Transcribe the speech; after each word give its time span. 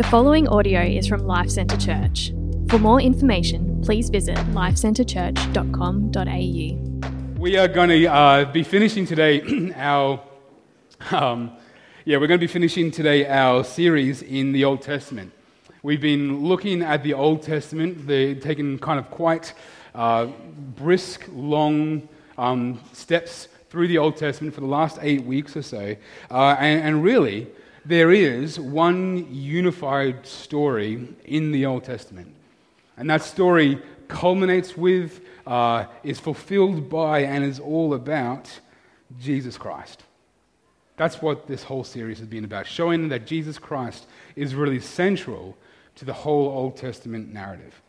The 0.00 0.08
following 0.08 0.48
audio 0.48 0.80
is 0.80 1.06
from 1.06 1.26
Life 1.26 1.50
Centre 1.50 1.76
Church. 1.76 2.32
For 2.70 2.78
more 2.78 3.02
information, 3.02 3.82
please 3.82 4.08
visit 4.08 4.38
lifecentrechurch.com.au. 4.54 7.38
We 7.38 7.58
are 7.58 7.68
going 7.68 7.90
to 7.90 8.06
uh, 8.06 8.46
be 8.46 8.62
finishing 8.62 9.04
today 9.04 9.70
our, 9.76 10.22
um, 11.10 11.52
yeah, 12.06 12.16
we're 12.16 12.28
going 12.28 12.40
to 12.40 12.46
be 12.46 12.50
finishing 12.50 12.90
today 12.90 13.28
our 13.28 13.62
series 13.62 14.22
in 14.22 14.52
the 14.52 14.64
Old 14.64 14.80
Testament. 14.80 15.32
We've 15.82 16.00
been 16.00 16.46
looking 16.46 16.80
at 16.80 17.02
the 17.02 17.12
Old 17.12 17.42
Testament, 17.42 18.06
the, 18.06 18.36
taking 18.36 18.78
kind 18.78 18.98
of 18.98 19.10
quite 19.10 19.52
uh, 19.94 20.28
brisk, 20.76 21.26
long 21.30 22.08
um, 22.38 22.80
steps 22.94 23.48
through 23.68 23.88
the 23.88 23.98
Old 23.98 24.16
Testament 24.16 24.54
for 24.54 24.62
the 24.62 24.66
last 24.66 24.98
eight 25.02 25.24
weeks 25.24 25.58
or 25.58 25.62
so, 25.62 25.94
uh, 26.30 26.56
and, 26.58 26.84
and 26.84 27.04
really 27.04 27.48
there 27.84 28.12
is 28.12 28.58
one 28.58 29.26
unified 29.32 30.26
story 30.26 31.08
in 31.24 31.52
the 31.52 31.66
Old 31.66 31.84
Testament. 31.84 32.34
And 32.96 33.08
that 33.08 33.22
story 33.22 33.80
culminates 34.08 34.76
with, 34.76 35.20
uh, 35.46 35.86
is 36.02 36.20
fulfilled 36.20 36.90
by, 36.90 37.20
and 37.20 37.44
is 37.44 37.58
all 37.58 37.94
about 37.94 38.60
Jesus 39.18 39.56
Christ. 39.56 40.04
That's 40.96 41.22
what 41.22 41.46
this 41.46 41.62
whole 41.62 41.84
series 41.84 42.18
has 42.18 42.28
been 42.28 42.44
about, 42.44 42.66
showing 42.66 43.08
that 43.08 43.26
Jesus 43.26 43.58
Christ 43.58 44.06
is 44.36 44.54
really 44.54 44.80
central 44.80 45.56
to 45.96 46.04
the 46.04 46.12
whole 46.12 46.48
Old 46.48 46.76
Testament 46.76 47.32
narrative. 47.32 47.80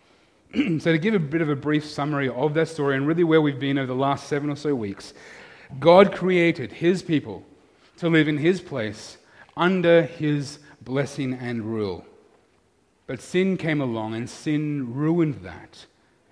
so, 0.53 0.91
to 0.91 0.97
give 0.97 1.13
a 1.13 1.19
bit 1.19 1.41
of 1.41 1.49
a 1.49 1.55
brief 1.55 1.85
summary 1.85 2.29
of 2.29 2.53
that 2.53 2.69
story 2.69 2.95
and 2.95 3.05
really 3.05 3.23
where 3.23 3.41
we've 3.41 3.59
been 3.59 3.77
over 3.77 3.87
the 3.87 3.95
last 3.95 4.27
seven 4.27 4.49
or 4.49 4.55
so 4.55 4.73
weeks, 4.73 5.13
God 5.79 6.13
created 6.13 6.71
his 6.71 7.01
people 7.01 7.43
to 7.97 8.09
live 8.09 8.27
in 8.27 8.37
his 8.37 8.61
place 8.61 9.17
under 9.55 10.03
his 10.03 10.59
blessing 10.81 11.33
and 11.33 11.63
rule. 11.63 12.05
But 13.07 13.21
sin 13.21 13.57
came 13.57 13.81
along 13.81 14.15
and 14.15 14.29
sin 14.29 14.93
ruined 14.93 15.41
that. 15.43 15.85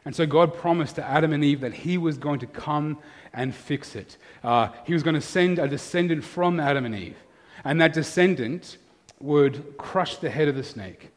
And 0.05 0.15
so 0.15 0.25
God 0.25 0.53
promised 0.53 0.95
to 0.95 1.05
Adam 1.05 1.33
and 1.33 1.43
Eve 1.43 1.61
that 1.61 1.73
he 1.73 1.97
was 1.97 2.17
going 2.17 2.39
to 2.39 2.47
come 2.47 2.97
and 3.33 3.53
fix 3.53 3.95
it. 3.95 4.17
Uh, 4.43 4.69
he 4.85 4.93
was 4.93 5.03
going 5.03 5.15
to 5.15 5.21
send 5.21 5.59
a 5.59 5.67
descendant 5.67 6.23
from 6.23 6.59
Adam 6.59 6.85
and 6.85 6.95
Eve. 6.95 7.17
And 7.63 7.79
that 7.81 7.93
descendant 7.93 8.77
would 9.19 9.77
crush 9.77 10.15
the 10.17 10.29
head 10.29 10.47
of 10.47 10.55
the 10.55 10.63
snake. 10.63 11.11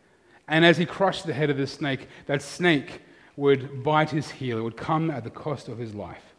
And 0.49 0.65
as 0.65 0.77
he 0.77 0.85
crushed 0.85 1.27
the 1.27 1.33
head 1.33 1.51
of 1.51 1.57
the 1.57 1.67
snake, 1.67 2.09
that 2.27 2.43
snake 2.43 3.01
would 3.37 3.83
bite 3.83 4.11
his 4.11 4.31
heel. 4.31 4.59
It 4.59 4.63
would 4.63 4.77
come 4.77 5.11
at 5.11 5.25
the 5.25 5.31
cost 5.31 5.69
of 5.69 5.79
his 5.79 5.95
life. 5.95 6.35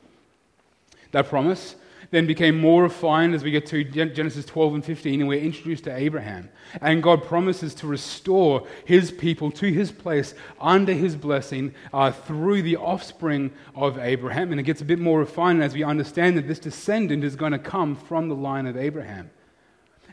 That 1.12 1.28
promise 1.28 1.76
then 2.14 2.28
became 2.28 2.62
more 2.62 2.84
refined 2.84 3.34
as 3.34 3.44
we 3.44 3.50
get 3.50 3.66
to 3.66 3.84
Genesis 3.84 4.46
12 4.46 4.76
and 4.76 4.86
15, 4.86 5.20
and 5.20 5.28
we're 5.28 5.42
introduced 5.42 5.86
to 5.86 5.96
Abraham. 5.96 6.48
And 6.80 7.02
God 7.02 7.24
promises 7.24 7.74
to 7.76 7.88
restore 7.88 8.68
his 8.86 9.12
people 9.12 9.50
to 9.54 9.74
his 9.74 9.92
place 9.92 10.36
under 10.62 10.94
his 10.94 11.16
blessing 11.16 11.74
uh, 11.92 12.12
through 12.12 12.62
the 12.62 12.78
offspring 12.78 13.52
of 13.74 13.98
Abraham. 13.98 14.52
And 14.52 14.60
it 14.60 14.64
gets 14.64 14.80
a 14.80 14.86
bit 14.86 15.00
more 15.00 15.18
refined 15.18 15.64
as 15.64 15.74
we 15.74 15.84
understand 15.84 16.38
that 16.38 16.48
this 16.48 16.60
descendant 16.60 17.24
is 17.24 17.36
going 17.36 17.52
to 17.52 17.58
come 17.58 17.96
from 17.96 18.30
the 18.30 18.36
line 18.36 18.68
of 18.68 18.78
Abraham. 18.78 19.32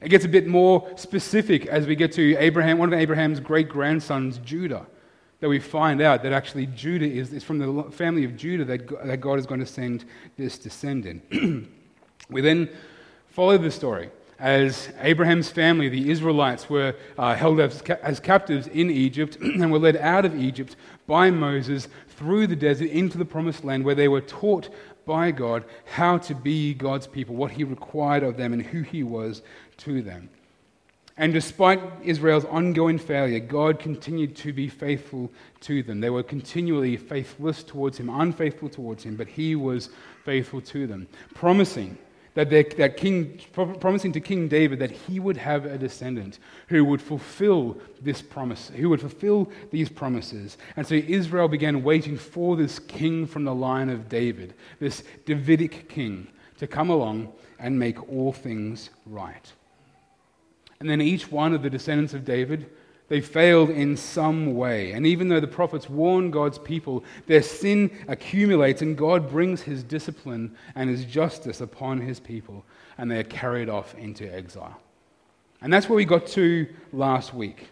It 0.00 0.08
gets 0.08 0.24
a 0.24 0.28
bit 0.28 0.46
more 0.46 0.90
specific 0.96 1.66
as 1.66 1.86
we 1.86 1.96
get 1.96 2.12
to 2.12 2.34
Abraham, 2.38 2.78
one 2.78 2.90
of 2.90 2.98
Abraham's 2.98 3.40
great 3.40 3.68
grandsons, 3.68 4.38
Judah 4.38 4.86
that 5.40 5.48
we 5.48 5.58
find 5.58 6.02
out 6.02 6.22
that 6.22 6.32
actually 6.32 6.66
Judah 6.66 7.06
is, 7.06 7.32
is 7.32 7.42
from 7.42 7.58
the 7.58 7.90
family 7.90 8.24
of 8.24 8.36
Judah 8.36 8.64
that, 8.66 9.06
that 9.06 9.20
God 9.22 9.38
is 9.38 9.46
going 9.46 9.60
to 9.60 9.66
send 9.66 10.04
this 10.36 10.58
descendant. 10.58 11.22
We 12.30 12.40
then 12.40 12.68
follow 13.28 13.58
the 13.58 13.70
story 13.70 14.10
as 14.40 14.88
Abraham's 15.00 15.50
family, 15.50 15.90
the 15.90 16.10
Israelites, 16.10 16.68
were 16.70 16.96
uh, 17.18 17.34
held 17.34 17.60
as, 17.60 17.82
as 17.82 18.18
captives 18.18 18.66
in 18.68 18.90
Egypt 18.90 19.36
and 19.40 19.70
were 19.70 19.78
led 19.78 19.96
out 19.98 20.24
of 20.24 20.34
Egypt 20.34 20.76
by 21.06 21.30
Moses 21.30 21.88
through 22.08 22.46
the 22.46 22.56
desert 22.56 22.88
into 22.88 23.18
the 23.18 23.24
promised 23.24 23.64
land 23.64 23.84
where 23.84 23.94
they 23.94 24.08
were 24.08 24.22
taught 24.22 24.70
by 25.04 25.30
God 25.30 25.64
how 25.84 26.18
to 26.18 26.34
be 26.34 26.72
God's 26.72 27.06
people, 27.06 27.36
what 27.36 27.50
He 27.50 27.64
required 27.64 28.22
of 28.22 28.36
them, 28.36 28.52
and 28.52 28.62
who 28.62 28.80
He 28.80 29.02
was 29.02 29.42
to 29.78 30.00
them. 30.00 30.30
And 31.16 31.34
despite 31.34 31.80
Israel's 32.02 32.46
ongoing 32.46 32.98
failure, 32.98 33.40
God 33.40 33.78
continued 33.78 34.36
to 34.36 34.54
be 34.54 34.68
faithful 34.68 35.30
to 35.62 35.82
them. 35.82 36.00
They 36.00 36.08
were 36.08 36.22
continually 36.22 36.96
faithless 36.96 37.62
towards 37.62 37.98
Him, 37.98 38.08
unfaithful 38.08 38.70
towards 38.70 39.04
Him, 39.04 39.16
but 39.16 39.28
He 39.28 39.54
was 39.54 39.90
faithful 40.24 40.62
to 40.62 40.86
them, 40.86 41.08
promising 41.34 41.98
that, 42.44 42.76
that 42.76 42.96
king, 42.96 43.40
promising 43.52 44.12
to 44.12 44.20
King 44.20 44.48
David 44.48 44.78
that 44.78 44.90
he 44.90 45.20
would 45.20 45.36
have 45.36 45.66
a 45.66 45.76
descendant 45.76 46.38
who 46.68 46.84
would 46.84 47.02
fulfill 47.02 47.76
this 48.00 48.22
promise, 48.22 48.70
who 48.74 48.88
would 48.88 49.00
fulfill 49.00 49.50
these 49.70 49.88
promises. 49.88 50.56
And 50.76 50.86
so 50.86 50.94
Israel 50.94 51.48
began 51.48 51.82
waiting 51.82 52.16
for 52.16 52.56
this 52.56 52.78
king 52.78 53.26
from 53.26 53.44
the 53.44 53.54
line 53.54 53.90
of 53.90 54.08
David, 54.08 54.54
this 54.78 55.02
Davidic 55.26 55.88
king, 55.88 56.28
to 56.58 56.66
come 56.66 56.90
along 56.90 57.32
and 57.58 57.78
make 57.78 58.08
all 58.08 58.32
things 58.32 58.90
right. 59.06 59.52
And 60.80 60.88
then 60.88 61.00
each 61.00 61.30
one 61.30 61.52
of 61.52 61.62
the 61.62 61.70
descendants 61.70 62.14
of 62.14 62.24
David 62.24 62.70
they 63.10 63.20
failed 63.20 63.70
in 63.70 63.96
some 63.96 64.54
way. 64.54 64.92
And 64.92 65.04
even 65.04 65.28
though 65.28 65.40
the 65.40 65.48
prophets 65.48 65.90
warn 65.90 66.30
God's 66.30 66.60
people, 66.60 67.04
their 67.26 67.42
sin 67.42 67.90
accumulates 68.06 68.82
and 68.82 68.96
God 68.96 69.28
brings 69.28 69.60
his 69.60 69.82
discipline 69.82 70.56
and 70.76 70.88
his 70.88 71.04
justice 71.04 71.60
upon 71.60 72.00
his 72.00 72.20
people, 72.20 72.64
and 72.96 73.10
they 73.10 73.18
are 73.18 73.24
carried 73.24 73.68
off 73.68 73.96
into 73.96 74.32
exile. 74.32 74.80
And 75.60 75.72
that's 75.72 75.88
where 75.88 75.96
we 75.96 76.04
got 76.04 76.24
to 76.28 76.68
last 76.92 77.34
week. 77.34 77.66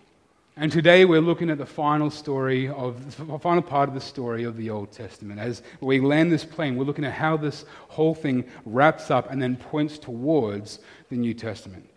And 0.57 0.73
today 0.73 1.05
we're 1.05 1.21
looking 1.21 1.51
at 1.51 1.59
the 1.59 1.67
final 1.67 2.11
story 2.11 2.69
of 2.69 3.17
the 3.17 3.39
final 3.39 3.63
part 3.63 3.89
of 3.89 3.95
the 3.95 4.01
story 4.01 4.43
of 4.43 4.57
the 4.57 4.71
Old 4.71 4.91
Testament. 4.91 5.39
As 5.39 5.63
we 5.81 6.01
land 6.01 6.33
this 6.33 6.45
plane, 6.45 6.75
we're 6.75 6.85
looking 6.85 7.05
at 7.05 7.13
how 7.13 7.37
this 7.37 7.65
whole 7.87 8.13
thing 8.13 8.45
wraps 8.67 9.09
up 9.09 9.31
and 9.31 9.41
then 9.41 9.55
points 9.55 9.99
towards 9.99 10.81
the 11.11 11.17
New 11.17 11.33
Testament 11.33 11.89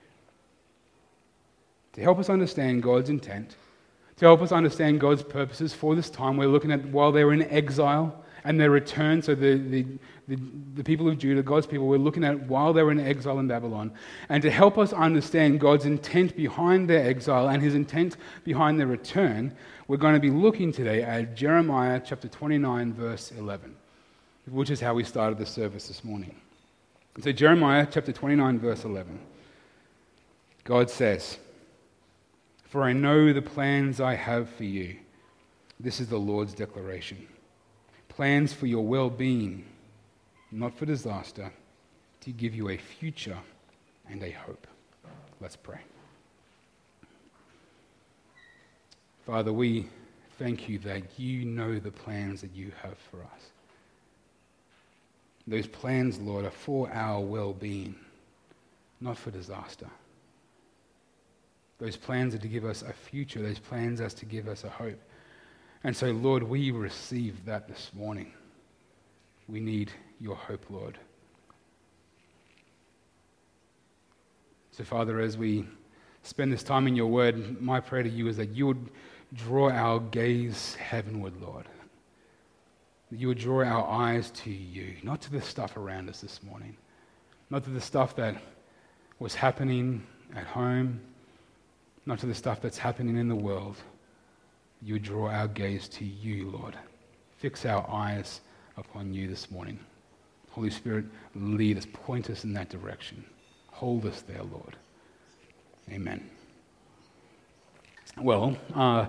to 1.93 2.01
help 2.01 2.19
us 2.19 2.29
understand 2.29 2.83
God's 2.83 3.09
intent, 3.09 3.55
to 4.17 4.25
help 4.25 4.41
us 4.41 4.51
understand 4.51 4.99
God's 4.99 5.23
purposes 5.23 5.73
for 5.73 5.95
this 5.95 6.09
time. 6.09 6.37
We're 6.37 6.47
looking 6.47 6.71
at 6.71 6.85
while 6.85 7.11
they 7.11 7.23
were 7.23 7.33
in 7.33 7.43
exile 7.43 8.23
and 8.43 8.59
their 8.59 8.69
return. 8.69 9.21
So, 9.21 9.35
the, 9.35 9.57
the, 9.57 9.85
the, 10.27 10.37
the, 10.75 10.83
people 10.83 11.07
of 11.07 11.17
Judah, 11.17 11.43
God's 11.43 11.67
people, 11.67 11.87
we're 11.87 11.97
looking 11.97 12.23
at 12.23 12.39
while 12.47 12.73
they 12.73 12.83
were 12.83 12.91
in 12.91 12.99
exile 12.99 13.39
in 13.39 13.47
Babylon. 13.47 13.91
And 14.29 14.41
to 14.43 14.51
help 14.51 14.77
us 14.77 14.93
understand 14.93 15.59
God's 15.59 15.85
intent 15.85 16.35
behind 16.35 16.89
their 16.89 17.05
exile 17.05 17.49
and 17.49 17.61
his 17.61 17.75
intent 17.75 18.17
behind 18.43 18.79
their 18.79 18.87
return, 18.87 19.55
we're 19.87 19.97
going 19.97 20.13
to 20.13 20.19
be 20.19 20.29
looking 20.29 20.71
today 20.71 21.03
at 21.03 21.35
Jeremiah 21.35 22.01
chapter 22.03 22.27
29, 22.27 22.93
verse 22.93 23.31
11, 23.31 23.75
which 24.49 24.69
is 24.69 24.79
how 24.79 24.93
we 24.93 25.03
started 25.03 25.37
the 25.37 25.45
service 25.45 25.87
this 25.87 26.03
morning. 26.03 26.35
So, 27.21 27.31
Jeremiah 27.31 27.87
chapter 27.89 28.11
29, 28.13 28.59
verse 28.59 28.85
11. 28.85 29.19
God 30.63 30.89
says, 30.89 31.39
for 32.71 32.83
I 32.83 32.93
know 32.93 33.33
the 33.33 33.41
plans 33.41 33.99
I 33.99 34.15
have 34.15 34.49
for 34.49 34.63
you. 34.63 34.95
This 35.77 35.99
is 35.99 36.07
the 36.07 36.17
Lord's 36.17 36.53
declaration 36.53 37.27
plans 38.07 38.53
for 38.53 38.65
your 38.65 38.85
well 38.85 39.09
being, 39.09 39.65
not 40.51 40.77
for 40.77 40.85
disaster, 40.85 41.51
to 42.21 42.31
give 42.31 42.55
you 42.55 42.69
a 42.69 42.77
future 42.77 43.37
and 44.09 44.23
a 44.23 44.31
hope. 44.31 44.67
Let's 45.41 45.55
pray. 45.55 45.79
Father, 49.25 49.51
we 49.51 49.87
thank 50.39 50.69
you 50.69 50.77
that 50.79 51.03
you 51.17 51.45
know 51.45 51.77
the 51.77 51.91
plans 51.91 52.41
that 52.41 52.53
you 52.53 52.71
have 52.81 52.97
for 53.09 53.17
us. 53.23 53.41
Those 55.47 55.67
plans, 55.67 56.19
Lord, 56.19 56.45
are 56.45 56.51
for 56.51 56.89
our 56.93 57.19
well 57.19 57.53
being, 57.53 57.95
not 59.01 59.17
for 59.17 59.31
disaster. 59.31 59.89
Those 61.81 61.97
plans 61.97 62.35
are 62.35 62.37
to 62.37 62.47
give 62.47 62.63
us 62.63 62.83
a 62.83 62.93
future. 62.93 63.41
Those 63.41 63.57
plans 63.57 64.01
are 64.01 64.09
to 64.09 64.25
give 64.25 64.47
us 64.47 64.63
a 64.63 64.69
hope. 64.69 65.01
And 65.83 65.97
so, 65.97 66.11
Lord, 66.11 66.43
we 66.43 66.69
receive 66.69 67.43
that 67.45 67.67
this 67.67 67.89
morning. 67.95 68.31
We 69.47 69.59
need 69.59 69.91
your 70.19 70.35
hope, 70.35 70.63
Lord. 70.69 70.99
So, 74.69 74.83
Father, 74.83 75.19
as 75.21 75.39
we 75.39 75.65
spend 76.21 76.53
this 76.53 76.61
time 76.61 76.85
in 76.85 76.95
your 76.95 77.07
word, 77.07 77.59
my 77.59 77.79
prayer 77.79 78.03
to 78.03 78.09
you 78.09 78.27
is 78.27 78.37
that 78.37 78.49
you 78.49 78.67
would 78.67 78.91
draw 79.33 79.71
our 79.71 79.99
gaze 79.99 80.75
heavenward, 80.75 81.41
Lord. 81.41 81.65
That 83.09 83.19
you 83.19 83.27
would 83.29 83.39
draw 83.39 83.65
our 83.65 83.87
eyes 83.87 84.29
to 84.29 84.51
you, 84.51 84.97
not 85.01 85.19
to 85.21 85.31
the 85.31 85.41
stuff 85.41 85.77
around 85.77 86.09
us 86.09 86.21
this 86.21 86.43
morning, 86.43 86.77
not 87.49 87.63
to 87.63 87.71
the 87.71 87.81
stuff 87.81 88.15
that 88.17 88.39
was 89.17 89.33
happening 89.33 90.05
at 90.35 90.45
home, 90.45 91.01
not 92.05 92.19
to 92.19 92.25
the 92.25 92.33
stuff 92.33 92.61
that's 92.61 92.77
happening 92.77 93.17
in 93.17 93.27
the 93.27 93.35
world. 93.35 93.77
You 94.81 94.99
draw 94.99 95.29
our 95.29 95.47
gaze 95.47 95.87
to 95.89 96.05
you, 96.05 96.49
Lord. 96.49 96.75
Fix 97.37 97.65
our 97.65 97.87
eyes 97.89 98.41
upon 98.77 99.13
you 99.13 99.27
this 99.27 99.51
morning. 99.51 99.79
Holy 100.49 100.69
Spirit, 100.69 101.05
lead 101.35 101.77
us, 101.77 101.85
point 101.85 102.29
us 102.29 102.43
in 102.43 102.53
that 102.53 102.69
direction. 102.69 103.23
Hold 103.71 104.05
us 104.05 104.21
there, 104.21 104.43
Lord. 104.43 104.75
Amen. 105.89 106.29
Well, 108.17 108.57
uh, 108.75 109.07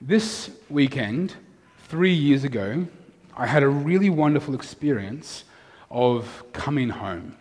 this 0.00 0.50
weekend, 0.70 1.34
three 1.88 2.12
years 2.12 2.44
ago, 2.44 2.86
I 3.36 3.46
had 3.46 3.62
a 3.62 3.68
really 3.68 4.10
wonderful 4.10 4.54
experience 4.54 5.44
of 5.90 6.44
coming 6.52 6.88
home. 6.88 7.36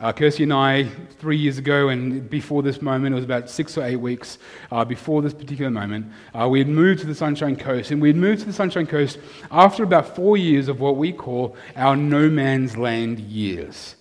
Uh, 0.00 0.12
Kirsty 0.12 0.44
and 0.44 0.52
I, 0.52 0.84
three 1.18 1.36
years 1.36 1.58
ago, 1.58 1.88
and 1.88 2.30
before 2.30 2.62
this 2.62 2.80
moment, 2.80 3.14
it 3.14 3.16
was 3.16 3.24
about 3.24 3.50
six 3.50 3.76
or 3.76 3.82
eight 3.82 3.96
weeks 3.96 4.38
uh, 4.70 4.84
before 4.84 5.22
this 5.22 5.34
particular 5.34 5.72
moment, 5.72 6.06
uh, 6.34 6.48
we 6.48 6.60
had 6.60 6.68
moved 6.68 7.00
to 7.00 7.06
the 7.06 7.16
Sunshine 7.16 7.56
Coast. 7.56 7.90
And 7.90 8.00
we 8.00 8.10
had 8.10 8.16
moved 8.16 8.42
to 8.42 8.46
the 8.46 8.52
Sunshine 8.52 8.86
Coast 8.86 9.18
after 9.50 9.82
about 9.82 10.14
four 10.14 10.36
years 10.36 10.68
of 10.68 10.78
what 10.78 10.96
we 10.96 11.12
call 11.12 11.56
our 11.74 11.96
no 11.96 12.30
man's 12.30 12.76
land 12.76 13.18
years. 13.18 13.96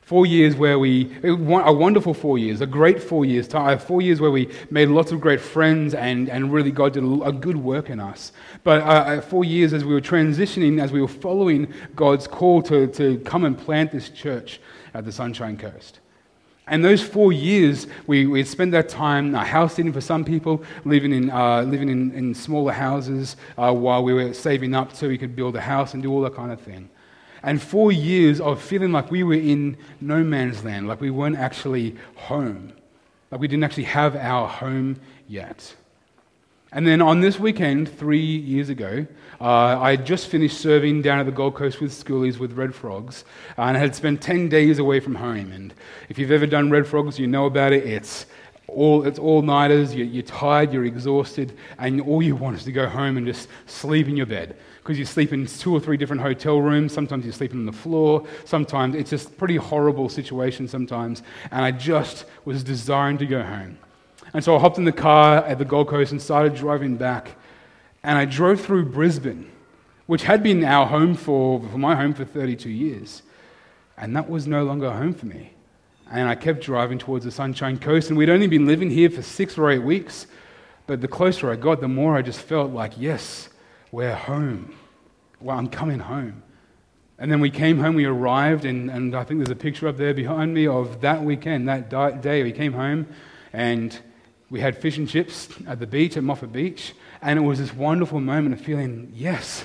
Four 0.00 0.24
years 0.24 0.56
where 0.56 0.78
we, 0.78 1.14
a 1.22 1.34
wonderful 1.34 2.14
four 2.14 2.38
years, 2.38 2.62
a 2.62 2.66
great 2.66 3.02
four 3.02 3.26
years, 3.26 3.46
four 3.82 4.00
years 4.00 4.22
where 4.22 4.30
we 4.30 4.50
made 4.70 4.88
lots 4.88 5.12
of 5.12 5.20
great 5.20 5.40
friends 5.40 5.92
and, 5.92 6.30
and 6.30 6.50
really 6.50 6.70
God 6.70 6.94
did 6.94 7.04
a 7.04 7.32
good 7.32 7.58
work 7.58 7.90
in 7.90 8.00
us. 8.00 8.32
But 8.64 8.82
uh, 8.82 8.84
uh, 8.84 9.20
four 9.20 9.44
years 9.44 9.74
as 9.74 9.84
we 9.84 9.92
were 9.92 10.00
transitioning, 10.00 10.82
as 10.82 10.92
we 10.92 11.02
were 11.02 11.08
following 11.08 11.72
God's 11.94 12.26
call 12.26 12.62
to, 12.62 12.86
to 12.88 13.18
come 13.18 13.44
and 13.44 13.56
plant 13.56 13.92
this 13.92 14.08
church 14.08 14.58
at 14.94 15.04
the 15.04 15.12
Sunshine 15.12 15.56
Coast. 15.56 16.00
And 16.68 16.84
those 16.84 17.02
four 17.02 17.32
years, 17.32 17.88
we, 18.06 18.26
we 18.26 18.44
spent 18.44 18.70
that 18.70 18.88
time 18.88 19.34
uh, 19.34 19.44
house 19.44 19.74
sitting 19.74 19.92
for 19.92 20.00
some 20.00 20.24
people, 20.24 20.62
living 20.84 21.12
in, 21.12 21.28
uh, 21.30 21.62
living 21.62 21.88
in, 21.88 22.12
in 22.12 22.34
smaller 22.34 22.72
houses 22.72 23.36
uh, 23.58 23.72
while 23.72 24.04
we 24.04 24.14
were 24.14 24.32
saving 24.32 24.74
up 24.74 24.94
so 24.94 25.08
we 25.08 25.18
could 25.18 25.34
build 25.34 25.56
a 25.56 25.60
house 25.60 25.92
and 25.94 26.02
do 26.02 26.12
all 26.12 26.20
that 26.22 26.34
kind 26.34 26.52
of 26.52 26.60
thing. 26.60 26.88
And 27.42 27.60
four 27.60 27.90
years 27.90 28.40
of 28.40 28.62
feeling 28.62 28.92
like 28.92 29.10
we 29.10 29.24
were 29.24 29.34
in 29.34 29.76
no 30.00 30.22
man's 30.22 30.64
land, 30.64 30.86
like 30.86 31.00
we 31.00 31.10
weren't 31.10 31.36
actually 31.36 31.96
home, 32.14 32.72
like 33.32 33.40
we 33.40 33.48
didn't 33.48 33.64
actually 33.64 33.84
have 33.84 34.14
our 34.14 34.46
home 34.46 35.00
yet. 35.26 35.74
And 36.72 36.86
then 36.86 37.02
on 37.02 37.20
this 37.20 37.38
weekend, 37.38 37.94
three 37.98 38.24
years 38.24 38.70
ago, 38.70 39.06
uh, 39.40 39.78
I 39.78 39.90
had 39.90 40.06
just 40.06 40.28
finished 40.28 40.58
serving 40.58 41.02
down 41.02 41.20
at 41.20 41.26
the 41.26 41.32
Gold 41.32 41.54
Coast 41.54 41.82
with 41.82 41.92
schoolies 41.92 42.38
with 42.38 42.52
Red 42.52 42.74
Frogs, 42.74 43.24
and 43.58 43.76
I 43.76 43.80
had 43.80 43.94
spent 43.94 44.22
10 44.22 44.48
days 44.48 44.78
away 44.78 44.98
from 44.98 45.16
home. 45.16 45.52
And 45.52 45.74
if 46.08 46.18
you've 46.18 46.30
ever 46.30 46.46
done 46.46 46.70
Red 46.70 46.86
Frogs, 46.86 47.18
you 47.18 47.26
know 47.26 47.44
about 47.44 47.74
it. 47.74 47.84
It's 47.84 48.24
all, 48.68 49.06
it's 49.06 49.18
all 49.18 49.42
nighters, 49.42 49.94
you're, 49.94 50.06
you're 50.06 50.22
tired, 50.22 50.72
you're 50.72 50.86
exhausted, 50.86 51.52
and 51.78 52.00
all 52.00 52.22
you 52.22 52.36
want 52.36 52.56
is 52.56 52.64
to 52.64 52.72
go 52.72 52.88
home 52.88 53.18
and 53.18 53.26
just 53.26 53.48
sleep 53.66 54.08
in 54.08 54.16
your 54.16 54.26
bed. 54.26 54.56
Because 54.78 54.98
you 54.98 55.04
sleep 55.04 55.34
in 55.34 55.46
two 55.46 55.74
or 55.74 55.80
three 55.80 55.98
different 55.98 56.22
hotel 56.22 56.58
rooms, 56.58 56.94
sometimes 56.94 57.24
you're 57.24 57.34
sleeping 57.34 57.58
on 57.58 57.66
the 57.66 57.72
floor, 57.72 58.26
sometimes 58.46 58.94
it's 58.94 59.10
just 59.10 59.36
pretty 59.36 59.56
horrible 59.56 60.08
situation 60.08 60.66
sometimes. 60.66 61.22
And 61.50 61.64
I 61.64 61.70
just 61.70 62.24
was 62.46 62.64
desiring 62.64 63.18
to 63.18 63.26
go 63.26 63.42
home. 63.42 63.78
And 64.34 64.42
so 64.42 64.56
I 64.56 64.60
hopped 64.60 64.78
in 64.78 64.84
the 64.84 64.92
car 64.92 65.44
at 65.44 65.58
the 65.58 65.64
Gold 65.64 65.88
Coast 65.88 66.12
and 66.12 66.20
started 66.20 66.54
driving 66.54 66.96
back. 66.96 67.36
And 68.02 68.18
I 68.18 68.24
drove 68.24 68.60
through 68.60 68.86
Brisbane, 68.86 69.50
which 70.06 70.22
had 70.22 70.42
been 70.42 70.64
our 70.64 70.86
home 70.86 71.14
for, 71.14 71.60
for 71.60 71.78
my 71.78 71.94
home 71.94 72.14
for 72.14 72.24
32 72.24 72.70
years. 72.70 73.22
And 73.96 74.16
that 74.16 74.28
was 74.28 74.46
no 74.46 74.64
longer 74.64 74.90
home 74.90 75.14
for 75.14 75.26
me. 75.26 75.52
And 76.10 76.28
I 76.28 76.34
kept 76.34 76.62
driving 76.62 76.98
towards 76.98 77.24
the 77.24 77.30
Sunshine 77.30 77.78
Coast, 77.78 78.08
and 78.08 78.18
we'd 78.18 78.30
only 78.30 78.46
been 78.46 78.66
living 78.66 78.90
here 78.90 79.08
for 79.08 79.22
six 79.22 79.56
or 79.56 79.70
eight 79.70 79.82
weeks. 79.82 80.26
But 80.86 81.00
the 81.00 81.08
closer 81.08 81.50
I 81.50 81.56
got, 81.56 81.80
the 81.80 81.88
more 81.88 82.16
I 82.16 82.22
just 82.22 82.40
felt 82.40 82.72
like, 82.72 82.92
yes, 82.98 83.48
we're 83.92 84.14
home. 84.14 84.74
Well, 85.40 85.56
I'm 85.56 85.68
coming 85.68 86.00
home. 86.00 86.42
And 87.18 87.30
then 87.30 87.40
we 87.40 87.50
came 87.50 87.78
home, 87.78 87.94
we 87.94 88.04
arrived, 88.04 88.64
and, 88.64 88.90
and 88.90 89.14
I 89.14 89.24
think 89.24 89.38
there's 89.38 89.50
a 89.50 89.56
picture 89.56 89.86
up 89.86 89.96
there 89.96 90.12
behind 90.12 90.52
me 90.54 90.66
of 90.66 91.02
that 91.02 91.22
weekend, 91.22 91.68
that 91.68 92.20
day. 92.20 92.42
We 92.42 92.52
came 92.52 92.72
home, 92.72 93.06
and 93.52 93.98
we 94.52 94.60
had 94.60 94.76
fish 94.76 94.98
and 94.98 95.08
chips 95.08 95.48
at 95.66 95.80
the 95.80 95.86
beach, 95.86 96.18
at 96.18 96.22
Moffat 96.22 96.52
Beach, 96.52 96.92
and 97.22 97.38
it 97.38 97.42
was 97.42 97.58
this 97.58 97.72
wonderful 97.72 98.20
moment 98.20 98.52
of 98.54 98.60
feeling, 98.60 99.10
yes, 99.14 99.64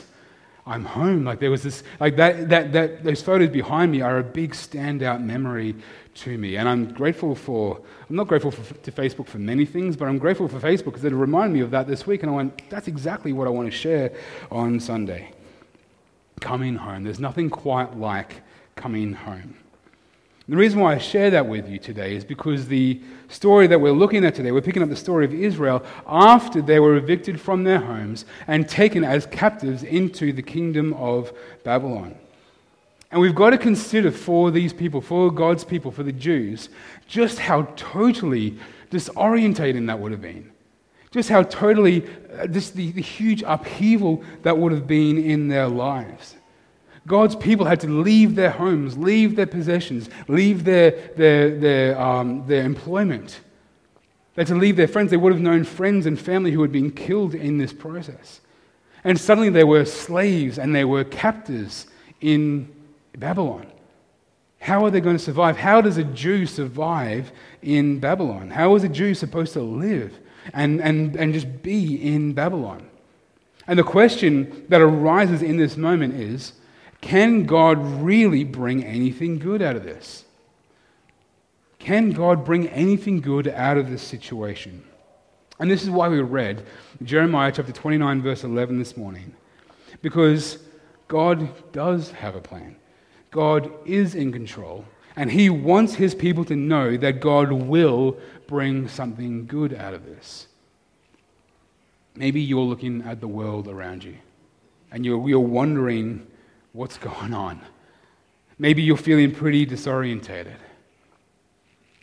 I'm 0.65 0.85
home. 0.85 1.25
Like 1.25 1.41
there 1.41 1.51
was 1.51 1.61
this, 1.61 1.83
like 1.99 2.15
that, 2.15 2.47
that, 2.47 2.71
that, 2.71 3.03
those 3.03 3.21
photos 3.21 3.49
behind 3.49 3.91
me 3.91 3.99
are 3.99 4.19
a 4.19 4.23
big 4.23 4.53
standout 4.53 5.21
memory 5.21 5.75
to 6.15 6.37
me. 6.37 6.55
And 6.55 6.69
I'm 6.69 6.93
grateful 6.93 7.35
for, 7.35 7.81
I'm 8.09 8.15
not 8.15 8.29
grateful 8.29 8.49
for, 8.49 8.73
to 8.75 8.91
Facebook 8.93 9.27
for 9.27 9.39
many 9.39 9.65
things, 9.65 9.97
but 9.97 10.07
I'm 10.07 10.19
grateful 10.19 10.47
for 10.47 10.57
Facebook 10.57 10.85
because 10.85 11.03
it 11.03 11.11
reminded 11.11 11.53
me 11.53 11.59
of 11.59 11.71
that 11.71 11.85
this 11.85 12.07
week. 12.07 12.23
And 12.23 12.31
I 12.31 12.35
went, 12.35 12.69
that's 12.69 12.87
exactly 12.87 13.33
what 13.33 13.45
I 13.45 13.49
want 13.49 13.69
to 13.69 13.77
share 13.77 14.13
on 14.49 14.79
Sunday. 14.79 15.33
Coming 16.39 16.77
home. 16.77 17.03
There's 17.03 17.19
nothing 17.19 17.49
quite 17.49 17.97
like 17.97 18.41
coming 18.77 19.11
home. 19.11 19.57
The 20.49 20.55
reason 20.55 20.79
why 20.79 20.95
I 20.95 20.97
share 20.97 21.29
that 21.31 21.45
with 21.45 21.67
you 21.67 21.77
today 21.77 22.15
is 22.15 22.23
because 22.23 22.67
the 22.67 23.01
story 23.27 23.67
that 23.67 23.81
we're 23.81 23.91
looking 23.91 24.23
at 24.23 24.33
today, 24.33 24.53
we're 24.53 24.61
picking 24.61 24.81
up 24.81 24.87
the 24.87 24.95
story 24.95 25.25
of 25.25 25.33
Israel 25.33 25.83
after 26.07 26.61
they 26.61 26.79
were 26.79 26.95
evicted 26.95 27.41
from 27.41 27.65
their 27.65 27.79
homes 27.79 28.23
and 28.47 28.67
taken 28.67 29.03
as 29.03 29.25
captives 29.25 29.83
into 29.83 30.31
the 30.31 30.41
kingdom 30.41 30.93
of 30.93 31.33
Babylon. 31.65 32.15
And 33.11 33.19
we've 33.19 33.35
got 33.35 33.49
to 33.49 33.57
consider 33.57 34.09
for 34.09 34.49
these 34.49 34.71
people, 34.71 35.01
for 35.01 35.31
God's 35.31 35.65
people, 35.65 35.91
for 35.91 36.03
the 36.03 36.13
Jews, 36.13 36.69
just 37.07 37.39
how 37.39 37.63
totally 37.75 38.57
disorientating 38.89 39.87
that 39.87 39.99
would 39.99 40.13
have 40.13 40.21
been. 40.21 40.51
Just 41.11 41.27
how 41.27 41.43
totally, 41.43 42.05
uh, 42.39 42.47
just 42.47 42.73
the, 42.73 42.91
the 42.91 43.01
huge 43.01 43.43
upheaval 43.45 44.23
that 44.43 44.57
would 44.57 44.71
have 44.71 44.87
been 44.87 45.17
in 45.17 45.49
their 45.49 45.67
lives. 45.67 46.35
God's 47.07 47.37
people 47.37 47.65
had 47.65 47.79
to 47.79 47.87
leave 47.87 48.35
their 48.35 48.51
homes, 48.51 48.97
leave 48.97 49.37
their 49.37 49.47
possessions, 49.47 50.09
leave 50.27 50.65
their, 50.65 50.91
their, 51.15 51.57
their, 51.57 51.99
um, 51.99 52.45
their 52.47 52.63
employment. 52.63 53.39
They 54.35 54.41
had 54.41 54.47
to 54.47 54.55
leave 54.55 54.75
their 54.75 54.89
friends. 54.89 55.09
They 55.09 55.17
would 55.17 55.31
have 55.31 55.41
known 55.41 55.63
friends 55.63 56.05
and 56.05 56.19
family 56.19 56.51
who 56.51 56.61
had 56.61 56.71
been 56.71 56.91
killed 56.91 57.33
in 57.33 57.57
this 57.57 57.71
process. 57.71 58.41
And 59.05 59.19
suddenly 59.19 59.49
they 59.49 59.63
were 59.63 59.85
slaves 59.85 60.59
and 60.59 60.75
they 60.75 60.83
were 60.83 61.05
captors 61.05 61.87
in 62.19 62.71
Babylon. 63.17 63.67
How 64.59 64.83
are 64.83 64.91
they 64.91 64.99
going 64.99 65.17
to 65.17 65.23
survive? 65.23 65.55
How 65.55 65.79
does 65.79 65.97
a 65.97 66.03
Jew 66.03 66.45
survive 66.45 67.31
in 67.61 67.99
Babylon? 67.99 68.49
How 68.49 68.75
is 68.75 68.83
a 68.83 68.89
Jew 68.89 69.13
supposed 69.13 69.53
to 69.53 69.61
live 69.61 70.19
and, 70.53 70.81
and, 70.81 71.15
and 71.15 71.33
just 71.33 71.63
be 71.63 71.95
in 71.95 72.33
Babylon? 72.33 72.85
And 73.65 73.79
the 73.79 73.83
question 73.83 74.65
that 74.67 74.81
arises 74.81 75.41
in 75.41 75.55
this 75.55 75.77
moment 75.77 76.15
is 76.15 76.53
can 77.01 77.45
God 77.45 77.77
really 78.01 78.43
bring 78.43 78.83
anything 78.83 79.39
good 79.39 79.61
out 79.61 79.75
of 79.75 79.83
this? 79.83 80.25
Can 81.79 82.11
God 82.11 82.43
bring 82.43 82.67
anything 82.69 83.21
good 83.21 83.47
out 83.47 83.77
of 83.77 83.89
this 83.89 84.01
situation? 84.01 84.83
And 85.59 85.71
this 85.71 85.83
is 85.83 85.89
why 85.89 86.07
we 86.07 86.19
read 86.21 86.65
Jeremiah 87.03 87.51
chapter 87.51 87.71
29, 87.71 88.21
verse 88.21 88.43
11 88.43 88.77
this 88.77 88.97
morning. 88.97 89.33
Because 90.01 90.59
God 91.07 91.71
does 91.71 92.11
have 92.11 92.35
a 92.35 92.41
plan, 92.41 92.75
God 93.31 93.71
is 93.85 94.15
in 94.15 94.31
control, 94.31 94.85
and 95.15 95.31
He 95.31 95.49
wants 95.49 95.95
His 95.95 96.13
people 96.13 96.45
to 96.45 96.55
know 96.55 96.97
that 96.97 97.21
God 97.21 97.51
will 97.51 98.17
bring 98.47 98.87
something 98.87 99.45
good 99.45 99.73
out 99.73 99.93
of 99.93 100.05
this. 100.05 100.47
Maybe 102.15 102.41
you're 102.41 102.61
looking 102.61 103.03
at 103.03 103.21
the 103.21 103.27
world 103.27 103.67
around 103.67 104.03
you 104.03 104.17
and 104.91 105.05
you're, 105.05 105.29
you're 105.29 105.39
wondering 105.39 106.25
what's 106.73 106.97
going 106.97 107.33
on. 107.33 107.61
Maybe 108.59 108.81
you're 108.81 108.97
feeling 108.97 109.31
pretty 109.33 109.65
disorientated. 109.65 110.57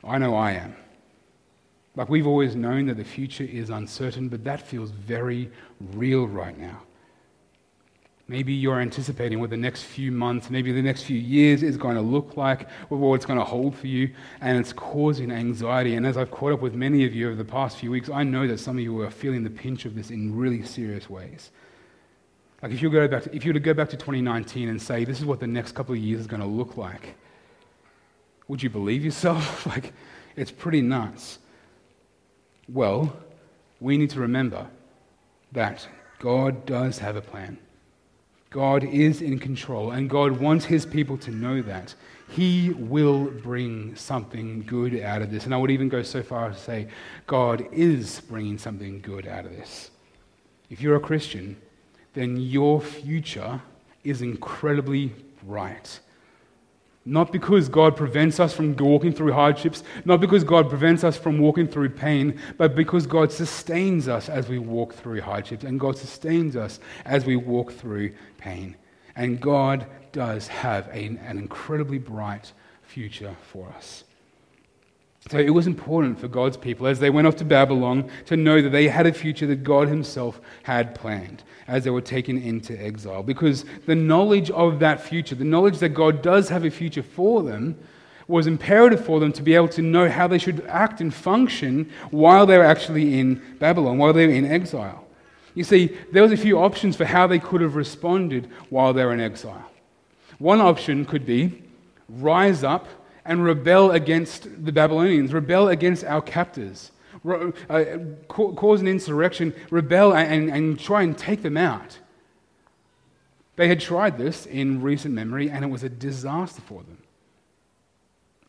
I 0.02 0.18
know 0.18 0.34
I 0.34 0.52
am. 0.52 0.76
Like 1.96 2.08
we've 2.08 2.26
always 2.26 2.56
known 2.56 2.86
that 2.86 2.96
the 2.96 3.04
future 3.04 3.44
is 3.44 3.70
uncertain, 3.70 4.28
but 4.28 4.44
that 4.44 4.60
feels 4.60 4.90
very 4.90 5.50
real 5.80 6.26
right 6.26 6.58
now. 6.58 6.82
Maybe 8.26 8.54
you're 8.54 8.80
anticipating 8.80 9.38
what 9.38 9.50
the 9.50 9.56
next 9.56 9.82
few 9.82 10.10
months, 10.10 10.48
maybe 10.48 10.72
the 10.72 10.80
next 10.80 11.02
few 11.02 11.18
years 11.18 11.62
is 11.62 11.76
going 11.76 11.96
to 11.96 12.00
look 12.00 12.38
like, 12.38 12.68
or 12.88 12.96
what 12.96 13.16
it's 13.16 13.26
going 13.26 13.38
to 13.38 13.44
hold 13.44 13.76
for 13.76 13.86
you, 13.86 14.14
and 14.40 14.56
it's 14.56 14.72
causing 14.72 15.30
anxiety. 15.30 15.94
And 15.94 16.06
as 16.06 16.16
I've 16.16 16.30
caught 16.30 16.52
up 16.52 16.62
with 16.62 16.74
many 16.74 17.04
of 17.04 17.14
you 17.14 17.26
over 17.26 17.36
the 17.36 17.44
past 17.44 17.76
few 17.76 17.90
weeks, 17.90 18.08
I 18.08 18.22
know 18.22 18.46
that 18.48 18.58
some 18.58 18.78
of 18.78 18.82
you 18.82 18.98
are 19.02 19.10
feeling 19.10 19.44
the 19.44 19.50
pinch 19.50 19.84
of 19.84 19.94
this 19.94 20.10
in 20.10 20.34
really 20.34 20.62
serious 20.62 21.10
ways. 21.10 21.50
Like 22.62 22.72
if 22.72 22.80
you, 22.80 22.90
go 22.90 23.06
back 23.06 23.24
to, 23.24 23.34
if 23.34 23.44
you 23.44 23.50
were 23.50 23.54
to 23.54 23.60
go 23.60 23.74
back 23.74 23.90
to 23.90 23.96
2019 23.96 24.68
and 24.68 24.80
say, 24.80 25.04
this 25.04 25.18
is 25.18 25.24
what 25.24 25.40
the 25.40 25.46
next 25.46 25.72
couple 25.72 25.94
of 25.94 26.00
years 26.00 26.20
is 26.20 26.26
going 26.26 26.40
to 26.40 26.46
look 26.46 26.76
like, 26.76 27.14
would 28.48 28.62
you 28.62 28.70
believe 28.70 29.04
yourself? 29.04 29.66
like, 29.74 29.92
it's 30.36 30.50
pretty 30.50 30.80
nuts. 30.80 31.38
Well, 32.68 33.14
we 33.80 33.98
need 33.98 34.10
to 34.10 34.20
remember 34.20 34.66
that 35.52 35.86
God 36.18 36.64
does 36.66 36.98
have 36.98 37.16
a 37.16 37.20
plan. 37.20 37.58
God 38.50 38.84
is 38.84 39.20
in 39.20 39.38
control, 39.40 39.90
and 39.90 40.08
God 40.08 40.38
wants 40.38 40.64
his 40.64 40.86
people 40.86 41.18
to 41.18 41.30
know 41.32 41.60
that. 41.62 41.94
He 42.28 42.70
will 42.70 43.24
bring 43.24 43.96
something 43.96 44.62
good 44.62 45.00
out 45.00 45.22
of 45.22 45.30
this. 45.30 45.44
And 45.44 45.52
I 45.52 45.56
would 45.56 45.70
even 45.70 45.88
go 45.88 46.02
so 46.02 46.22
far 46.22 46.50
as 46.50 46.56
to 46.56 46.62
say, 46.62 46.88
God 47.26 47.66
is 47.72 48.20
bringing 48.20 48.56
something 48.56 49.00
good 49.00 49.26
out 49.26 49.44
of 49.44 49.50
this. 49.50 49.90
If 50.70 50.80
you're 50.80 50.96
a 50.96 51.00
Christian, 51.00 51.56
then 52.14 52.36
your 52.36 52.80
future 52.80 53.60
is 54.04 54.22
incredibly 54.22 55.12
bright. 55.44 56.00
Not 57.06 57.32
because 57.32 57.68
God 57.68 57.96
prevents 57.96 58.40
us 58.40 58.54
from 58.54 58.74
walking 58.76 59.12
through 59.12 59.32
hardships, 59.32 59.82
not 60.06 60.20
because 60.20 60.42
God 60.42 60.70
prevents 60.70 61.04
us 61.04 61.18
from 61.18 61.38
walking 61.38 61.68
through 61.68 61.90
pain, 61.90 62.40
but 62.56 62.74
because 62.74 63.06
God 63.06 63.30
sustains 63.30 64.08
us 64.08 64.30
as 64.30 64.48
we 64.48 64.58
walk 64.58 64.94
through 64.94 65.20
hardships, 65.20 65.64
and 65.64 65.78
God 65.78 65.98
sustains 65.98 66.56
us 66.56 66.80
as 67.04 67.26
we 67.26 67.36
walk 67.36 67.72
through 67.72 68.14
pain. 68.38 68.76
And 69.16 69.38
God 69.38 69.86
does 70.12 70.48
have 70.48 70.88
a, 70.88 71.04
an 71.04 71.38
incredibly 71.38 71.98
bright 71.98 72.52
future 72.82 73.36
for 73.52 73.68
us. 73.76 74.04
So 75.30 75.38
it 75.38 75.50
was 75.50 75.66
important 75.66 76.20
for 76.20 76.28
God's 76.28 76.58
people 76.58 76.86
as 76.86 77.00
they 77.00 77.08
went 77.08 77.26
off 77.26 77.36
to 77.36 77.46
Babylon 77.46 78.10
to 78.26 78.36
know 78.36 78.60
that 78.60 78.70
they 78.70 78.88
had 78.88 79.06
a 79.06 79.12
future 79.12 79.46
that 79.46 79.64
God 79.64 79.88
Himself 79.88 80.38
had 80.64 80.94
planned 80.94 81.42
as 81.66 81.84
they 81.84 81.90
were 81.90 82.02
taken 82.02 82.36
into 82.36 82.78
exile. 82.78 83.22
Because 83.22 83.64
the 83.86 83.94
knowledge 83.94 84.50
of 84.50 84.80
that 84.80 85.00
future, 85.00 85.34
the 85.34 85.44
knowledge 85.44 85.78
that 85.78 85.90
God 85.90 86.20
does 86.20 86.50
have 86.50 86.64
a 86.66 86.70
future 86.70 87.02
for 87.02 87.42
them, 87.42 87.78
was 88.28 88.46
imperative 88.46 89.04
for 89.04 89.18
them 89.18 89.32
to 89.32 89.42
be 89.42 89.54
able 89.54 89.68
to 89.68 89.82
know 89.82 90.08
how 90.10 90.26
they 90.26 90.38
should 90.38 90.64
act 90.66 91.00
and 91.00 91.12
function 91.12 91.90
while 92.10 92.46
they 92.46 92.58
were 92.58 92.64
actually 92.64 93.18
in 93.18 93.40
Babylon, 93.58 93.98
while 93.98 94.12
they 94.12 94.26
were 94.26 94.32
in 94.32 94.46
exile. 94.46 95.06
You 95.54 95.64
see, 95.64 95.96
there 96.12 96.22
was 96.22 96.32
a 96.32 96.36
few 96.36 96.58
options 96.58 96.96
for 96.96 97.04
how 97.04 97.26
they 97.26 97.38
could 97.38 97.60
have 97.60 97.76
responded 97.76 98.50
while 98.70 98.92
they 98.92 99.04
were 99.04 99.12
in 99.12 99.20
exile. 99.20 99.70
One 100.38 100.60
option 100.60 101.04
could 101.06 101.24
be 101.24 101.62
rise 102.08 102.62
up 102.62 102.86
and 103.24 103.44
rebel 103.44 103.90
against 103.90 104.64
the 104.64 104.72
Babylonians, 104.72 105.32
rebel 105.32 105.68
against 105.68 106.04
our 106.04 106.20
captors, 106.20 106.92
uh, 107.26 107.84
cause 108.28 108.80
an 108.80 108.88
insurrection, 108.88 109.54
rebel, 109.70 110.14
and, 110.14 110.50
and 110.50 110.78
try 110.78 111.02
and 111.02 111.16
take 111.16 111.42
them 111.42 111.56
out. 111.56 111.98
They 113.56 113.68
had 113.68 113.80
tried 113.80 114.18
this 114.18 114.46
in 114.46 114.82
recent 114.82 115.14
memory, 115.14 115.48
and 115.48 115.64
it 115.64 115.68
was 115.68 115.84
a 115.84 115.88
disaster 115.88 116.60
for 116.60 116.82
them. 116.82 116.98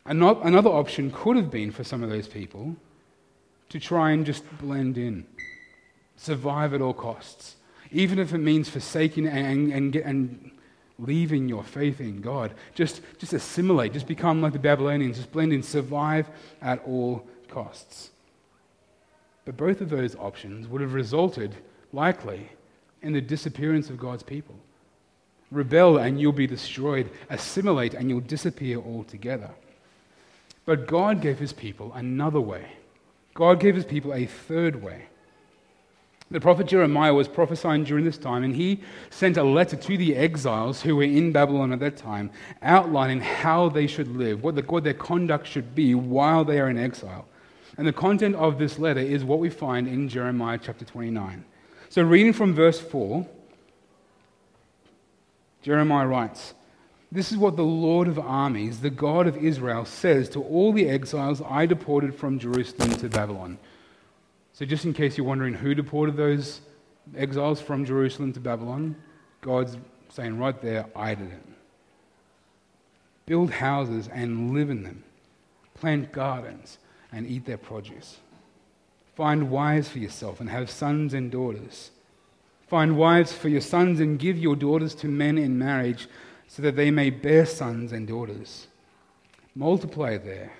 Another 0.04 0.70
option 0.70 1.10
could 1.10 1.36
have 1.36 1.50
been 1.50 1.72
for 1.72 1.84
some 1.84 2.02
of 2.02 2.10
those 2.10 2.28
people 2.28 2.76
to 3.70 3.80
try 3.80 4.10
and 4.12 4.24
just 4.24 4.44
blend 4.58 4.98
in, 4.98 5.26
survive 6.16 6.74
at 6.74 6.80
all 6.80 6.94
costs, 6.94 7.56
even 7.90 8.18
if 8.18 8.32
it 8.32 8.38
means 8.38 8.68
forsaking 8.68 9.26
and, 9.26 9.72
and, 9.72 9.96
and 9.96 10.50
leaving 10.98 11.48
your 11.48 11.62
faith 11.62 12.00
in 12.00 12.20
God. 12.20 12.54
Just, 12.74 13.00
just 13.18 13.32
assimilate, 13.32 13.92
just 13.92 14.06
become 14.06 14.40
like 14.40 14.52
the 14.52 14.58
Babylonians, 14.58 15.16
just 15.16 15.32
blend 15.32 15.52
in, 15.52 15.62
survive 15.62 16.28
at 16.62 16.82
all 16.86 17.26
costs. 17.48 18.10
But 19.44 19.56
both 19.56 19.80
of 19.80 19.90
those 19.90 20.16
options 20.16 20.66
would 20.68 20.80
have 20.80 20.94
resulted, 20.94 21.54
likely, 21.92 22.48
in 23.02 23.12
the 23.12 23.20
disappearance 23.20 23.90
of 23.90 23.98
God's 23.98 24.22
people. 24.22 24.56
Rebel 25.50 25.98
and 25.98 26.20
you'll 26.20 26.32
be 26.32 26.46
destroyed. 26.46 27.10
Assimilate 27.30 27.94
and 27.94 28.08
you'll 28.08 28.20
disappear 28.20 28.78
altogether. 28.78 29.50
But 30.64 30.88
God 30.88 31.20
gave 31.20 31.38
his 31.38 31.52
people 31.52 31.92
another 31.94 32.40
way. 32.40 32.66
God 33.34 33.60
gave 33.60 33.76
his 33.76 33.84
people 33.84 34.12
a 34.12 34.26
third 34.26 34.82
way. 34.82 35.06
The 36.30 36.40
prophet 36.40 36.66
Jeremiah 36.66 37.14
was 37.14 37.28
prophesying 37.28 37.84
during 37.84 38.04
this 38.04 38.18
time, 38.18 38.42
and 38.42 38.56
he 38.56 38.80
sent 39.10 39.36
a 39.36 39.44
letter 39.44 39.76
to 39.76 39.96
the 39.96 40.16
exiles 40.16 40.82
who 40.82 40.96
were 40.96 41.04
in 41.04 41.30
Babylon 41.30 41.72
at 41.72 41.78
that 41.80 41.96
time, 41.96 42.30
outlining 42.62 43.20
how 43.20 43.68
they 43.68 43.86
should 43.86 44.16
live, 44.16 44.42
what, 44.42 44.56
the, 44.56 44.62
what 44.62 44.82
their 44.82 44.94
conduct 44.94 45.46
should 45.46 45.74
be 45.74 45.94
while 45.94 46.44
they 46.44 46.58
are 46.58 46.68
in 46.68 46.78
exile. 46.78 47.26
And 47.78 47.86
the 47.86 47.92
content 47.92 48.34
of 48.34 48.58
this 48.58 48.78
letter 48.78 49.00
is 49.00 49.22
what 49.22 49.38
we 49.38 49.50
find 49.50 49.86
in 49.86 50.08
Jeremiah 50.08 50.58
chapter 50.60 50.84
29. 50.84 51.44
So, 51.90 52.02
reading 52.02 52.32
from 52.32 52.54
verse 52.54 52.80
4, 52.80 53.24
Jeremiah 55.62 56.08
writes, 56.08 56.54
This 57.12 57.30
is 57.30 57.38
what 57.38 57.56
the 57.56 57.62
Lord 57.62 58.08
of 58.08 58.18
armies, 58.18 58.80
the 58.80 58.90
God 58.90 59.28
of 59.28 59.36
Israel, 59.36 59.84
says 59.84 60.28
to 60.30 60.42
all 60.42 60.72
the 60.72 60.88
exiles 60.88 61.40
I 61.48 61.66
deported 61.66 62.16
from 62.16 62.40
Jerusalem 62.40 62.90
to 62.96 63.08
Babylon. 63.08 63.58
So, 64.56 64.64
just 64.64 64.86
in 64.86 64.94
case 64.94 65.18
you're 65.18 65.26
wondering 65.26 65.52
who 65.52 65.74
deported 65.74 66.16
those 66.16 66.62
exiles 67.14 67.60
from 67.60 67.84
Jerusalem 67.84 68.32
to 68.32 68.40
Babylon, 68.40 68.96
God's 69.42 69.76
saying 70.08 70.38
right 70.38 70.58
there, 70.62 70.86
I 70.96 71.14
did 71.14 71.30
it. 71.30 71.44
Build 73.26 73.50
houses 73.50 74.08
and 74.08 74.54
live 74.54 74.70
in 74.70 74.82
them, 74.82 75.04
plant 75.74 76.10
gardens 76.10 76.78
and 77.12 77.26
eat 77.26 77.44
their 77.44 77.58
produce. 77.58 78.16
Find 79.14 79.50
wives 79.50 79.90
for 79.90 79.98
yourself 79.98 80.40
and 80.40 80.48
have 80.48 80.70
sons 80.70 81.12
and 81.12 81.30
daughters. 81.30 81.90
Find 82.66 82.96
wives 82.96 83.34
for 83.34 83.50
your 83.50 83.60
sons 83.60 84.00
and 84.00 84.18
give 84.18 84.38
your 84.38 84.56
daughters 84.56 84.94
to 84.94 85.06
men 85.06 85.36
in 85.36 85.58
marriage 85.58 86.08
so 86.48 86.62
that 86.62 86.76
they 86.76 86.90
may 86.90 87.10
bear 87.10 87.44
sons 87.44 87.92
and 87.92 88.08
daughters. 88.08 88.68
Multiply 89.54 90.16
there, 90.16 90.54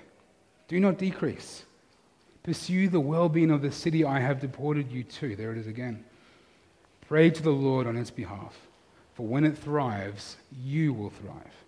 do 0.67 0.79
not 0.79 0.99
decrease. 0.99 1.63
Pursue 2.47 2.87
the 2.87 3.01
well 3.01 3.27
being 3.27 3.51
of 3.51 3.61
the 3.61 3.73
city 3.73 4.05
I 4.05 4.21
have 4.21 4.39
deported 4.39 4.89
you 4.89 5.03
to. 5.03 5.35
There 5.35 5.51
it 5.51 5.57
is 5.57 5.67
again. 5.67 6.05
Pray 7.05 7.29
to 7.29 7.43
the 7.43 7.49
Lord 7.49 7.85
on 7.87 7.97
its 7.97 8.09
behalf, 8.09 8.55
for 9.15 9.27
when 9.27 9.43
it 9.43 9.57
thrives, 9.57 10.37
you 10.63 10.93
will 10.93 11.09
thrive. 11.09 11.65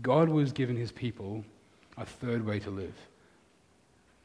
God 0.00 0.30
was 0.30 0.52
given 0.52 0.78
his 0.78 0.90
people 0.90 1.44
a 1.98 2.06
third 2.06 2.46
way 2.46 2.60
to 2.60 2.70
live. 2.70 2.94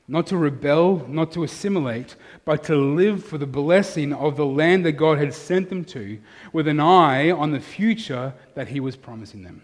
Not 0.08 0.28
to 0.28 0.38
rebel, 0.38 1.06
not 1.10 1.34
to 1.34 1.44
assimilate, 1.44 2.16
but 2.46 2.64
to 2.66 2.76
live 2.78 3.26
for 3.26 3.38
the 3.38 3.46
blessing 3.46 4.14
of 4.14 4.38
the 4.38 4.46
land 4.46 4.86
that 4.86 4.94
God 4.94 5.18
had 5.18 5.34
sent 5.34 5.68
them 5.68 5.84
to, 5.84 6.20
with 6.54 6.70
an 6.70 6.80
eye 6.80 7.32
on 7.32 7.52
the 7.52 7.60
future 7.60 8.34
that 8.56 8.70
he 8.70 8.80
was 8.80 8.96
promising 8.96 9.44
them. 9.44 9.64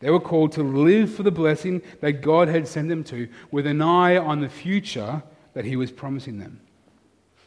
They 0.00 0.10
were 0.10 0.20
called 0.20 0.52
to 0.52 0.62
live 0.62 1.12
for 1.12 1.22
the 1.22 1.30
blessing 1.30 1.82
that 2.00 2.22
God 2.22 2.48
had 2.48 2.68
sent 2.68 2.88
them 2.88 3.02
to, 3.04 3.28
with 3.50 3.66
an 3.66 3.82
eye 3.82 4.16
on 4.16 4.40
the 4.40 4.48
future 4.48 5.22
that 5.54 5.64
He 5.64 5.76
was 5.76 5.90
promising 5.90 6.38
them. 6.38 6.60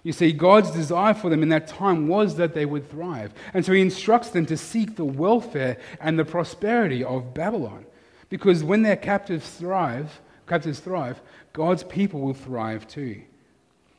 You 0.04 0.12
see, 0.12 0.32
God's 0.32 0.72
desire 0.72 1.14
for 1.14 1.30
them 1.30 1.44
in 1.44 1.50
that 1.50 1.68
time 1.68 2.08
was 2.08 2.36
that 2.36 2.54
they 2.54 2.66
would 2.66 2.90
thrive. 2.90 3.34
And 3.54 3.66
so 3.66 3.72
He 3.72 3.82
instructs 3.82 4.30
them 4.30 4.46
to 4.48 4.58
seek 4.58 4.96
the 4.96 5.06
welfare 5.06 5.78
and 6.00 6.18
the 6.18 6.26
prosperity 6.26 7.04
of 7.04 7.34
Babylon. 7.34 7.86
Because 8.30 8.64
when 8.64 8.82
their 8.82 8.96
captives 8.96 9.50
thrive, 9.50 10.22
captives 10.48 10.80
thrive, 10.80 11.22
God's 11.54 11.84
people 11.84 12.22
will 12.22 12.34
thrive 12.34 12.88
too. 12.88 13.22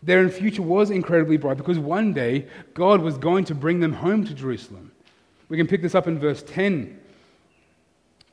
Their 0.03 0.29
future 0.29 0.63
was 0.63 0.91
incredibly 0.91 1.37
bright 1.37 1.59
because 1.59 1.79
one 1.79 2.13
day 2.13 2.47
God 2.75 3.01
was 3.01 3.17
going 3.17 3.45
to 3.47 3.55
bring 3.55 3.79
them 3.79 3.93
home 3.93 4.25
to 4.25 4.35
Jerusalem. 4.35 4.91
We 5.49 5.57
can 5.57 5.69
pick 5.69 5.83
this 5.83 5.95
up 5.95 6.09
in 6.09 6.19
verse 6.19 6.43
10 6.43 6.99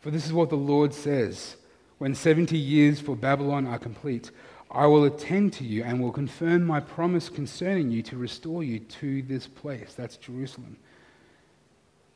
for 0.02 0.12
this 0.12 0.26
is 0.26 0.34
what 0.34 0.50
the 0.50 0.56
Lord 0.56 0.94
says 0.94 1.56
When 1.98 2.16
70 2.16 2.58
years 2.58 3.00
for 3.00 3.16
Babylon 3.16 3.68
are 3.68 3.80
complete, 3.80 4.32
I 4.72 4.86
will 4.86 5.06
attend 5.06 5.54
to 5.54 5.64
you 5.64 5.84
and 5.84 6.00
will 6.00 6.12
confirm 6.12 6.66
my 6.66 6.80
promise 6.80 7.28
concerning 7.28 7.90
you 7.90 8.04
to 8.04 8.18
restore 8.18 8.64
you 8.64 8.80
to 8.80 9.24
this 9.24 9.48
place. 9.48 9.96
That's 9.96 10.18
Jerusalem. 10.18 10.78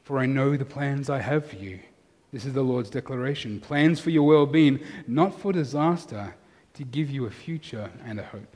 For 0.03 0.19
I 0.19 0.25
know 0.25 0.55
the 0.55 0.65
plans 0.65 1.09
I 1.09 1.19
have 1.19 1.47
for 1.47 1.55
you. 1.55 1.79
This 2.31 2.45
is 2.45 2.53
the 2.53 2.63
Lord's 2.63 2.89
declaration 2.89 3.59
plans 3.59 3.99
for 3.99 4.09
your 4.09 4.23
well 4.23 4.45
being, 4.45 4.79
not 5.07 5.39
for 5.39 5.51
disaster, 5.53 6.35
to 6.73 6.83
give 6.83 7.09
you 7.09 7.25
a 7.25 7.31
future 7.31 7.91
and 8.05 8.19
a 8.19 8.23
hope. 8.23 8.55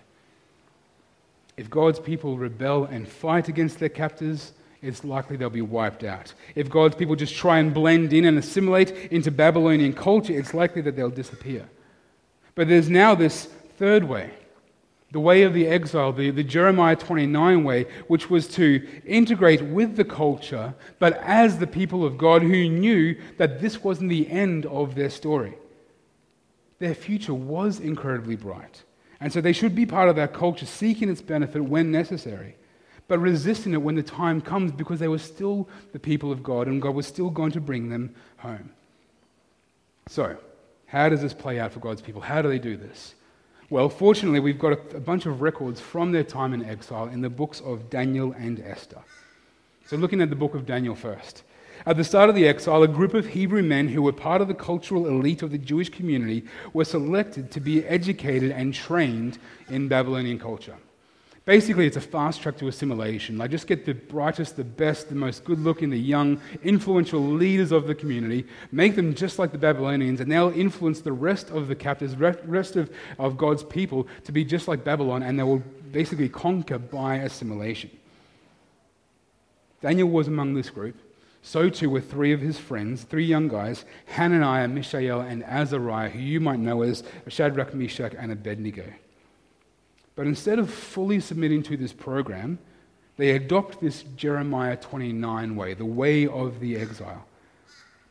If 1.57 1.69
God's 1.69 1.99
people 1.99 2.37
rebel 2.37 2.85
and 2.85 3.07
fight 3.07 3.47
against 3.47 3.79
their 3.79 3.89
captors, 3.89 4.53
it's 4.81 5.03
likely 5.03 5.37
they'll 5.37 5.49
be 5.49 5.61
wiped 5.61 6.03
out. 6.03 6.33
If 6.55 6.69
God's 6.69 6.95
people 6.95 7.15
just 7.15 7.35
try 7.35 7.59
and 7.59 7.73
blend 7.73 8.13
in 8.13 8.25
and 8.25 8.37
assimilate 8.37 8.91
into 9.11 9.31
Babylonian 9.31 9.93
culture, 9.93 10.33
it's 10.33 10.53
likely 10.53 10.81
that 10.83 10.95
they'll 10.95 11.09
disappear. 11.09 11.67
But 12.55 12.67
there's 12.67 12.89
now 12.89 13.15
this 13.15 13.45
third 13.77 14.03
way 14.03 14.31
the 15.11 15.19
way 15.21 15.43
of 15.43 15.53
the 15.53 15.67
exile, 15.67 16.11
the, 16.11 16.31
the 16.31 16.43
Jeremiah 16.43 16.95
29 16.95 17.63
way, 17.63 17.85
which 18.07 18.29
was 18.29 18.45
to 18.49 18.85
integrate 19.05 19.61
with 19.61 19.95
the 19.95 20.03
culture, 20.03 20.75
but 20.99 21.13
as 21.23 21.59
the 21.59 21.67
people 21.67 22.05
of 22.05 22.17
God 22.17 22.41
who 22.41 22.67
knew 22.67 23.15
that 23.37 23.61
this 23.61 23.83
wasn't 23.83 24.09
the 24.09 24.29
end 24.29 24.65
of 24.65 24.95
their 24.95 25.09
story. 25.09 25.53
Their 26.79 26.93
future 26.93 27.33
was 27.33 27.79
incredibly 27.79 28.35
bright. 28.35 28.83
And 29.21 29.31
so 29.31 29.39
they 29.39 29.53
should 29.53 29.75
be 29.75 29.85
part 29.85 30.09
of 30.09 30.17
that 30.17 30.33
culture, 30.33 30.65
seeking 30.65 31.09
its 31.09 31.21
benefit 31.21 31.63
when 31.63 31.89
necessary 31.89 32.55
but 33.07 33.19
resisting 33.19 33.73
it 33.73 33.81
when 33.81 33.95
the 33.95 34.03
time 34.03 34.41
comes 34.41 34.71
because 34.71 34.99
they 34.99 35.07
were 35.07 35.17
still 35.17 35.67
the 35.93 35.99
people 35.99 36.31
of 36.31 36.43
God 36.43 36.67
and 36.67 36.81
God 36.81 36.95
was 36.95 37.07
still 37.07 37.29
going 37.29 37.51
to 37.51 37.61
bring 37.61 37.89
them 37.89 38.13
home. 38.37 38.71
So, 40.07 40.37
how 40.87 41.09
does 41.09 41.21
this 41.21 41.33
play 41.33 41.59
out 41.59 41.73
for 41.73 41.79
God's 41.79 42.01
people? 42.01 42.21
How 42.21 42.41
do 42.41 42.49
they 42.49 42.59
do 42.59 42.77
this? 42.77 43.15
Well, 43.69 43.89
fortunately, 43.89 44.39
we've 44.39 44.59
got 44.59 44.73
a, 44.73 44.97
a 44.97 44.99
bunch 44.99 45.25
of 45.25 45.41
records 45.41 45.81
from 45.81 46.13
their 46.13 46.23
time 46.23 46.53
in 46.53 46.63
exile 46.63 47.07
in 47.07 47.21
the 47.21 47.29
books 47.29 47.59
of 47.61 47.89
Daniel 47.89 48.33
and 48.37 48.61
Esther. 48.61 49.01
So, 49.85 49.97
looking 49.97 50.21
at 50.21 50.29
the 50.29 50.35
book 50.35 50.55
of 50.55 50.65
Daniel 50.65 50.95
first. 50.95 51.43
At 51.85 51.95
the 51.95 52.03
start 52.03 52.29
of 52.29 52.35
the 52.35 52.47
exile, 52.47 52.81
a 52.83 52.87
group 52.87 53.13
of 53.13 53.27
Hebrew 53.27 53.61
men 53.61 53.87
who 53.87 54.01
were 54.01 54.11
part 54.11 54.41
of 54.41 54.47
the 54.47 54.53
cultural 54.53 55.07
elite 55.07 55.43
of 55.43 55.51
the 55.51 55.57
Jewish 55.57 55.89
community 55.89 56.43
were 56.73 56.85
selected 56.85 57.51
to 57.51 57.59
be 57.59 57.85
educated 57.85 58.51
and 58.51 58.73
trained 58.73 59.37
in 59.69 59.87
Babylonian 59.87 60.39
culture. 60.39 60.75
Basically, 61.47 61.87
it's 61.87 61.95
a 61.95 62.01
fast 62.01 62.41
track 62.41 62.57
to 62.57 62.67
assimilation. 62.67 63.37
Like, 63.37 63.51
just 63.51 63.67
get 63.67 63.85
the 63.85 63.93
brightest, 63.93 64.57
the 64.57 64.65
best, 64.65 65.07
the 65.07 65.15
most 65.15 65.45
good 65.45 65.59
looking, 65.59 65.89
the 65.89 65.97
young, 65.97 66.41
influential 66.61 67.21
leaders 67.21 67.71
of 67.71 67.87
the 67.87 67.95
community, 67.95 68.45
make 68.73 68.97
them 68.97 69.15
just 69.15 69.39
like 69.39 69.53
the 69.53 69.57
Babylonians, 69.57 70.19
and 70.19 70.29
they'll 70.29 70.51
influence 70.51 70.99
the 70.99 71.13
rest 71.13 71.49
of 71.49 71.69
the 71.69 71.75
captives, 71.75 72.17
rest 72.17 72.75
of, 72.75 72.91
of 73.17 73.37
God's 73.37 73.63
people 73.63 74.09
to 74.25 74.33
be 74.33 74.43
just 74.43 74.67
like 74.67 74.83
Babylon, 74.83 75.23
and 75.23 75.39
they 75.39 75.43
will 75.43 75.63
basically 75.93 76.27
conquer 76.27 76.77
by 76.77 77.15
assimilation. 77.15 77.91
Daniel 79.79 80.09
was 80.09 80.27
among 80.27 80.53
this 80.53 80.69
group. 80.69 80.97
So 81.43 81.69
too 81.69 81.89
were 81.89 82.01
three 82.01 82.33
of 82.33 82.41
his 82.41 82.59
friends, 82.59 83.03
three 83.03 83.23
young 83.23 83.47
guys, 83.47 83.85
Hananiah, 84.07 84.67
Mishael, 84.67 85.21
and 85.21 85.45
Azariah, 85.45 86.09
who 86.09 86.19
you 86.19 86.41
might 86.41 86.59
know 86.59 86.81
as 86.81 87.03
Shadrach, 87.29 87.73
Meshach, 87.73 88.13
and 88.19 88.33
Abednego. 88.33 88.83
But 90.17 90.25
instead 90.25 90.57
of 90.57 90.73
fully 90.73 91.19
submitting 91.19 91.61
to 91.63 91.77
this 91.77 91.93
program, 91.93 92.57
they 93.17 93.29
adopt 93.29 93.79
this 93.79 94.03
Jeremiah 94.15 94.75
29 94.75 95.55
way, 95.55 95.75
the 95.75 95.85
way 95.85 96.27
of 96.27 96.59
the 96.59 96.75
exile. 96.75 97.23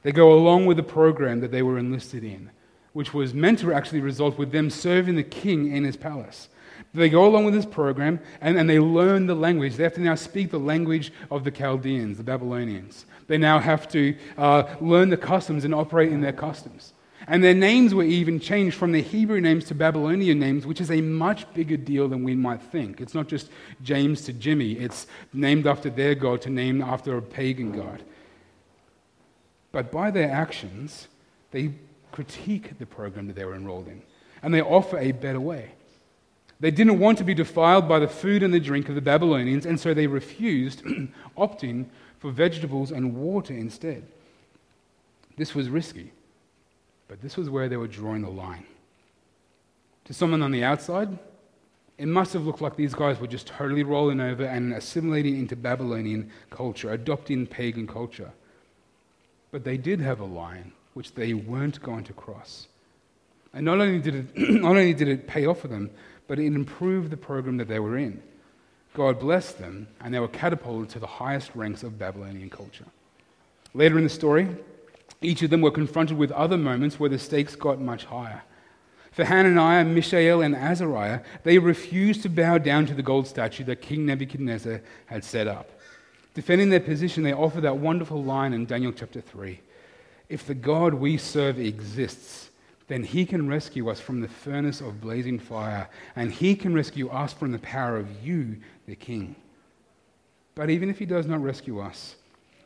They 0.03 0.13
go 0.13 0.33
along 0.33 0.67
with 0.67 0.77
the 0.77 0.85
program 0.85 1.41
that 1.41 1.51
they 1.51 1.63
were 1.63 1.79
enlisted 1.79 2.23
in, 2.23 2.51
which 2.93 3.13
was 3.13 3.35
meant 3.35 3.59
to 3.59 3.73
actually 3.73 4.01
result 4.01 4.39
with 4.39 4.53
them 4.53 4.71
serving 4.71 5.17
the 5.17 5.25
king 5.25 5.73
in 5.73 5.83
his 5.83 5.97
palace. 5.97 6.49
They 6.95 7.09
go 7.09 7.27
along 7.27 7.45
with 7.45 7.55
this 7.55 7.67
program 7.67 8.21
and, 8.41 8.57
and 8.57 8.71
they 8.71 8.79
learn 8.79 9.27
the 9.27 9.35
language. 9.35 9.75
They 9.75 9.83
have 9.83 9.95
to 9.95 10.01
now 10.01 10.15
speak 10.15 10.53
the 10.53 10.61
language 10.61 11.13
of 11.29 11.43
the 11.43 11.51
Chaldeans, 11.51 12.19
the 12.19 12.23
Babylonians. 12.23 13.05
They 13.27 13.37
now 13.37 13.59
have 13.59 13.89
to 13.89 14.17
uh, 14.39 14.77
learn 14.81 15.11
the 15.11 15.17
customs 15.17 15.65
and 15.65 15.75
operate 15.75 16.13
in 16.13 16.21
their 16.21 16.33
customs. 16.33 16.93
And 17.29 17.43
their 17.43 17.55
names 17.55 17.93
were 17.93 18.05
even 18.05 18.39
changed 18.39 18.77
from 18.77 18.93
their 18.93 19.03
Hebrew 19.03 19.41
names 19.41 19.65
to 19.67 19.75
Babylonian 19.75 20.39
names, 20.39 20.65
which 20.65 20.81
is 20.81 20.93
a 20.93 21.01
much 21.01 21.53
bigger 21.55 21.77
deal 21.77 22.09
than 22.09 22.23
we 22.23 22.37
might 22.37 22.63
think. 22.63 23.01
It's 23.01 23.15
not 23.15 23.27
just 23.27 23.51
James 23.83 24.23
to 24.23 24.33
Jimmy, 24.33 24.73
it's 24.73 25.09
named 25.33 25.67
after 25.67 25.91
their 25.91 26.15
God 26.15 26.41
to 26.43 26.51
name 26.51 26.81
after 26.81 27.17
a 27.17 27.23
pagan 27.23 27.73
God. 27.73 28.03
But 29.73 29.91
by 29.91 30.13
their 30.13 30.31
actions, 30.31 31.09
they 31.51 31.73
critique 32.13 32.79
the 32.79 32.87
program 32.87 33.27
that 33.27 33.35
they 33.35 33.45
were 33.45 33.57
enrolled 33.57 33.89
in, 33.89 34.03
and 34.43 34.55
they 34.55 34.63
offer 34.63 34.97
a 34.99 35.11
better 35.11 35.41
way. 35.41 35.73
They 36.61 36.71
didn't 36.71 37.01
want 37.01 37.19
to 37.19 37.25
be 37.25 37.35
defiled 37.35 37.89
by 37.89 37.99
the 37.99 38.09
food 38.09 38.43
and 38.43 38.55
the 38.55 38.61
drink 38.61 38.89
of 38.89 38.95
the 38.95 39.01
Babylonians, 39.01 39.67
and 39.67 39.79
so 39.79 39.93
they 39.93 40.07
refused, 40.07 40.83
opting 41.37 41.87
for 42.19 42.31
vegetables 42.31 42.93
and 42.93 43.17
water 43.17 43.53
instead. 43.53 44.05
This 45.37 45.55
was 45.55 45.69
risky. 45.69 46.13
But 47.09 47.23
this 47.23 47.37
was 47.37 47.49
where 47.49 47.69
they 47.69 47.77
were 47.77 47.87
drawing 47.87 48.23
the 48.23 48.31
line. 48.31 48.67
To 50.07 50.15
someone 50.15 50.43
on 50.43 50.53
the 50.53 50.65
outside, 50.65 51.19
it 51.99 52.07
must 52.07 52.33
have 52.33 52.45
looked 52.45 52.61
like 52.61 52.77
these 52.77 52.95
guys 52.95 53.19
were 53.19 53.27
just 53.27 53.47
totally 53.47 53.83
rolling 53.83 54.21
over 54.21 54.45
and 54.45 54.75
assimilating 54.75 55.39
into 55.39 55.57
Babylonian 55.57 56.31
culture, 56.51 56.93
adopting 56.93 57.47
pagan 57.47 57.87
culture. 57.87 58.31
But 59.51 59.65
they 59.65 59.77
did 59.77 60.01
have 60.01 60.21
a 60.21 60.25
line 60.25 60.73
which 60.95 61.15
they 61.15 61.33
weren't 61.35 61.83
going 61.83 62.05
to 62.05 62.13
cross. 62.13 62.69
And 63.55 63.65
not 63.65 63.81
only 63.81 63.99
did 63.99 64.15
it, 64.15 64.39
not 64.51 64.71
only 64.71 64.93
did 64.93 65.09
it 65.09 65.27
pay 65.27 65.47
off 65.47 65.61
for 65.61 65.69
them, 65.69 65.91
but 66.29 66.39
it 66.39 66.47
improved 66.47 67.11
the 67.11 67.17
program 67.17 67.57
that 67.57 67.69
they 67.69 67.79
were 67.79 67.97
in. 67.97 68.23
God 68.95 69.21
blessed 69.21 69.59
them, 69.59 69.89
and 70.01 70.13
they 70.13 70.19
were 70.19 70.29
catapulted 70.29 70.91
to 70.91 70.99
the 70.99 71.07
highest 71.07 71.51
ranks 71.55 71.83
of 71.83 71.99
Babylonian 71.99 72.51
culture. 72.51 72.87
Later 73.75 73.99
in 73.99 74.05
the 74.05 74.11
story, 74.11 74.49
each 75.21 75.43
of 75.43 75.51
them 75.51 75.61
were 75.61 75.71
confronted 75.71 76.17
with 76.17 76.31
other 76.33 76.57
moments 76.57 77.01
where 77.01 77.11
the 77.11 77.19
stakes 77.19 77.57
got 77.57 77.81
much 77.81 78.05
higher. 78.05 78.43
For 79.13 79.25
Hananiah, 79.25 79.85
Mishael, 79.85 80.43
and 80.43 80.55
Azariah, 80.55 81.21
they 81.43 81.59
refused 81.59 82.23
to 82.23 82.29
bow 82.29 82.59
down 82.59 82.85
to 82.87 82.95
the 82.95 83.03
gold 83.03 83.27
statue 83.27 83.65
that 83.65 83.81
King 83.81 84.05
Nebuchadnezzar 84.05 84.83
had 85.07 85.25
set 85.25 85.47
up. 85.47 85.71
Defending 86.35 86.69
their 86.69 86.81
position, 86.81 87.23
they 87.23 87.33
offer 87.33 87.63
that 87.63 87.79
wonderful 87.79 88.23
line 88.23 88.53
in 88.53 88.67
Daniel 88.67 88.93
chapter 88.93 89.23
3 89.23 89.59
If 90.29 90.47
the 90.47 90.55
God 90.55 90.93
we 90.93 91.17
serve 91.17 91.59
exists, 91.59 92.51
then 92.89 93.03
he 93.03 93.25
can 93.25 93.49
rescue 93.49 93.89
us 93.89 94.01
from 94.01 94.21
the 94.21 94.29
furnace 94.29 94.83
of 94.83 95.01
blazing 95.01 95.39
fire, 95.39 95.89
and 96.15 96.31
he 96.31 96.55
can 96.55 96.75
rescue 96.75 97.09
us 97.09 97.33
from 97.33 97.53
the 97.53 97.59
power 97.61 97.97
of 97.97 98.23
you, 98.23 98.59
the 98.87 98.95
king. 98.95 99.35
But 100.55 100.69
even 100.69 100.91
if 100.91 100.99
he 100.99 101.07
does 101.07 101.27
not 101.27 101.43
rescue 101.43 101.81
us, 101.81 102.17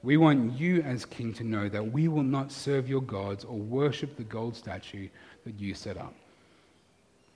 we 0.02 0.16
want 0.16 0.58
you, 0.58 0.82
as 0.82 1.04
king, 1.04 1.34
to 1.34 1.44
know 1.44 1.68
that 1.68 1.92
we 1.92 2.08
will 2.08 2.22
not 2.22 2.50
serve 2.50 2.88
your 2.88 3.02
gods 3.02 3.44
or 3.44 3.56
worship 3.58 4.16
the 4.16 4.24
gold 4.24 4.56
statue 4.56 5.08
that 5.44 5.60
you 5.60 5.74
set 5.74 5.96
up. 5.98 6.14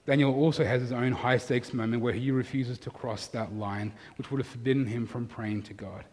Daniel 0.05 0.33
also 0.33 0.63
has 0.63 0.81
his 0.81 0.91
own 0.91 1.11
high 1.11 1.37
stakes 1.37 1.73
moment 1.73 2.01
where 2.01 2.13
he 2.13 2.31
refuses 2.31 2.77
to 2.79 2.89
cross 2.89 3.27
that 3.27 3.53
line, 3.53 3.91
which 4.17 4.29
would 4.29 4.39
have 4.39 4.47
forbidden 4.47 4.85
him 4.85 5.07
from 5.07 5.25
praying 5.25 5.63
to 5.63 5.73
God. 5.73 6.03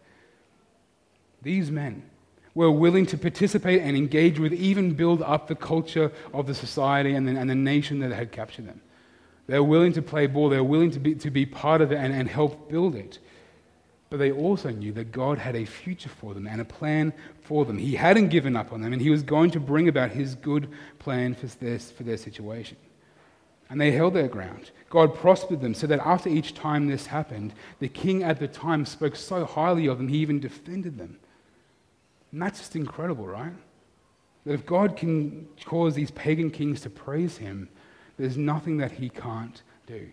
These 1.41 1.69
men 1.69 2.03
were 2.55 2.71
willing 2.71 3.05
to 3.07 3.17
participate 3.17 3.81
and 3.81 3.97
engage 3.97 4.39
with, 4.39 4.53
even 4.53 4.93
build 4.93 5.21
up 5.21 5.47
the 5.47 5.55
culture 5.55 6.11
of 6.33 6.47
the 6.47 6.55
society 6.55 7.13
and 7.13 7.27
the, 7.27 7.35
and 7.39 7.49
the 7.49 7.55
nation 7.55 7.99
that 7.99 8.11
had 8.11 8.31
captured 8.31 8.67
them. 8.67 8.81
They 9.47 9.59
were 9.59 9.67
willing 9.67 9.93
to 9.93 10.01
play 10.01 10.27
ball, 10.27 10.49
they 10.49 10.57
were 10.57 10.63
willing 10.63 10.91
to 10.91 10.99
be, 10.99 11.15
to 11.15 11.29
be 11.29 11.45
part 11.45 11.81
of 11.81 11.91
it 11.91 11.97
and, 11.97 12.13
and 12.13 12.29
help 12.29 12.69
build 12.69 12.95
it. 12.95 13.19
But 14.13 14.19
they 14.19 14.31
also 14.31 14.69
knew 14.69 14.91
that 14.91 15.11
God 15.11 15.39
had 15.39 15.55
a 15.55 15.65
future 15.65 16.07
for 16.07 16.35
them 16.35 16.45
and 16.45 16.61
a 16.61 16.65
plan 16.65 17.13
for 17.41 17.65
them. 17.65 17.79
He 17.79 17.95
hadn't 17.95 18.27
given 18.27 18.55
up 18.55 18.71
on 18.71 18.79
them, 18.79 18.93
and 18.93 19.01
He 19.01 19.09
was 19.09 19.23
going 19.23 19.49
to 19.49 19.59
bring 19.59 19.87
about 19.87 20.11
His 20.11 20.35
good 20.35 20.69
plan 20.99 21.33
for 21.33 21.47
their, 21.47 21.79
for 21.79 22.03
their 22.03 22.17
situation. 22.17 22.77
And 23.71 23.81
they 23.81 23.89
held 23.89 24.13
their 24.13 24.27
ground. 24.27 24.69
God 24.91 25.15
prospered 25.15 25.61
them 25.61 25.73
so 25.73 25.87
that 25.87 25.99
after 26.05 26.29
each 26.29 26.53
time 26.53 26.85
this 26.85 27.07
happened, 27.07 27.55
the 27.79 27.87
king 27.87 28.21
at 28.21 28.39
the 28.39 28.47
time 28.47 28.85
spoke 28.85 29.15
so 29.15 29.45
highly 29.45 29.87
of 29.87 29.97
them, 29.97 30.09
he 30.09 30.19
even 30.19 30.39
defended 30.39 30.99
them. 30.99 31.17
And 32.31 32.39
that's 32.39 32.59
just 32.59 32.75
incredible, 32.75 33.25
right? 33.25 33.53
That 34.45 34.53
if 34.53 34.63
God 34.63 34.95
can 34.95 35.47
cause 35.65 35.95
these 35.95 36.11
pagan 36.11 36.51
kings 36.51 36.81
to 36.81 36.91
praise 36.91 37.37
him, 37.37 37.67
there's 38.19 38.37
nothing 38.37 38.77
that 38.77 38.91
he 38.91 39.09
can't 39.09 39.63
do 39.87 40.11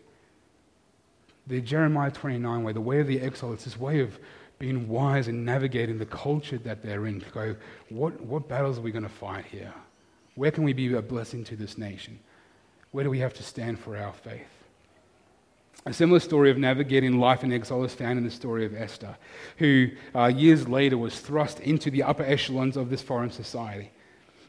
the 1.51 1.61
Jeremiah 1.61 2.11
29 2.11 2.63
way, 2.63 2.73
the 2.73 2.81
way 2.81 3.01
of 3.01 3.07
the 3.07 3.21
exile, 3.21 3.53
it's 3.53 3.65
this 3.65 3.79
way 3.79 4.01
of 4.01 4.19
being 4.59 4.89
wise 4.89 5.27
and 5.27 5.45
navigating 5.45 5.99
the 5.99 6.07
culture 6.07 6.59
that 6.59 6.83
they're 6.83 7.07
in. 7.07 7.21
To 7.21 7.31
go, 7.31 7.57
what, 7.89 8.19
what 8.21 8.49
battles 8.49 8.79
are 8.79 8.83
we 8.83 8.93
going 8.93 9.03
to 9.03 9.09
fight 9.09 9.45
here? 9.45 9.75
Where 10.37 10.51
can 10.51 10.65
we 10.65 10.73
be 10.73 10.93
a 10.95 11.03
blessing 11.03 11.45
to 11.45 11.57
this 11.57 11.77
nation? 11.77 12.21
Where 12.93 13.05
do 13.05 13.11
we 13.11 13.19
have 13.19 13.35
to 13.35 13.43
stand 13.43 13.81
for 13.81 13.97
our 13.97 14.13
faith? 14.13 14.47
A 15.87 15.93
similar 15.93 16.21
story 16.21 16.51
of 16.51 16.59
navigating 16.59 17.19
life 17.19 17.43
in 17.43 17.53
exile 17.53 17.85
is 17.85 17.95
found 17.95 18.19
in 18.19 18.25
the 18.25 18.31
story 18.31 18.67
of 18.67 18.75
Esther, 18.75 19.17
who 19.57 19.89
uh, 20.15 20.27
years 20.27 20.69
later 20.69 20.99
was 20.99 21.19
thrust 21.19 21.59
into 21.61 21.91
the 21.91 22.03
upper 22.03 22.23
echelons 22.23 22.77
of 22.77 22.91
this 22.91 23.01
foreign 23.01 23.31
society. 23.31 23.91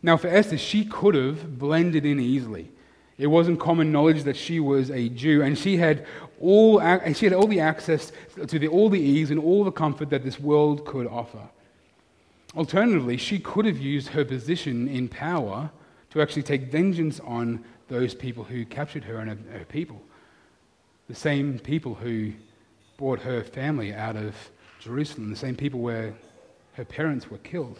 Now, 0.03 0.17
for 0.17 0.27
Esther, 0.27 0.57
she 0.57 0.83
could 0.83 1.15
have 1.15 1.57
blended 1.57 2.05
in 2.05 2.19
easily. 2.19 2.69
It 3.21 3.27
wasn't 3.27 3.59
common 3.59 3.91
knowledge 3.91 4.23
that 4.23 4.35
she 4.35 4.59
was 4.59 4.89
a 4.89 5.07
Jew, 5.07 5.43
and 5.43 5.55
she 5.55 5.77
had 5.77 6.07
all, 6.39 6.79
she 7.13 7.27
had 7.27 7.33
all 7.33 7.45
the 7.45 7.59
access 7.59 8.11
to 8.47 8.57
the, 8.57 8.67
all 8.67 8.89
the 8.89 8.99
ease 8.99 9.29
and 9.29 9.39
all 9.39 9.63
the 9.63 9.71
comfort 9.71 10.09
that 10.09 10.23
this 10.23 10.39
world 10.39 10.87
could 10.87 11.05
offer. 11.05 11.47
Alternatively, 12.55 13.17
she 13.17 13.37
could 13.37 13.65
have 13.65 13.77
used 13.77 14.07
her 14.07 14.25
position 14.25 14.87
in 14.87 15.07
power 15.07 15.69
to 16.09 16.19
actually 16.19 16.41
take 16.41 16.71
vengeance 16.71 17.19
on 17.19 17.63
those 17.89 18.15
people 18.15 18.43
who 18.43 18.65
captured 18.65 19.03
her 19.03 19.17
and 19.17 19.29
her, 19.29 19.59
her 19.59 19.65
people. 19.65 20.01
The 21.07 21.13
same 21.13 21.59
people 21.59 21.93
who 21.93 22.33
brought 22.97 23.19
her 23.19 23.43
family 23.43 23.93
out 23.93 24.15
of 24.15 24.33
Jerusalem, 24.79 25.29
the 25.29 25.35
same 25.35 25.55
people 25.55 25.79
where 25.79 26.15
her 26.73 26.85
parents 26.85 27.29
were 27.29 27.37
killed. 27.37 27.77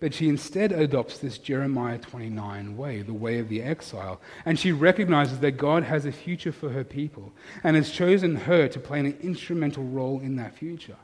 But 0.00 0.14
she 0.14 0.30
instead 0.30 0.72
adopts 0.72 1.18
this 1.18 1.36
Jeremiah 1.36 1.98
29 1.98 2.76
way, 2.76 3.02
the 3.02 3.12
way 3.12 3.38
of 3.38 3.50
the 3.50 3.62
exile. 3.62 4.18
And 4.46 4.58
she 4.58 4.72
recognizes 4.72 5.40
that 5.40 5.52
God 5.52 5.82
has 5.84 6.06
a 6.06 6.12
future 6.12 6.52
for 6.52 6.70
her 6.70 6.84
people 6.84 7.32
and 7.62 7.76
has 7.76 7.90
chosen 7.90 8.34
her 8.34 8.66
to 8.68 8.80
play 8.80 9.00
an 9.00 9.18
instrumental 9.22 9.84
role 9.84 10.18
in 10.20 10.36
that 10.36 10.54
future. 10.54 10.96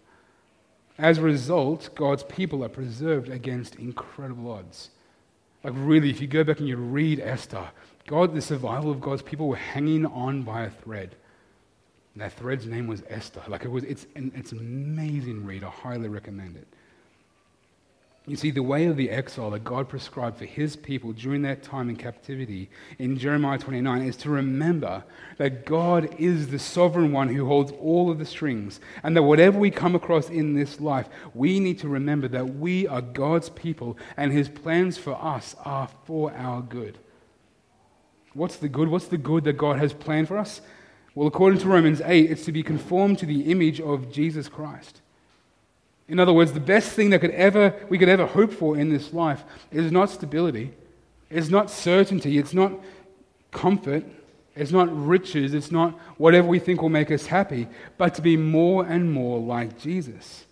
As 0.98 1.18
a 1.18 1.22
result, 1.22 1.90
God's 1.94 2.22
people 2.22 2.64
are 2.64 2.70
preserved 2.70 3.28
against 3.28 3.74
incredible 3.76 4.50
odds. 4.50 4.88
Like, 5.62 5.74
really, 5.76 6.08
if 6.08 6.22
you 6.22 6.26
go 6.26 6.42
back 6.42 6.60
and 6.60 6.68
you 6.68 6.76
read 6.76 7.20
Esther, 7.20 7.68
God, 8.06 8.34
the 8.34 8.40
survival 8.40 8.90
of 8.90 9.02
God's 9.02 9.22
people 9.22 9.48
were 9.48 9.56
hanging 9.56 10.06
on 10.06 10.42
by 10.42 10.62
a 10.62 10.70
thread. 10.70 11.16
And 12.14 12.22
that 12.22 12.32
thread's 12.32 12.64
name 12.64 12.86
was 12.86 13.02
Esther. 13.10 13.42
Like, 13.46 13.66
it 13.66 13.70
was, 13.70 13.84
it's, 13.84 14.06
it's 14.14 14.52
an 14.52 14.58
amazing 14.58 15.44
read. 15.44 15.64
I 15.64 15.68
highly 15.68 16.08
recommend 16.08 16.56
it. 16.56 16.66
You 18.28 18.34
see, 18.34 18.50
the 18.50 18.62
way 18.62 18.86
of 18.86 18.96
the 18.96 19.08
exile 19.08 19.50
that 19.50 19.62
God 19.62 19.88
prescribed 19.88 20.38
for 20.38 20.46
his 20.46 20.74
people 20.74 21.12
during 21.12 21.42
that 21.42 21.62
time 21.62 21.88
in 21.88 21.94
captivity 21.94 22.68
in 22.98 23.16
Jeremiah 23.16 23.56
29 23.56 24.02
is 24.02 24.16
to 24.16 24.30
remember 24.30 25.04
that 25.38 25.64
God 25.64 26.12
is 26.18 26.48
the 26.48 26.58
sovereign 26.58 27.12
one 27.12 27.28
who 27.28 27.46
holds 27.46 27.70
all 27.80 28.10
of 28.10 28.18
the 28.18 28.24
strings, 28.24 28.80
and 29.04 29.16
that 29.16 29.22
whatever 29.22 29.60
we 29.60 29.70
come 29.70 29.94
across 29.94 30.28
in 30.28 30.54
this 30.54 30.80
life, 30.80 31.08
we 31.34 31.60
need 31.60 31.78
to 31.78 31.88
remember 31.88 32.26
that 32.26 32.56
we 32.56 32.88
are 32.88 33.00
God's 33.00 33.48
people 33.50 33.96
and 34.16 34.32
his 34.32 34.48
plans 34.48 34.98
for 34.98 35.14
us 35.14 35.54
are 35.64 35.88
for 36.04 36.32
our 36.32 36.62
good. 36.62 36.98
What's 38.34 38.56
the 38.56 38.68
good? 38.68 38.88
What's 38.88 39.06
the 39.06 39.18
good 39.18 39.44
that 39.44 39.52
God 39.52 39.78
has 39.78 39.92
planned 39.92 40.26
for 40.26 40.36
us? 40.36 40.60
Well, 41.14 41.28
according 41.28 41.60
to 41.60 41.68
Romans 41.68 42.02
8, 42.04 42.28
it's 42.28 42.44
to 42.46 42.52
be 42.52 42.64
conformed 42.64 43.20
to 43.20 43.26
the 43.26 43.52
image 43.52 43.80
of 43.80 44.10
Jesus 44.12 44.48
Christ. 44.48 45.00
In 46.08 46.20
other 46.20 46.32
words, 46.32 46.52
the 46.52 46.60
best 46.60 46.92
thing 46.92 47.10
that 47.10 47.20
could 47.20 47.32
ever, 47.32 47.74
we 47.88 47.98
could 47.98 48.08
ever 48.08 48.26
hope 48.26 48.52
for 48.52 48.76
in 48.78 48.90
this 48.90 49.12
life 49.12 49.44
is 49.72 49.90
not 49.90 50.10
stability, 50.10 50.72
it's 51.30 51.48
not 51.48 51.70
certainty, 51.70 52.38
it's 52.38 52.54
not 52.54 52.72
comfort, 53.50 54.04
it's 54.54 54.70
not 54.70 54.88
riches, 55.06 55.52
it's 55.52 55.72
not 55.72 55.92
whatever 56.16 56.46
we 56.46 56.58
think 56.58 56.80
will 56.80 56.88
make 56.88 57.10
us 57.10 57.26
happy, 57.26 57.66
but 57.98 58.14
to 58.14 58.22
be 58.22 58.36
more 58.36 58.86
and 58.86 59.12
more 59.12 59.40
like 59.40 59.78
Jesus. 59.78 60.44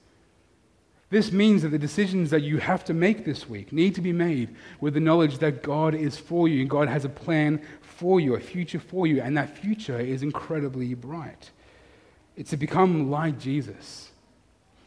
This 1.10 1.30
means 1.30 1.62
that 1.62 1.68
the 1.68 1.78
decisions 1.78 2.30
that 2.30 2.42
you 2.42 2.58
have 2.58 2.84
to 2.86 2.94
make 2.94 3.24
this 3.24 3.48
week 3.48 3.72
need 3.72 3.94
to 3.94 4.00
be 4.00 4.12
made 4.12 4.56
with 4.80 4.94
the 4.94 5.00
knowledge 5.00 5.38
that 5.38 5.62
God 5.62 5.94
is 5.94 6.18
for 6.18 6.48
you 6.48 6.60
and 6.60 6.68
God 6.68 6.88
has 6.88 7.04
a 7.04 7.08
plan 7.08 7.62
for 7.80 8.18
you, 8.18 8.34
a 8.34 8.40
future 8.40 8.80
for 8.80 9.06
you, 9.06 9.22
and 9.22 9.36
that 9.36 9.56
future 9.56 10.00
is 10.00 10.24
incredibly 10.24 10.94
bright. 10.94 11.52
It's 12.36 12.50
to 12.50 12.56
become 12.56 13.12
like 13.12 13.38
Jesus. 13.38 14.10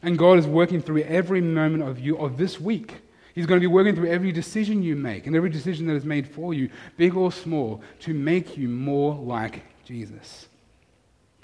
And 0.01 0.17
God 0.17 0.39
is 0.39 0.47
working 0.47 0.81
through 0.81 1.01
every 1.03 1.41
moment 1.41 1.83
of 1.83 1.99
you 1.99 2.17
of 2.17 2.37
this 2.37 2.59
week 2.59 3.01
He's 3.37 3.45
going 3.45 3.61
to 3.61 3.63
be 3.63 3.71
working 3.71 3.93
through 3.93 4.09
every 4.09 4.31
decision 4.31 4.81
you 4.81 4.95
make 4.95 5.27
and 5.27 5.35
every 5.35 5.51
decision 5.51 5.85
that 5.85 5.93
is 5.93 6.03
made 6.03 6.27
for 6.27 6.55
you, 6.55 6.71
big 6.97 7.15
or 7.15 7.31
small, 7.31 7.83
to 7.99 8.11
make 8.11 8.57
you 8.57 8.67
more 8.67 9.13
like 9.13 9.61
Jesus. 9.85 10.47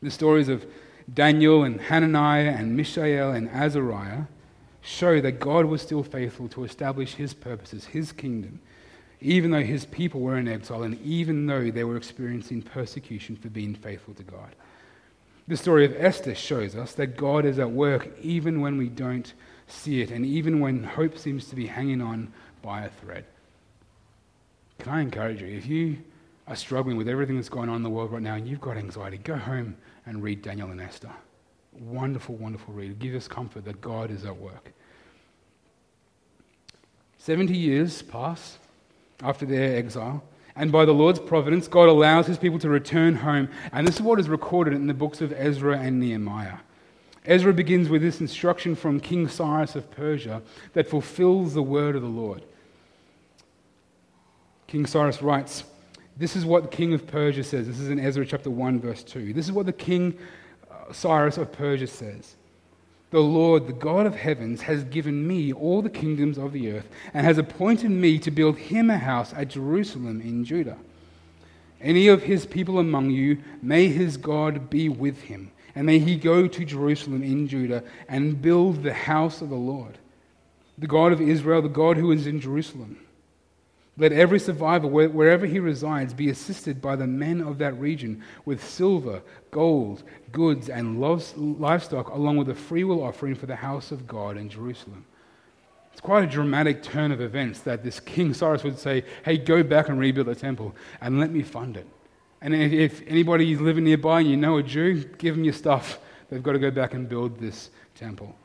The 0.01 0.09
stories 0.09 0.49
of 0.49 0.65
Daniel 1.13 1.65
and 1.65 1.79
Hananiah 1.79 2.55
and 2.57 2.75
Mishael 2.75 3.33
and 3.33 3.47
Azariah 3.47 4.23
show 4.81 5.21
that 5.21 5.39
God 5.39 5.65
was 5.65 5.83
still 5.83 6.01
faithful 6.01 6.47
to 6.47 6.63
establish 6.63 7.13
his 7.13 7.35
purposes, 7.35 7.85
his 7.85 8.11
kingdom, 8.11 8.59
even 9.21 9.51
though 9.51 9.61
his 9.61 9.85
people 9.85 10.19
were 10.19 10.39
in 10.39 10.47
exile 10.47 10.81
and 10.81 10.99
even 11.03 11.45
though 11.45 11.69
they 11.69 11.83
were 11.83 11.95
experiencing 11.95 12.63
persecution 12.63 13.35
for 13.35 13.49
being 13.49 13.75
faithful 13.75 14.15
to 14.15 14.23
God. 14.23 14.55
The 15.47 15.57
story 15.57 15.85
of 15.85 15.95
Esther 15.97 16.35
shows 16.35 16.75
us 16.75 16.93
that 16.93 17.17
God 17.17 17.45
is 17.45 17.59
at 17.59 17.71
work 17.71 18.09
even 18.21 18.61
when 18.61 18.77
we 18.77 18.87
don't 18.87 19.33
see 19.67 20.01
it, 20.01 20.11
and 20.11 20.25
even 20.25 20.59
when 20.59 20.83
hope 20.83 21.17
seems 21.17 21.47
to 21.47 21.55
be 21.55 21.67
hanging 21.67 22.01
on 22.01 22.31
by 22.61 22.83
a 22.83 22.89
thread. 22.89 23.25
Can 24.79 24.93
I 24.93 25.01
encourage 25.01 25.41
you, 25.41 25.47
if 25.47 25.65
you 25.65 25.97
are 26.47 26.55
struggling 26.55 26.97
with 26.97 27.07
everything 27.07 27.35
that's 27.35 27.49
going 27.49 27.69
on 27.69 27.77
in 27.77 27.83
the 27.83 27.89
world 27.89 28.11
right 28.11 28.21
now 28.21 28.35
and 28.35 28.47
you've 28.47 28.61
got 28.61 28.77
anxiety, 28.77 29.17
go 29.17 29.35
home 29.35 29.75
and 30.05 30.21
read 30.21 30.41
Daniel 30.41 30.71
and 30.71 30.81
Esther. 30.81 31.11
Wonderful, 31.79 32.35
wonderful 32.35 32.73
read. 32.73 32.99
Give 32.99 33.15
us 33.15 33.27
comfort 33.27 33.65
that 33.65 33.81
God 33.81 34.11
is 34.11 34.25
at 34.25 34.37
work. 34.37 34.73
70 37.17 37.55
years 37.55 38.01
pass 38.01 38.57
after 39.21 39.45
their 39.45 39.77
exile, 39.77 40.23
and 40.55 40.71
by 40.71 40.85
the 40.85 40.93
Lord's 40.93 41.19
providence, 41.19 41.67
God 41.67 41.89
allows 41.89 42.27
his 42.27 42.37
people 42.37 42.59
to 42.59 42.69
return 42.69 43.15
home. 43.15 43.49
And 43.71 43.87
this 43.87 43.95
is 43.95 44.01
what 44.01 44.19
is 44.19 44.29
recorded 44.29 44.73
in 44.73 44.87
the 44.87 44.93
books 44.93 45.19
of 45.21 45.33
Ezra 45.33 45.79
and 45.79 45.99
Nehemiah. 45.99 46.57
Ezra 47.25 47.53
begins 47.53 47.89
with 47.89 48.01
this 48.01 48.21
instruction 48.21 48.75
from 48.75 48.99
King 48.99 49.27
Cyrus 49.27 49.75
of 49.75 49.89
Persia 49.89 50.41
that 50.73 50.87
fulfills 50.87 51.53
the 51.53 51.63
word 51.63 51.95
of 51.95 52.01
the 52.01 52.07
Lord. 52.07 52.43
King 54.67 54.85
Cyrus 54.85 55.21
writes, 55.21 55.63
This 56.17 56.35
is 56.35 56.45
what 56.45 56.63
the 56.63 56.69
king 56.69 56.93
of 56.93 57.07
Persia 57.07 57.43
says. 57.43 57.65
This 57.65 57.79
is 57.79 57.89
in 57.89 57.99
Ezra 57.99 58.25
chapter 58.25 58.49
1, 58.49 58.79
verse 58.79 59.03
2. 59.03 59.33
This 59.33 59.45
is 59.45 59.51
what 59.51 59.65
the 59.65 59.73
king 59.73 60.17
uh, 60.69 60.91
Cyrus 60.91 61.37
of 61.37 61.51
Persia 61.51 61.87
says. 61.87 62.35
The 63.13 63.19
Lord, 63.19 63.67
the 63.67 63.73
God 63.73 64.07
of 64.07 64.15
heavens, 64.15 64.63
has 64.63 64.83
given 64.85 65.27
me 65.27 65.53
all 65.53 65.83
the 65.83 65.89
kingdoms 65.91 66.39
of 66.39 66.51
the 66.51 66.71
earth 66.71 66.89
and 67.13 67.23
has 67.23 67.37
appointed 67.37 67.91
me 67.91 68.17
to 68.17 68.31
build 68.31 68.57
him 68.57 68.89
a 68.89 68.97
house 68.97 69.31
at 69.35 69.49
Jerusalem 69.49 70.19
in 70.19 70.43
Judah. 70.43 70.79
Any 71.79 72.07
of 72.07 72.23
his 72.23 72.47
people 72.47 72.79
among 72.79 73.11
you, 73.11 73.37
may 73.61 73.87
his 73.87 74.17
God 74.17 74.67
be 74.71 74.89
with 74.89 75.21
him 75.21 75.51
and 75.75 75.85
may 75.85 75.99
he 75.99 76.15
go 76.15 76.47
to 76.47 76.65
Jerusalem 76.65 77.21
in 77.21 77.47
Judah 77.47 77.83
and 78.09 78.41
build 78.41 78.81
the 78.81 78.95
house 78.95 79.43
of 79.43 79.49
the 79.49 79.55
Lord, 79.55 79.99
the 80.79 80.87
God 80.87 81.11
of 81.11 81.21
Israel, 81.21 81.61
the 81.61 81.69
God 81.69 81.97
who 81.97 82.11
is 82.11 82.25
in 82.25 82.41
Jerusalem. 82.41 82.97
Let 83.95 84.11
every 84.11 84.39
survivor, 84.39 84.87
wherever 84.87 85.45
he 85.45 85.59
resides, 85.59 86.15
be 86.15 86.29
assisted 86.29 86.81
by 86.81 86.95
the 86.95 87.05
men 87.05 87.41
of 87.41 87.59
that 87.59 87.79
region 87.79 88.23
with 88.43 88.67
silver, 88.67 89.21
gold, 89.51 90.03
goods, 90.31 90.67
and 90.67 90.99
livestock, 90.99 92.09
along 92.09 92.37
with 92.37 92.49
a 92.49 92.55
freewill 92.55 93.03
offering 93.03 93.35
for 93.35 93.45
the 93.45 93.55
house 93.55 93.91
of 93.91 94.07
God 94.07 94.35
in 94.35 94.49
Jerusalem. 94.49 95.05
It's 95.91 96.01
quite 96.01 96.23
a 96.23 96.27
dramatic 96.27 96.81
turn 96.81 97.11
of 97.11 97.21
events 97.21 97.59
that 97.61 97.83
this 97.83 97.99
King 97.99 98.33
Cyrus 98.33 98.63
would 98.63 98.79
say, 98.79 99.03
Hey, 99.23 99.37
go 99.37 99.61
back 99.61 99.89
and 99.89 99.99
rebuild 99.99 100.25
the 100.25 100.33
temple 100.33 100.75
and 100.99 101.19
let 101.19 101.29
me 101.29 101.43
fund 101.43 101.77
it. 101.77 101.85
And 102.41 102.55
if 102.55 103.03
anybody 103.07 103.51
is 103.51 103.61
living 103.61 103.83
nearby 103.83 104.21
and 104.21 104.29
you 104.29 104.35
know 104.35 104.57
a 104.57 104.63
Jew, 104.63 105.03
give 105.17 105.35
them 105.35 105.43
your 105.43 105.53
stuff. 105.53 105.99
They've 106.29 106.41
got 106.41 106.53
to 106.53 106.59
go 106.59 106.71
back 106.71 106.95
and 106.95 107.07
build 107.07 107.39
this 107.39 107.69
temple. 107.93 108.35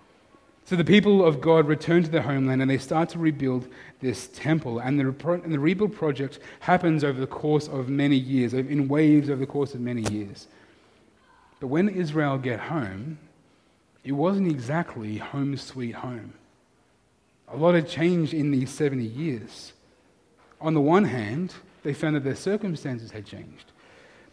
So 0.68 0.76
the 0.76 0.84
people 0.84 1.24
of 1.24 1.40
God 1.40 1.66
return 1.66 2.02
to 2.02 2.10
their 2.10 2.20
homeland 2.20 2.60
and 2.60 2.70
they 2.70 2.76
start 2.76 3.08
to 3.10 3.18
rebuild 3.18 3.68
this 4.02 4.28
temple. 4.34 4.80
And 4.80 5.00
the, 5.00 5.40
and 5.42 5.50
the 5.50 5.58
rebuild 5.58 5.94
project 5.94 6.40
happens 6.60 7.02
over 7.02 7.18
the 7.18 7.26
course 7.26 7.68
of 7.68 7.88
many 7.88 8.16
years, 8.16 8.52
in 8.52 8.86
waves 8.86 9.30
over 9.30 9.40
the 9.40 9.46
course 9.46 9.72
of 9.72 9.80
many 9.80 10.02
years. 10.12 10.46
But 11.58 11.68
when 11.68 11.88
Israel 11.88 12.36
get 12.36 12.60
home, 12.60 13.16
it 14.04 14.12
wasn't 14.12 14.48
exactly 14.48 15.16
home 15.16 15.56
sweet 15.56 15.94
home. 15.94 16.34
A 17.50 17.56
lot 17.56 17.74
had 17.74 17.88
changed 17.88 18.34
in 18.34 18.50
these 18.50 18.68
70 18.68 19.02
years. 19.02 19.72
On 20.60 20.74
the 20.74 20.82
one 20.82 21.04
hand, 21.04 21.54
they 21.82 21.94
found 21.94 22.14
that 22.14 22.24
their 22.24 22.36
circumstances 22.36 23.10
had 23.10 23.24
changed. 23.24 23.72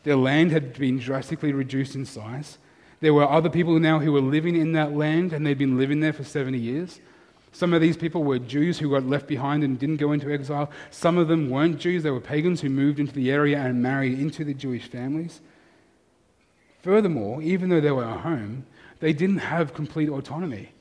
Their 0.03 0.17
land 0.17 0.51
had 0.51 0.73
been 0.73 0.99
drastically 0.99 1.53
reduced 1.53 1.95
in 1.95 2.05
size. 2.05 2.57
There 3.01 3.13
were 3.13 3.29
other 3.29 3.49
people 3.49 3.79
now 3.79 3.99
who 3.99 4.11
were 4.11 4.21
living 4.21 4.55
in 4.55 4.71
that 4.73 4.95
land, 4.95 5.33
and 5.33 5.45
they'd 5.45 5.57
been 5.57 5.77
living 5.77 5.99
there 5.99 6.13
for 6.13 6.23
70 6.23 6.57
years. 6.57 6.99
Some 7.51 7.73
of 7.73 7.79
these 7.79 7.95
people 7.95 8.23
were 8.23 8.37
Jews 8.37 8.79
who 8.79 8.91
got 8.91 9.05
left 9.05 9.27
behind 9.27 9.63
and 9.63 9.79
didn't 9.79 9.97
go 9.97 10.11
into 10.11 10.31
exile. 10.31 10.69
Some 10.91 11.17
of 11.17 11.29
them 11.29 11.49
weren't 11.49 11.79
Jews, 11.79 12.03
they 12.03 12.11
were 12.11 12.19
pagans 12.19 12.61
who 12.61 12.69
moved 12.69 12.99
into 12.99 13.13
the 13.13 13.31
area 13.31 13.59
and 13.59 13.81
married 13.81 14.19
into 14.19 14.43
the 14.43 14.53
Jewish 14.53 14.87
families. 14.87 15.39
Furthermore, 16.81 17.41
even 17.41 17.69
though 17.69 17.79
they 17.79 17.91
were 17.91 18.03
at 18.03 18.19
home, 18.19 18.65
they 18.99 19.13
didn't 19.13 19.37
have 19.37 19.73
complete 19.73 20.09
autonomy. 20.09 20.71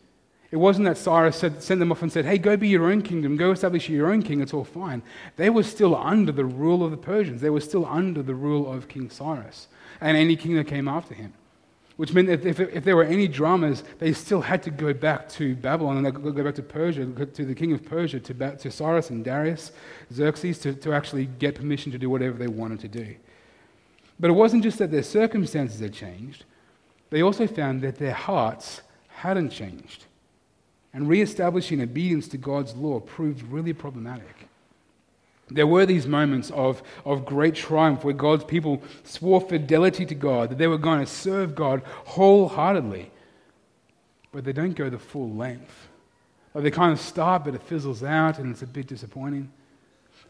It 0.50 0.56
wasn't 0.56 0.86
that 0.86 0.98
Cyrus 0.98 1.36
said, 1.36 1.62
sent 1.62 1.80
them 1.80 1.90
off 1.90 2.02
and 2.02 2.12
said, 2.12 2.24
hey, 2.24 2.38
go 2.38 2.56
be 2.56 2.68
your 2.68 2.90
own 2.90 3.02
kingdom, 3.02 3.36
go 3.36 3.52
establish 3.52 3.88
your 3.88 4.12
own 4.12 4.22
king, 4.22 4.40
it's 4.40 4.54
all 4.54 4.64
fine. 4.64 5.02
They 5.36 5.50
were 5.50 5.62
still 5.62 5.96
under 5.96 6.30
the 6.30 6.44
rule 6.44 6.84
of 6.84 6.90
the 6.90 6.96
Persians. 6.96 7.40
They 7.40 7.50
were 7.50 7.60
still 7.60 7.86
under 7.86 8.22
the 8.22 8.34
rule 8.34 8.72
of 8.72 8.88
King 8.88 9.10
Cyrus 9.10 9.68
and 10.00 10.16
any 10.16 10.36
king 10.36 10.54
that 10.56 10.66
came 10.66 10.88
after 10.88 11.14
him. 11.14 11.32
Which 11.96 12.12
meant 12.12 12.26
that 12.26 12.44
if, 12.44 12.58
if 12.58 12.82
there 12.82 12.96
were 12.96 13.04
any 13.04 13.28
dramas, 13.28 13.84
they 14.00 14.12
still 14.12 14.40
had 14.40 14.64
to 14.64 14.70
go 14.70 14.92
back 14.92 15.28
to 15.30 15.54
Babylon 15.54 15.96
and 15.96 16.06
they 16.06 16.10
go 16.10 16.42
back 16.42 16.56
to 16.56 16.62
Persia, 16.62 17.06
to 17.06 17.44
the 17.44 17.54
king 17.54 17.72
of 17.72 17.84
Persia, 17.84 18.18
to, 18.18 18.56
to 18.56 18.70
Cyrus 18.70 19.10
and 19.10 19.24
Darius, 19.24 19.70
Xerxes, 20.12 20.58
to, 20.60 20.74
to 20.74 20.92
actually 20.92 21.26
get 21.26 21.54
permission 21.54 21.92
to 21.92 21.98
do 21.98 22.10
whatever 22.10 22.36
they 22.36 22.48
wanted 22.48 22.80
to 22.80 22.88
do. 22.88 23.14
But 24.18 24.30
it 24.30 24.34
wasn't 24.34 24.64
just 24.64 24.78
that 24.78 24.90
their 24.90 25.04
circumstances 25.04 25.80
had 25.80 25.92
changed, 25.92 26.44
they 27.10 27.22
also 27.22 27.46
found 27.46 27.82
that 27.82 27.96
their 27.96 28.12
hearts 28.12 28.82
hadn't 29.08 29.50
changed 29.50 30.06
and 30.94 31.08
re-establishing 31.08 31.80
obedience 31.80 32.28
to 32.28 32.38
God's 32.38 32.74
law 32.74 33.00
proved 33.00 33.42
really 33.42 33.72
problematic. 33.72 34.43
There 35.50 35.66
were 35.66 35.84
these 35.84 36.06
moments 36.06 36.50
of, 36.50 36.82
of 37.04 37.26
great 37.26 37.54
triumph 37.54 38.02
where 38.02 38.14
God's 38.14 38.44
people 38.44 38.82
swore 39.02 39.40
fidelity 39.40 40.06
to 40.06 40.14
God, 40.14 40.50
that 40.50 40.58
they 40.58 40.66
were 40.66 40.78
going 40.78 41.00
to 41.00 41.06
serve 41.06 41.54
God 41.54 41.82
wholeheartedly. 42.06 43.10
But 44.32 44.44
they 44.44 44.52
don't 44.52 44.74
go 44.74 44.88
the 44.88 44.98
full 44.98 45.30
length. 45.30 45.88
Like 46.54 46.64
they 46.64 46.70
kind 46.70 46.92
of 46.92 47.00
start, 47.00 47.44
but 47.44 47.54
it 47.54 47.62
fizzles 47.62 48.02
out 48.02 48.38
and 48.38 48.50
it's 48.50 48.62
a 48.62 48.66
bit 48.66 48.86
disappointing. 48.86 49.50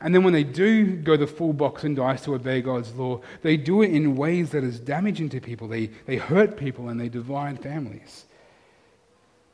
And 0.00 0.14
then 0.14 0.24
when 0.24 0.33
they 0.33 0.44
do 0.44 0.96
go 0.96 1.16
the 1.16 1.27
full 1.27 1.53
box 1.53 1.85
and 1.85 1.94
dice 1.94 2.24
to 2.24 2.35
obey 2.35 2.61
God's 2.61 2.92
law, 2.94 3.20
they 3.42 3.57
do 3.57 3.83
it 3.83 3.92
in 3.92 4.16
ways 4.16 4.50
that 4.50 4.64
is 4.64 4.81
damaging 4.81 5.29
to 5.31 5.40
people. 5.40 5.68
They, 5.68 5.87
they 6.07 6.16
hurt 6.16 6.57
people 6.57 6.88
and 6.88 7.00
they 7.00 7.09
divide 7.09 7.62
families. 7.62 8.24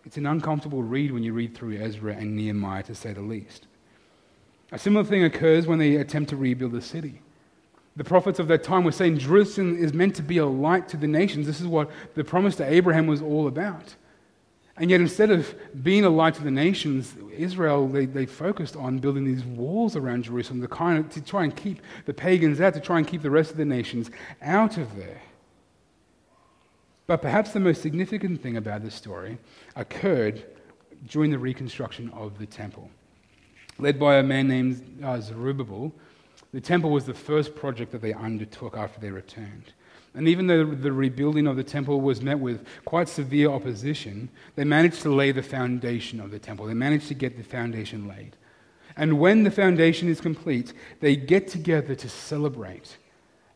It's 0.04 0.16
an 0.16 0.26
uncomfortable 0.26 0.82
read 0.82 1.12
when 1.12 1.22
you 1.22 1.34
read 1.34 1.54
through 1.54 1.76
Ezra 1.76 2.14
and 2.14 2.34
Nehemiah, 2.34 2.82
to 2.84 2.94
say 2.94 3.12
the 3.12 3.20
least. 3.20 3.66
A 4.72 4.78
similar 4.78 5.04
thing 5.04 5.24
occurs 5.24 5.66
when 5.66 5.78
they 5.78 5.96
attempt 5.96 6.30
to 6.30 6.36
rebuild 6.36 6.72
the 6.72 6.80
city. 6.80 7.20
The 7.96 8.04
prophets 8.04 8.38
of 8.38 8.48
that 8.48 8.62
time 8.62 8.84
were 8.84 8.92
saying 8.92 9.18
Jerusalem 9.18 9.76
is 9.76 9.92
meant 9.92 10.14
to 10.16 10.22
be 10.22 10.38
a 10.38 10.46
light 10.46 10.88
to 10.90 10.96
the 10.96 11.08
nations. 11.08 11.46
This 11.46 11.60
is 11.60 11.66
what 11.66 11.90
the 12.14 12.24
promise 12.24 12.56
to 12.56 12.72
Abraham 12.72 13.06
was 13.06 13.20
all 13.20 13.48
about. 13.48 13.96
And 14.76 14.90
yet, 14.90 15.00
instead 15.00 15.30
of 15.30 15.54
being 15.82 16.04
a 16.04 16.08
light 16.08 16.34
to 16.36 16.42
the 16.42 16.50
nations, 16.50 17.14
Israel, 17.36 17.86
they, 17.86 18.06
they 18.06 18.24
focused 18.24 18.76
on 18.76 18.98
building 18.98 19.24
these 19.24 19.44
walls 19.44 19.96
around 19.96 20.22
Jerusalem 20.22 20.62
to, 20.62 20.68
kind 20.68 20.98
of, 20.98 21.10
to 21.10 21.20
try 21.20 21.44
and 21.44 21.54
keep 21.54 21.82
the 22.06 22.14
pagans 22.14 22.60
out, 22.60 22.72
to 22.74 22.80
try 22.80 22.96
and 22.96 23.06
keep 23.06 23.20
the 23.20 23.30
rest 23.30 23.50
of 23.50 23.58
the 23.58 23.64
nations 23.64 24.10
out 24.40 24.78
of 24.78 24.96
there. 24.96 25.20
But 27.06 27.20
perhaps 27.20 27.52
the 27.52 27.60
most 27.60 27.82
significant 27.82 28.40
thing 28.40 28.56
about 28.56 28.82
this 28.82 28.94
story 28.94 29.36
occurred 29.76 30.44
during 31.08 31.30
the 31.30 31.38
reconstruction 31.38 32.08
of 32.10 32.38
the 32.38 32.46
temple. 32.46 32.88
Led 33.80 33.98
by 33.98 34.16
a 34.16 34.22
man 34.22 34.48
named 34.48 35.02
uh, 35.02 35.20
Zerubbabel, 35.20 35.92
the 36.52 36.60
temple 36.60 36.90
was 36.90 37.06
the 37.06 37.14
first 37.14 37.54
project 37.54 37.92
that 37.92 38.02
they 38.02 38.12
undertook 38.12 38.76
after 38.76 39.00
they 39.00 39.10
returned. 39.10 39.72
And 40.14 40.26
even 40.26 40.48
though 40.48 40.64
the 40.64 40.92
rebuilding 40.92 41.46
of 41.46 41.56
the 41.56 41.64
temple 41.64 42.00
was 42.00 42.20
met 42.20 42.38
with 42.38 42.66
quite 42.84 43.08
severe 43.08 43.48
opposition, 43.48 44.28
they 44.56 44.64
managed 44.64 45.02
to 45.02 45.14
lay 45.14 45.30
the 45.30 45.42
foundation 45.42 46.20
of 46.20 46.30
the 46.30 46.38
temple. 46.38 46.66
They 46.66 46.74
managed 46.74 47.08
to 47.08 47.14
get 47.14 47.36
the 47.36 47.44
foundation 47.44 48.08
laid. 48.08 48.36
And 48.96 49.20
when 49.20 49.44
the 49.44 49.50
foundation 49.50 50.08
is 50.08 50.20
complete, 50.20 50.72
they 50.98 51.14
get 51.14 51.46
together 51.46 51.94
to 51.94 52.08
celebrate. 52.08 52.98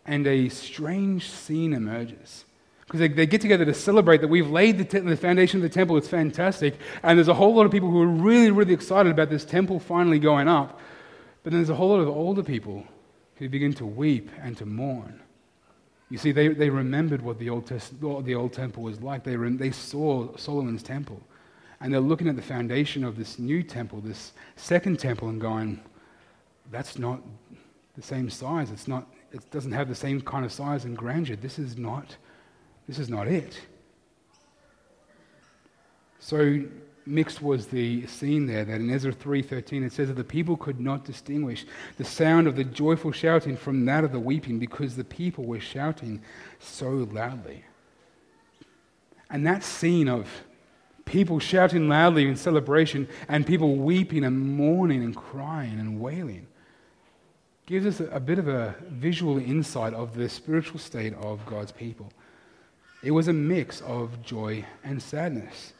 And 0.06 0.26
a 0.26 0.48
strange 0.48 1.28
scene 1.28 1.72
emerges. 1.72 2.43
Because 2.86 3.00
they, 3.00 3.08
they, 3.08 3.26
get 3.26 3.40
together 3.40 3.64
to 3.64 3.72
celebrate 3.72 4.20
that 4.20 4.28
we've 4.28 4.50
laid 4.50 4.78
the, 4.78 5.00
the 5.00 5.16
foundation 5.16 5.58
of 5.58 5.62
the 5.62 5.74
temple. 5.74 5.96
It's 5.96 6.08
fantastic. 6.08 6.74
And 7.02 7.18
there's 7.18 7.28
a 7.28 7.34
whole 7.34 7.54
lot 7.54 7.64
of 7.64 7.72
people 7.72 7.90
who 7.90 8.02
are 8.02 8.06
really, 8.06 8.50
really 8.50 8.74
excited 8.74 9.10
about 9.10 9.30
this 9.30 9.44
temple 9.44 9.80
finally 9.80 10.18
going 10.18 10.48
up. 10.48 10.80
But 11.42 11.52
then 11.52 11.60
there's 11.60 11.70
a 11.70 11.74
whole 11.74 11.90
lot 11.90 12.00
of 12.00 12.08
older 12.08 12.42
people 12.42 12.84
who 13.36 13.48
begin 13.48 13.72
to 13.74 13.86
weep 13.86 14.30
and 14.42 14.56
to 14.58 14.66
mourn. 14.66 15.20
You 16.10 16.18
see, 16.18 16.32
they, 16.32 16.48
they 16.48 16.70
remembered 16.70 17.22
what 17.22 17.38
the 17.38 17.50
old, 17.50 17.66
Test, 17.66 17.98
the 18.00 18.34
old 18.34 18.52
temple 18.52 18.82
was 18.82 19.00
like. 19.00 19.24
They, 19.24 19.36
they 19.36 19.70
saw 19.70 20.36
Solomon's 20.36 20.82
temple. 20.82 21.20
And 21.80 21.92
they're 21.92 22.00
looking 22.00 22.28
at 22.28 22.36
the 22.36 22.42
foundation 22.42 23.04
of 23.04 23.16
this 23.16 23.38
new 23.38 23.62
temple, 23.62 24.00
this 24.00 24.32
second 24.56 24.98
temple, 24.98 25.28
and 25.28 25.40
going, 25.40 25.80
that's 26.70 26.98
not 26.98 27.20
the 27.96 28.02
same 28.02 28.30
size. 28.30 28.70
It's 28.70 28.88
not, 28.88 29.06
it 29.32 29.50
doesn't 29.50 29.72
have 29.72 29.88
the 29.88 29.94
same 29.94 30.20
kind 30.20 30.44
of 30.44 30.52
size 30.52 30.84
and 30.84 30.96
grandeur. 30.96 31.36
This 31.36 31.58
is 31.58 31.76
not, 31.76 32.16
this 32.86 32.98
is 32.98 33.08
not 33.08 33.28
it. 33.28 33.58
So 36.18 36.62
mixed 37.06 37.42
was 37.42 37.66
the 37.66 38.06
scene 38.06 38.46
there 38.46 38.64
that 38.64 38.80
in 38.80 38.90
Ezra 38.90 39.12
3:13 39.12 39.84
it 39.84 39.92
says 39.92 40.08
that 40.08 40.14
the 40.14 40.24
people 40.24 40.56
could 40.56 40.80
not 40.80 41.04
distinguish 41.04 41.66
the 41.98 42.04
sound 42.04 42.46
of 42.46 42.56
the 42.56 42.64
joyful 42.64 43.12
shouting 43.12 43.56
from 43.56 43.84
that 43.84 44.04
of 44.04 44.12
the 44.12 44.20
weeping 44.20 44.58
because 44.58 44.96
the 44.96 45.04
people 45.04 45.44
were 45.44 45.60
shouting 45.60 46.22
so 46.58 46.90
loudly. 47.12 47.64
And 49.28 49.46
that 49.46 49.62
scene 49.62 50.08
of 50.08 50.28
people 51.04 51.38
shouting 51.38 51.88
loudly 51.88 52.26
in 52.26 52.36
celebration 52.36 53.08
and 53.28 53.46
people 53.46 53.76
weeping 53.76 54.24
and 54.24 54.38
mourning 54.38 55.02
and 55.02 55.14
crying 55.14 55.78
and 55.78 56.00
wailing 56.00 56.46
gives 57.66 57.86
us 57.86 58.06
a, 58.12 58.20
bit 58.20 58.38
of 58.38 58.48
a 58.48 58.74
visual 58.90 59.38
insight 59.38 59.94
of 59.94 60.14
the 60.14 60.28
spiritual 60.28 60.78
state 60.78 61.14
of 61.14 61.44
God's 61.46 61.72
people. 61.72 62.12
It 63.04 63.10
was 63.10 63.28
a 63.28 63.32
mix 63.32 63.82
of 63.82 64.22
joy 64.22 64.64
and 64.82 65.02
sadness. 65.02 65.74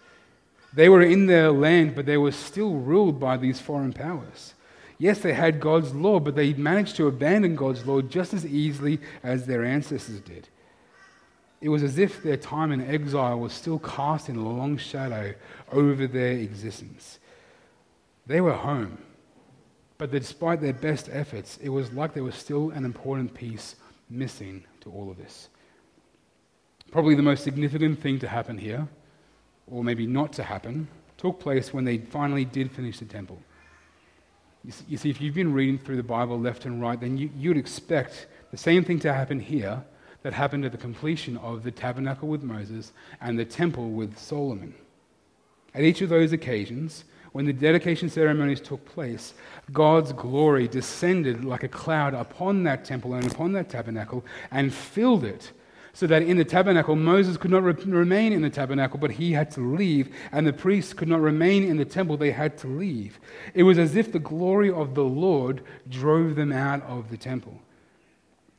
They 0.74 0.88
were 0.88 1.02
in 1.02 1.26
their 1.26 1.50
land, 1.50 1.94
but 1.94 2.04
they 2.04 2.18
were 2.18 2.32
still 2.32 2.74
ruled 2.74 3.18
by 3.18 3.36
these 3.36 3.60
foreign 3.60 3.92
powers. 3.92 4.54
Yes, 4.98 5.20
they 5.20 5.32
had 5.32 5.60
God's 5.60 5.94
law, 5.94 6.20
but 6.20 6.36
they 6.36 6.52
managed 6.52 6.96
to 6.96 7.06
abandon 7.06 7.56
God's 7.56 7.86
law 7.86 8.02
just 8.02 8.34
as 8.34 8.44
easily 8.44 9.00
as 9.22 9.46
their 9.46 9.64
ancestors 9.64 10.20
did. 10.20 10.48
It 11.60 11.68
was 11.70 11.82
as 11.82 11.98
if 11.98 12.22
their 12.22 12.36
time 12.36 12.72
in 12.72 12.82
exile 12.82 13.40
was 13.40 13.52
still 13.52 13.78
casting 13.78 14.36
a 14.36 14.46
long 14.46 14.76
shadow 14.76 15.34
over 15.72 16.06
their 16.06 16.32
existence. 16.32 17.18
They 18.26 18.40
were 18.40 18.52
home, 18.52 18.98
but 19.96 20.10
despite 20.10 20.60
their 20.60 20.74
best 20.74 21.08
efforts, 21.10 21.58
it 21.62 21.70
was 21.70 21.92
like 21.92 22.12
there 22.12 22.22
was 22.22 22.34
still 22.34 22.70
an 22.70 22.84
important 22.84 23.32
piece 23.32 23.76
missing 24.10 24.64
to 24.82 24.90
all 24.90 25.10
of 25.10 25.16
this. 25.16 25.48
Probably 26.94 27.16
the 27.16 27.22
most 27.22 27.42
significant 27.42 28.00
thing 28.00 28.20
to 28.20 28.28
happen 28.28 28.56
here 28.56 28.86
or 29.66 29.82
maybe 29.82 30.06
not 30.06 30.32
to 30.34 30.44
happen, 30.44 30.86
took 31.16 31.40
place 31.40 31.74
when 31.74 31.84
they 31.84 31.98
finally 31.98 32.44
did 32.44 32.70
finish 32.70 33.00
the 33.00 33.04
temple. 33.04 33.42
You 34.88 34.96
see, 34.96 35.10
if 35.10 35.20
you've 35.20 35.34
been 35.34 35.52
reading 35.52 35.76
through 35.76 35.96
the 35.96 36.04
Bible 36.04 36.38
left 36.38 36.66
and 36.66 36.80
right, 36.80 37.00
then 37.00 37.18
you, 37.18 37.30
you'd 37.36 37.56
expect 37.56 38.28
the 38.52 38.56
same 38.56 38.84
thing 38.84 39.00
to 39.00 39.12
happen 39.12 39.40
here 39.40 39.82
that 40.22 40.34
happened 40.34 40.64
at 40.64 40.70
the 40.70 40.78
completion 40.78 41.36
of 41.38 41.64
the 41.64 41.72
tabernacle 41.72 42.28
with 42.28 42.44
Moses 42.44 42.92
and 43.20 43.36
the 43.36 43.44
temple 43.44 43.90
with 43.90 44.16
Solomon. 44.16 44.72
At 45.74 45.82
each 45.82 46.00
of 46.00 46.10
those 46.10 46.32
occasions, 46.32 47.06
when 47.32 47.44
the 47.44 47.52
dedication 47.52 48.08
ceremonies 48.08 48.60
took 48.60 48.84
place, 48.84 49.34
God's 49.72 50.12
glory 50.12 50.68
descended 50.68 51.44
like 51.44 51.64
a 51.64 51.68
cloud 51.68 52.14
upon 52.14 52.62
that 52.62 52.84
temple 52.84 53.14
and 53.14 53.26
upon 53.32 53.50
that 53.54 53.68
tabernacle 53.68 54.24
and 54.52 54.72
filled 54.72 55.24
it 55.24 55.50
so 55.94 56.08
that 56.08 56.22
in 56.22 56.36
the 56.36 56.44
tabernacle, 56.44 56.96
Moses 56.96 57.36
could 57.36 57.52
not 57.52 57.62
re- 57.62 57.72
remain 57.72 58.32
in 58.32 58.42
the 58.42 58.50
tabernacle, 58.50 58.98
but 58.98 59.12
he 59.12 59.32
had 59.32 59.50
to 59.52 59.60
leave, 59.60 60.14
and 60.32 60.46
the 60.46 60.52
priests 60.52 60.92
could 60.92 61.08
not 61.08 61.20
remain 61.20 61.62
in 61.62 61.76
the 61.76 61.84
temple, 61.84 62.16
they 62.16 62.32
had 62.32 62.58
to 62.58 62.66
leave. 62.66 63.20
It 63.54 63.62
was 63.62 63.78
as 63.78 63.94
if 63.94 64.12
the 64.12 64.18
glory 64.18 64.70
of 64.70 64.94
the 64.94 65.04
Lord 65.04 65.62
drove 65.88 66.34
them 66.34 66.52
out 66.52 66.82
of 66.82 67.10
the 67.10 67.16
temple. 67.16 67.60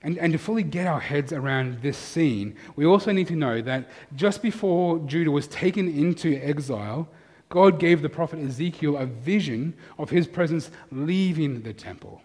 And, 0.02 0.18
and 0.18 0.32
to 0.34 0.40
fully 0.40 0.64
get 0.64 0.88
our 0.88 1.00
heads 1.00 1.34
around 1.34 1.82
this 1.82 1.98
scene, 1.98 2.56
we 2.78 2.86
also 2.86 3.12
need 3.12 3.28
to 3.28 3.36
know 3.36 3.62
that 3.62 3.90
just 4.16 4.42
before 4.42 5.00
Judah 5.00 5.32
was 5.32 5.48
taken 5.48 5.90
into 5.90 6.40
exile, 6.42 7.10
God 7.50 7.80
gave 7.80 8.02
the 8.02 8.10
prophet 8.10 8.40
Ezekiel 8.40 8.98
a 8.98 9.06
vision 9.06 9.74
of 9.98 10.10
his 10.10 10.26
presence 10.26 10.72
leaving 10.92 11.64
the 11.64 11.74
temple, 11.74 12.22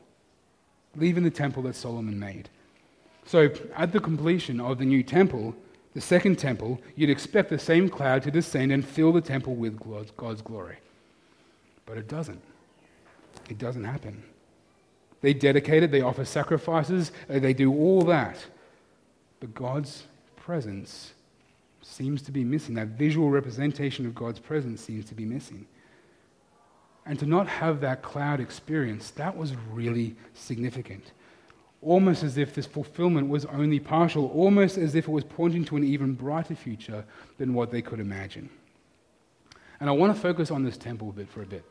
leaving 0.94 1.25
the 1.25 1.31
temple 1.31 1.64
that 1.64 1.75
Solomon 1.75 2.18
made. 2.18 2.49
So, 3.31 3.49
at 3.77 3.93
the 3.93 4.01
completion 4.01 4.59
of 4.61 4.79
the 4.79 4.85
new 4.85 5.05
temple, 5.05 5.55
the 5.95 6.01
second 6.01 6.37
temple, 6.40 6.81
you'd 6.97 7.11
expect 7.11 7.49
the 7.49 7.61
same 7.61 7.88
cloud 7.88 8.25
to 8.25 8.31
descend 8.33 8.73
and 8.73 8.85
fill 8.85 9.12
the 9.12 9.21
temple 9.21 9.55
with 9.55 9.79
God's 10.16 10.43
glory. 10.43 10.79
But 11.87 11.97
it 11.97 12.09
doesn't. 12.09 12.43
It 13.49 13.57
doesn't 13.57 13.85
happen. 13.85 14.25
They 15.21 15.33
dedicate 15.33 15.85
it, 15.85 15.93
they 15.93 16.01
offer 16.01 16.25
sacrifices, 16.25 17.12
uh, 17.33 17.38
they 17.38 17.55
do 17.55 17.73
all 17.73 18.03
that. 18.07 18.45
But 19.38 19.55
God's 19.55 20.07
presence 20.35 21.12
seems 21.83 22.23
to 22.23 22.33
be 22.33 22.43
missing. 22.43 22.75
That 22.75 22.88
visual 22.88 23.31
representation 23.31 24.07
of 24.07 24.14
God's 24.16 24.40
presence 24.40 24.81
seems 24.81 25.05
to 25.05 25.14
be 25.14 25.25
missing. 25.25 25.69
And 27.07 27.16
to 27.21 27.27
not 27.27 27.47
have 27.47 27.81
that 27.83 28.03
cloud 28.03 28.40
experience, 28.40 29.12
that 29.12 29.37
was 29.37 29.55
really 29.73 30.16
significant 30.35 31.12
almost 31.83 32.23
as 32.23 32.37
if 32.37 32.55
this 32.55 32.66
fulfillment 32.66 33.29
was 33.29 33.45
only 33.47 33.81
partial, 33.81 34.27
almost 34.29 34.77
as 34.77 34.95
if 34.95 35.09
it 35.09 35.11
was 35.11 35.25
pointing 35.25 35.64
to 35.64 35.77
an 35.77 35.85
even 35.85 36.14
brighter 36.14 36.55
future 36.55 37.05
than 37.38 37.55
what 37.55 37.71
they 37.71 37.81
could 37.81 38.01
imagine. 38.01 38.51
And 39.81 39.88
I 39.88 39.93
want 39.93 40.14
to 40.14 40.21
focus 40.21 40.51
on 40.51 40.62
this 40.62 40.77
temple 40.77 41.09
a 41.09 41.12
bit 41.12 41.29
for 41.29 41.43
a 41.43 41.47
bit. 41.47 41.64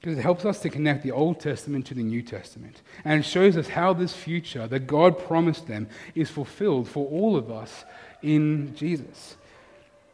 Because 0.00 0.18
it 0.18 0.22
helps 0.22 0.44
us 0.44 0.60
to 0.60 0.70
connect 0.70 1.02
the 1.02 1.12
Old 1.12 1.40
Testament 1.40 1.86
to 1.86 1.94
the 1.94 2.02
New 2.02 2.22
Testament. 2.22 2.82
And 3.04 3.20
it 3.20 3.22
shows 3.24 3.56
us 3.56 3.68
how 3.68 3.92
this 3.92 4.12
future 4.12 4.66
that 4.66 4.86
God 4.86 5.18
promised 5.18 5.66
them 5.66 5.88
is 6.14 6.30
fulfilled 6.30 6.88
for 6.88 7.06
all 7.08 7.36
of 7.36 7.50
us 7.50 7.84
in 8.20 8.74
Jesus. 8.74 9.36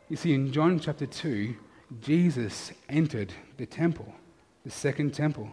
You 0.09 0.16
see, 0.16 0.35
in 0.35 0.53
John 0.53 0.79
chapter 0.79 1.07
2, 1.07 1.55
Jesus 2.03 2.72
entered 2.88 3.33
the 3.57 3.66
temple, 3.66 4.14
the 4.64 4.70
second 4.70 5.14
temple. 5.14 5.51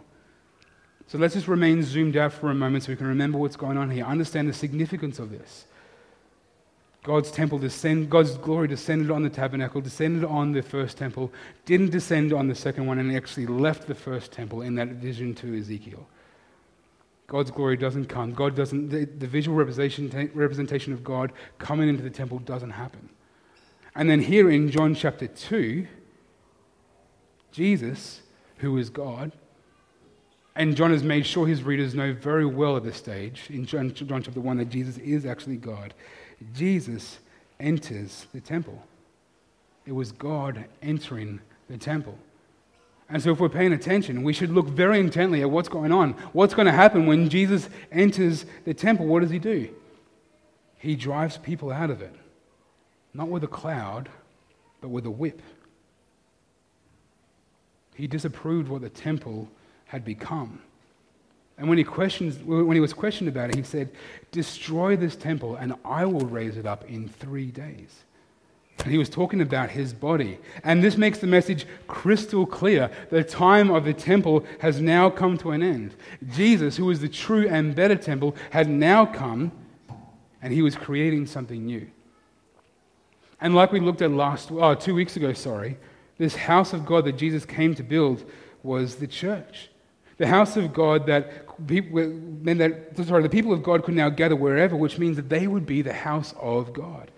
So 1.07 1.17
let's 1.17 1.35
just 1.35 1.47
remain 1.47 1.83
zoomed 1.83 2.17
out 2.17 2.33
for 2.33 2.49
a 2.49 2.55
moment 2.55 2.83
so 2.83 2.91
we 2.91 2.95
can 2.95 3.07
remember 3.07 3.37
what's 3.37 3.55
going 3.55 3.77
on 3.77 3.91
here, 3.91 4.05
understand 4.05 4.49
the 4.49 4.53
significance 4.53 5.19
of 5.19 5.29
this. 5.29 5.65
God's 7.03 7.29
temple 7.29 7.59
descend, 7.59 8.09
God's 8.09 8.35
glory 8.35 8.67
descended 8.67 9.11
on 9.11 9.21
the 9.21 9.29
tabernacle, 9.29 9.79
descended 9.79 10.23
on 10.23 10.53
the 10.53 10.63
first 10.63 10.97
temple, 10.97 11.31
didn't 11.65 11.91
descend 11.91 12.33
on 12.33 12.47
the 12.47 12.55
second 12.55 12.87
one, 12.87 12.97
and 12.97 13.15
actually 13.15 13.45
left 13.45 13.87
the 13.87 13.93
first 13.93 14.31
temple 14.31 14.63
in 14.63 14.73
that 14.75 14.87
vision 14.87 15.35
to 15.35 15.55
Ezekiel. 15.55 16.07
God's 17.27 17.51
glory 17.51 17.77
doesn't 17.77 18.05
come. 18.05 18.33
God 18.33 18.55
doesn't, 18.55 18.89
the, 18.89 19.05
the 19.05 19.27
visual 19.27 19.55
representation, 19.55 20.31
representation 20.33 20.93
of 20.93 21.03
God 21.03 21.31
coming 21.59 21.89
into 21.89 22.01
the 22.01 22.09
temple 22.09 22.39
doesn't 22.39 22.71
happen. 22.71 23.09
And 23.95 24.09
then 24.09 24.21
here 24.21 24.49
in 24.49 24.71
John 24.71 24.95
chapter 24.95 25.27
2, 25.27 25.87
Jesus, 27.51 28.21
who 28.57 28.77
is 28.77 28.89
God, 28.89 29.31
and 30.55 30.75
John 30.75 30.91
has 30.91 31.03
made 31.03 31.25
sure 31.25 31.45
his 31.45 31.63
readers 31.63 31.93
know 31.93 32.13
very 32.13 32.45
well 32.45 32.77
at 32.77 32.83
this 32.83 32.95
stage, 32.95 33.43
in 33.49 33.65
John, 33.65 33.93
John 33.93 34.23
chapter 34.23 34.39
1, 34.39 34.57
that 34.57 34.69
Jesus 34.69 34.97
is 34.99 35.25
actually 35.25 35.57
God. 35.57 35.93
Jesus 36.53 37.19
enters 37.59 38.27
the 38.33 38.39
temple. 38.39 38.81
It 39.85 39.91
was 39.91 40.11
God 40.11 40.65
entering 40.81 41.41
the 41.69 41.77
temple. 41.77 42.17
And 43.09 43.21
so, 43.21 43.31
if 43.31 43.39
we're 43.39 43.49
paying 43.49 43.73
attention, 43.73 44.23
we 44.23 44.33
should 44.33 44.49
look 44.49 44.67
very 44.67 44.99
intently 44.99 45.41
at 45.41 45.51
what's 45.51 45.69
going 45.69 45.91
on. 45.91 46.13
What's 46.33 46.55
going 46.55 46.65
to 46.65 46.71
happen 46.71 47.05
when 47.05 47.29
Jesus 47.29 47.69
enters 47.91 48.45
the 48.63 48.73
temple? 48.73 49.05
What 49.05 49.21
does 49.21 49.29
he 49.29 49.37
do? 49.37 49.69
He 50.77 50.95
drives 50.95 51.37
people 51.37 51.71
out 51.71 51.91
of 51.91 52.01
it. 52.01 52.15
Not 53.13 53.27
with 53.27 53.43
a 53.43 53.47
cloud, 53.47 54.09
but 54.81 54.89
with 54.89 55.05
a 55.05 55.11
whip. 55.11 55.41
He 57.93 58.07
disapproved 58.07 58.69
what 58.69 58.81
the 58.81 58.89
temple 58.89 59.49
had 59.85 60.03
become. 60.03 60.61
And 61.57 61.69
when 61.69 61.77
he, 61.77 61.83
questions, 61.83 62.37
when 62.43 62.73
he 62.73 62.81
was 62.81 62.93
questioned 62.93 63.29
about 63.29 63.49
it, 63.49 63.55
he 63.55 63.63
said, 63.63 63.91
Destroy 64.31 64.97
this 64.97 65.15
temple, 65.15 65.55
and 65.55 65.73
I 65.85 66.05
will 66.05 66.25
raise 66.25 66.57
it 66.57 66.65
up 66.65 66.89
in 66.89 67.07
three 67.07 67.45
days. 67.45 68.03
And 68.79 68.91
he 68.91 68.97
was 68.97 69.09
talking 69.09 69.39
about 69.39 69.69
his 69.69 69.93
body. 69.93 70.37
And 70.65 70.83
this 70.83 70.97
makes 70.97 71.19
the 71.19 71.27
message 71.27 71.65
crystal 71.87 72.45
clear. 72.45 72.91
The 73.09 73.23
time 73.23 73.71
of 73.71 73.85
the 73.85 73.93
temple 73.93 74.45
has 74.59 74.81
now 74.81 75.09
come 75.09 75.37
to 75.39 75.51
an 75.51 75.63
end. 75.63 75.95
Jesus, 76.33 76.75
who 76.75 76.89
is 76.91 76.99
the 76.99 77.07
true 77.07 77.47
and 77.47 77.73
better 77.73 77.95
temple, 77.95 78.35
had 78.49 78.69
now 78.69 79.05
come, 79.05 79.53
and 80.41 80.51
he 80.51 80.61
was 80.61 80.75
creating 80.75 81.25
something 81.25 81.65
new. 81.65 81.87
And 83.39 83.55
like 83.55 83.71
we 83.71 83.79
looked 83.79 84.01
at 84.01 84.11
last, 84.11 84.51
oh, 84.51 84.75
two 84.75 84.93
weeks 84.93 85.15
ago, 85.15 85.31
sorry, 85.31 85.77
this 86.17 86.35
house 86.35 86.73
of 86.73 86.85
God 86.85 87.05
that 87.05 87.17
Jesus 87.17 87.45
came 87.45 87.75
to 87.75 87.83
build 87.83 88.29
was 88.61 88.95
the 88.95 89.07
church. 89.07 89.69
The 90.17 90.27
house 90.27 90.55
of 90.55 90.73
God 90.73 91.07
that 91.07 91.45
people, 91.67 92.07
meant 92.07 92.59
that, 92.59 93.05
sorry, 93.05 93.23
the 93.23 93.29
people 93.29 93.53
of 93.53 93.63
God 93.63 93.83
could 93.83 93.95
now 93.95 94.09
gather 94.09 94.35
wherever, 94.35 94.75
which 94.75 94.97
means 94.97 95.15
that 95.17 95.29
they 95.29 95.47
would 95.47 95.65
be 95.65 95.81
the 95.81 95.93
house 95.93 96.33
of 96.39 96.73
God. 96.73 97.11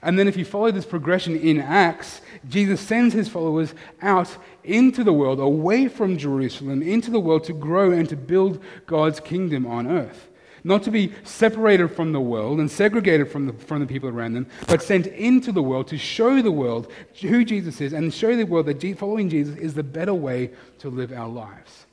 And 0.00 0.18
then, 0.18 0.28
if 0.28 0.36
you 0.36 0.44
follow 0.44 0.70
this 0.70 0.86
progression 0.86 1.36
in 1.36 1.60
Acts, 1.60 2.20
Jesus 2.48 2.80
sends 2.80 3.14
his 3.14 3.28
followers 3.28 3.74
out 4.00 4.36
into 4.62 5.02
the 5.02 5.12
world, 5.12 5.40
away 5.40 5.88
from 5.88 6.16
Jerusalem, 6.16 6.82
into 6.82 7.10
the 7.10 7.18
world 7.18 7.44
to 7.44 7.52
grow 7.52 7.90
and 7.90 8.08
to 8.08 8.16
build 8.16 8.62
God's 8.86 9.18
kingdom 9.18 9.66
on 9.66 9.88
earth. 9.88 10.28
Not 10.62 10.84
to 10.84 10.90
be 10.90 11.12
separated 11.24 11.88
from 11.88 12.12
the 12.12 12.20
world 12.20 12.60
and 12.60 12.70
segregated 12.70 13.30
from 13.30 13.46
the, 13.46 13.52
from 13.54 13.80
the 13.80 13.86
people 13.86 14.08
around 14.08 14.34
them, 14.34 14.46
but 14.68 14.82
sent 14.82 15.06
into 15.06 15.50
the 15.50 15.62
world 15.62 15.88
to 15.88 15.98
show 15.98 16.42
the 16.42 16.52
world 16.52 16.92
who 17.20 17.44
Jesus 17.44 17.80
is 17.80 17.92
and 17.92 18.12
show 18.12 18.36
the 18.36 18.44
world 18.44 18.66
that 18.66 18.98
following 18.98 19.28
Jesus 19.28 19.56
is 19.56 19.74
the 19.74 19.82
better 19.82 20.14
way 20.14 20.50
to 20.78 20.90
live 20.90 21.12
our 21.12 21.28
lives. 21.28 21.86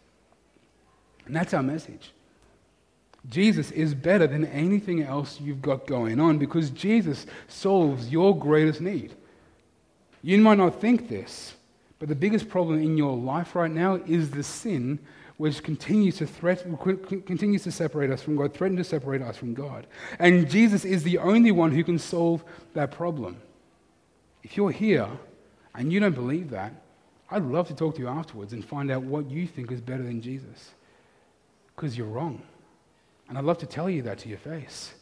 And 1.26 1.36
that's 1.36 1.54
our 1.54 1.64
message. 1.64 2.12
Jesus 3.30 3.72
is 3.72 3.96
better 3.96 4.28
than 4.28 4.46
anything 4.46 5.02
else 5.02 5.42
you've 5.42 5.62
got 5.62 5.88
going 5.88 6.20
on 6.20 6.38
because 6.38 6.70
Jesus 6.70 7.26
solves 7.48 8.10
your 8.12 8.38
greatest 8.38 8.82
need. 8.82 9.16
You 10.22 10.38
might 10.40 10.58
not 10.58 10.80
think 10.80 11.08
this, 11.08 11.56
but 12.00 12.10
the 12.10 12.16
biggest 12.16 12.50
problem 12.50 12.82
in 12.82 12.98
your 12.98 13.16
life 13.16 13.56
right 13.56 13.72
now 13.72 13.96
is 13.96 14.30
the 14.30 14.44
sin 14.44 15.00
which 15.38 15.64
continues 15.64 16.18
to 16.18 16.28
threaten, 16.28 16.78
continues 16.78 17.64
to 17.64 17.72
separate 17.72 18.10
us 18.10 18.22
from 18.22 18.38
God, 18.38 18.54
threaten 18.54 18.78
to 18.78 18.84
separate 18.84 19.22
us 19.22 19.36
from 19.36 19.54
God. 19.54 19.86
And 20.20 20.50
Jesus 20.50 20.86
is 20.86 21.04
the 21.04 21.18
only 21.18 21.52
one 21.52 21.72
who 21.72 21.84
can 21.84 22.00
solve 22.00 22.44
that 22.74 22.92
problem. 22.92 23.38
If 24.44 24.56
you're 24.56 24.72
here 24.72 25.10
and 25.74 25.92
you 25.92 26.00
don't 26.00 26.16
believe 26.16 26.52
that, 26.52 26.74
I'd 27.30 27.44
love 27.44 27.68
to 27.68 27.76
talk 27.76 27.96
to 27.96 28.02
you 28.02 28.08
afterwards 28.08 28.54
and 28.54 28.64
find 28.64 28.92
out 28.92 29.02
what 29.02 29.30
you 29.30 29.48
think 29.48 29.72
is 29.72 29.82
better 29.82 30.04
than 30.04 30.22
Jesus. 30.22 30.72
Because 31.76 31.98
you're 31.98 32.08
wrong. 32.08 32.42
And 33.28 33.38
I'd 33.38 33.44
love 33.44 33.58
to 33.60 33.66
tell 33.66 33.90
you 33.90 34.04
that 34.04 34.20
to 34.20 34.30
your 34.30 34.38
face. 34.38 34.94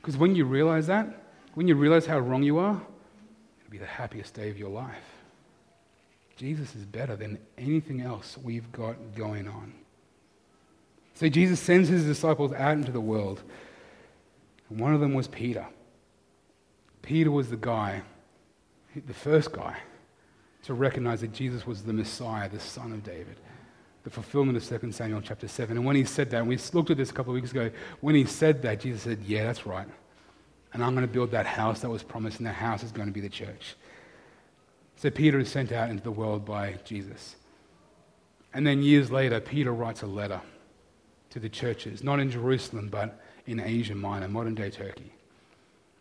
Because 0.00 0.16
when 0.16 0.34
you 0.34 0.44
realize 0.44 0.86
that, 0.86 1.24
when 1.54 1.66
you 1.66 1.74
realize 1.74 2.06
how 2.06 2.18
wrong 2.18 2.42
you 2.42 2.58
are, 2.58 2.80
it'll 3.60 3.70
be 3.70 3.78
the 3.78 3.86
happiest 3.86 4.34
day 4.34 4.48
of 4.48 4.58
your 4.58 4.70
life. 4.70 5.04
Jesus 6.36 6.74
is 6.76 6.84
better 6.84 7.16
than 7.16 7.38
anything 7.58 8.00
else 8.00 8.38
we've 8.38 8.70
got 8.70 8.96
going 9.16 9.48
on. 9.48 9.72
So 11.14 11.28
Jesus 11.28 11.58
sends 11.58 11.88
his 11.88 12.04
disciples 12.04 12.52
out 12.52 12.74
into 12.74 12.92
the 12.92 13.00
world. 13.00 13.42
And 14.70 14.78
one 14.78 14.94
of 14.94 15.00
them 15.00 15.14
was 15.14 15.26
Peter. 15.26 15.66
Peter 17.02 17.30
was 17.30 17.50
the 17.50 17.56
guy, 17.56 18.02
the 18.94 19.14
first 19.14 19.50
guy, 19.50 19.78
to 20.62 20.74
recognize 20.74 21.22
that 21.22 21.32
Jesus 21.32 21.66
was 21.66 21.82
the 21.82 21.92
Messiah, 21.92 22.48
the 22.48 22.60
Son 22.60 22.92
of 22.92 23.02
David 23.02 23.36
the 24.08 24.14
fulfillment 24.14 24.56
of 24.56 24.80
2 24.80 24.90
Samuel 24.90 25.20
chapter 25.20 25.46
7. 25.46 25.76
And 25.76 25.84
when 25.84 25.94
he 25.94 26.04
said 26.04 26.30
that, 26.30 26.46
we 26.46 26.58
looked 26.72 26.88
at 26.88 26.96
this 26.96 27.10
a 27.10 27.12
couple 27.12 27.32
of 27.32 27.34
weeks 27.34 27.50
ago, 27.50 27.70
when 28.00 28.14
he 28.14 28.24
said 28.24 28.62
that, 28.62 28.80
Jesus 28.80 29.02
said, 29.02 29.20
Yeah, 29.26 29.44
that's 29.44 29.66
right. 29.66 29.86
And 30.72 30.82
I'm 30.82 30.94
going 30.94 31.06
to 31.06 31.12
build 31.12 31.30
that 31.32 31.44
house 31.44 31.80
that 31.80 31.90
was 31.90 32.02
promised, 32.02 32.38
and 32.38 32.46
that 32.46 32.54
house 32.54 32.82
is 32.82 32.90
going 32.90 33.08
to 33.08 33.12
be 33.12 33.20
the 33.20 33.28
church. 33.28 33.76
So 34.96 35.10
Peter 35.10 35.38
is 35.38 35.50
sent 35.50 35.72
out 35.72 35.90
into 35.90 36.02
the 36.02 36.10
world 36.10 36.46
by 36.46 36.76
Jesus. 36.84 37.36
And 38.54 38.66
then 38.66 38.82
years 38.82 39.10
later, 39.10 39.40
Peter 39.40 39.72
writes 39.74 40.00
a 40.00 40.06
letter 40.06 40.40
to 41.30 41.38
the 41.38 41.50
churches, 41.50 42.02
not 42.02 42.18
in 42.18 42.30
Jerusalem, 42.30 42.88
but 42.88 43.20
in 43.46 43.60
Asia 43.60 43.94
Minor, 43.94 44.28
modern 44.28 44.54
day 44.54 44.70
Turkey. 44.70 45.12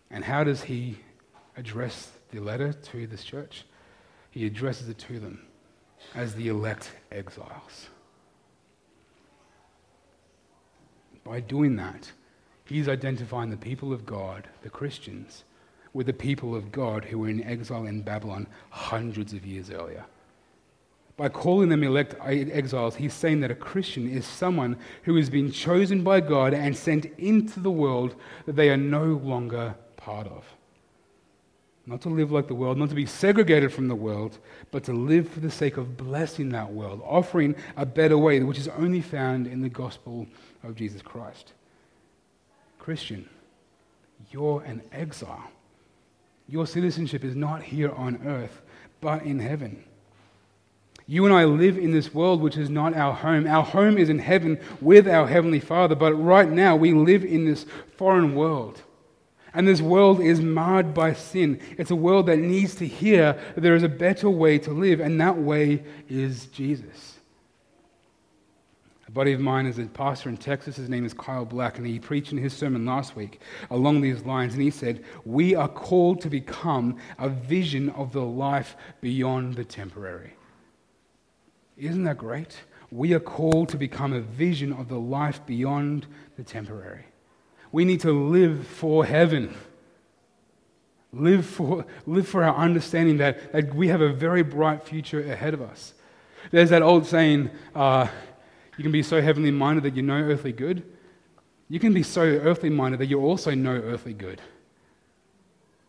And 0.10 0.24
how 0.24 0.46
does 0.46 0.64
he 0.64 0.98
address 1.58 2.10
the 2.32 2.40
letter 2.40 2.72
to 2.72 3.06
this 3.06 3.26
church? 3.26 3.66
He 4.32 4.46
addresses 4.46 4.88
it 4.88 4.98
to 5.00 5.20
them 5.20 5.42
as 6.16 6.36
the 6.36 6.48
elect 6.48 6.92
exiles. 7.12 7.90
By 11.28 11.42
doing 11.42 11.76
that, 11.76 12.10
he's 12.64 12.88
identifying 12.88 13.50
the 13.50 13.58
people 13.58 13.92
of 13.92 14.06
God, 14.06 14.48
the 14.62 14.70
Christians, 14.70 15.44
with 15.94 16.08
the 16.08 16.14
people 16.14 16.56
of 16.56 16.72
God 16.72 17.04
who 17.04 17.20
were 17.20 17.28
in 17.28 17.44
exile 17.44 17.86
in 17.86 18.02
Babylon 18.02 18.48
hundreds 18.70 19.34
of 19.34 19.46
years 19.46 19.70
earlier. 19.70 20.06
By 21.18 21.28
calling 21.28 21.68
them 21.68 21.84
elect 21.84 22.16
uh, 22.22 22.28
exiles, 22.28 22.96
he's 22.96 23.14
saying 23.14 23.42
that 23.42 23.52
a 23.52 23.56
Christian 23.56 24.08
is 24.10 24.26
someone 24.26 24.78
who 25.04 25.16
has 25.18 25.30
been 25.30 25.52
chosen 25.52 26.02
by 26.02 26.22
God 26.22 26.54
and 26.54 26.78
sent 26.78 27.06
into 27.18 27.60
the 27.60 27.72
world 27.72 28.16
that 28.46 28.56
they 28.56 28.70
are 28.70 28.78
no 28.78 29.04
longer 29.04 29.76
part 29.98 30.28
of. 30.28 30.46
Not 31.88 32.02
to 32.02 32.10
live 32.10 32.34
like 32.34 32.50
the 32.50 32.54
world, 32.54 32.78
not 32.78 32.90
to 32.90 32.96
be 32.96 33.06
segregated 33.06 33.74
from 33.74 33.88
the 33.88 33.96
world, 33.96 34.40
but 34.72 34.84
to 34.84 34.94
live 34.94 35.30
for 35.30 35.40
the 35.40 35.50
sake 35.50 35.78
of 35.78 35.96
blessing 35.96 36.50
that 36.50 36.72
world, 36.72 37.02
offering 37.06 37.56
a 37.78 37.86
better 37.86 38.18
way, 38.18 38.44
which 38.44 38.60
is 38.60 38.68
only 38.68 39.00
found 39.00 39.48
in 39.48 39.62
the 39.62 39.70
gospel 39.70 40.28
of 40.64 40.76
Jesus 40.76 41.02
Christ. 41.02 41.54
Christian, 42.78 43.30
you're 44.32 44.62
an 44.64 44.82
exile. 44.92 45.50
Your 46.50 46.68
citizenship 46.68 47.24
is 47.24 47.38
not 47.38 47.64
here 47.64 47.92
on 47.94 48.20
earth, 48.28 48.62
but 49.00 49.24
in 49.24 49.40
heaven. 49.40 49.82
You 51.08 51.26
and 51.26 51.34
I 51.34 51.46
live 51.46 51.78
in 51.78 51.92
this 51.92 52.14
world 52.14 52.42
which 52.42 52.58
is 52.58 52.70
not 52.70 52.96
our 52.96 53.14
home. 53.14 53.48
Our 53.48 53.64
home 53.64 53.98
is 53.98 54.10
in 54.10 54.20
heaven 54.20 54.60
with 54.82 55.08
our 55.08 55.26
Heavenly 55.26 55.62
Father, 55.62 55.96
but 55.96 56.14
right 56.14 56.50
now 56.50 56.76
we 56.76 56.94
live 56.94 57.24
in 57.24 57.46
this 57.46 57.66
foreign 57.96 58.36
world. 58.36 58.82
And 59.58 59.68
this 59.68 59.82
world 59.82 60.22
is 60.22 60.40
marred 60.40 60.94
by 60.94 61.14
sin. 61.14 61.60
It's 61.80 61.90
a 61.90 61.96
world 61.96 62.28
that 62.28 62.38
needs 62.38 62.76
to 62.76 62.86
hear 62.86 63.34
that 63.56 63.62
there 63.62 63.74
is 63.74 63.82
a 63.82 63.90
better 63.90 64.30
way 64.30 64.60
to 64.60 64.70
live, 64.70 65.00
and 65.00 65.20
that 65.20 65.36
way 65.36 65.84
is 66.08 66.46
Jesus. 66.46 67.18
A 69.08 69.12
buddy 69.12 69.34
of 69.34 69.40
mine 69.40 69.66
is 69.66 69.80
a 69.80 69.88
pastor 69.88 70.30
in 70.30 70.38
Texas. 70.38 70.76
His 70.76 70.90
name 70.90 71.08
is 71.08 71.14
Kyle 71.16 71.44
Black, 71.44 71.80
and 71.80 71.88
he 71.88 71.98
preached 71.98 72.32
in 72.32 72.38
his 72.38 72.54
sermon 72.54 72.86
last 72.86 73.16
week 73.16 73.42
along 73.72 74.02
these 74.02 74.24
lines. 74.26 74.54
And 74.54 74.62
he 74.62 74.70
said, 74.70 75.04
We 75.26 75.56
are 75.56 75.68
called 75.68 76.22
to 76.22 76.30
become 76.30 76.98
a 77.18 77.28
vision 77.28 77.90
of 77.90 78.12
the 78.12 78.22
life 78.22 78.76
beyond 79.02 79.56
the 79.56 79.66
temporary. 79.66 80.34
Isn't 81.78 82.04
that 82.04 82.20
great? 82.20 82.60
We 82.92 83.16
are 83.16 83.20
called 83.20 83.70
to 83.70 83.78
become 83.78 84.14
a 84.14 84.22
vision 84.22 84.72
of 84.72 84.88
the 84.88 85.00
life 85.00 85.44
beyond 85.48 86.06
the 86.36 86.44
temporary. 86.44 87.06
We 87.78 87.86
need 87.86 88.00
to 88.00 88.12
live 88.12 88.66
for 88.66 89.06
heaven. 89.06 89.56
Live 91.14 91.46
for, 91.46 91.86
live 92.08 92.28
for 92.28 92.44
our 92.44 92.56
understanding 92.56 93.18
that, 93.18 93.52
that 93.52 93.76
we 93.76 93.90
have 93.90 94.02
a 94.02 94.12
very 94.12 94.42
bright 94.42 94.82
future 94.82 95.20
ahead 95.20 95.54
of 95.54 95.62
us. 95.62 95.94
There's 96.50 96.72
that 96.72 96.82
old 96.82 97.06
saying 97.06 97.52
uh, 97.76 98.08
you 98.78 98.82
can 98.82 98.92
be 98.92 99.04
so 99.04 99.22
heavenly 99.22 99.52
minded 99.52 99.84
that 99.84 99.96
you 99.96 100.02
no 100.02 100.16
earthly 100.16 100.54
good. 100.54 100.82
You 101.70 101.80
can 101.80 101.94
be 101.94 102.02
so 102.02 102.24
earthly 102.24 102.72
minded 102.72 103.00
that 103.00 103.10
you 103.10 103.20
also 103.20 103.54
no 103.54 103.74
earthly 103.74 104.14
good. 104.14 104.42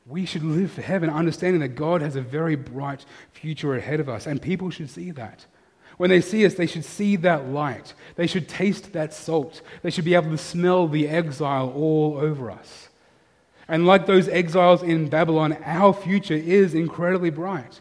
We 0.04 0.26
should 0.26 0.44
live 0.44 0.72
for 0.72 0.82
heaven, 0.82 1.08
understanding 1.08 1.62
that 1.62 1.68
God 1.68 2.02
has 2.02 2.16
a 2.16 2.20
very 2.20 2.54
bright 2.54 3.06
future 3.32 3.76
ahead 3.76 3.98
of 3.98 4.10
us, 4.10 4.26
and 4.26 4.42
people 4.42 4.68
should 4.68 4.90
see 4.90 5.10
that. 5.12 5.46
When 5.98 6.10
they 6.10 6.20
see 6.20 6.46
us, 6.46 6.54
they 6.54 6.66
should 6.66 6.84
see 6.84 7.16
that 7.16 7.48
light. 7.48 7.92
They 8.16 8.26
should 8.26 8.48
taste 8.48 8.92
that 8.94 9.12
salt. 9.12 9.60
They 9.82 9.90
should 9.90 10.04
be 10.04 10.14
able 10.14 10.30
to 10.30 10.38
smell 10.38 10.88
the 10.88 11.08
exile 11.08 11.70
all 11.70 12.16
over 12.18 12.50
us. 12.50 12.88
And 13.68 13.86
like 13.86 14.06
those 14.06 14.28
exiles 14.28 14.82
in 14.82 15.08
Babylon, 15.08 15.58
our 15.64 15.92
future 15.92 16.34
is 16.34 16.74
incredibly 16.74 17.30
bright. 17.30 17.80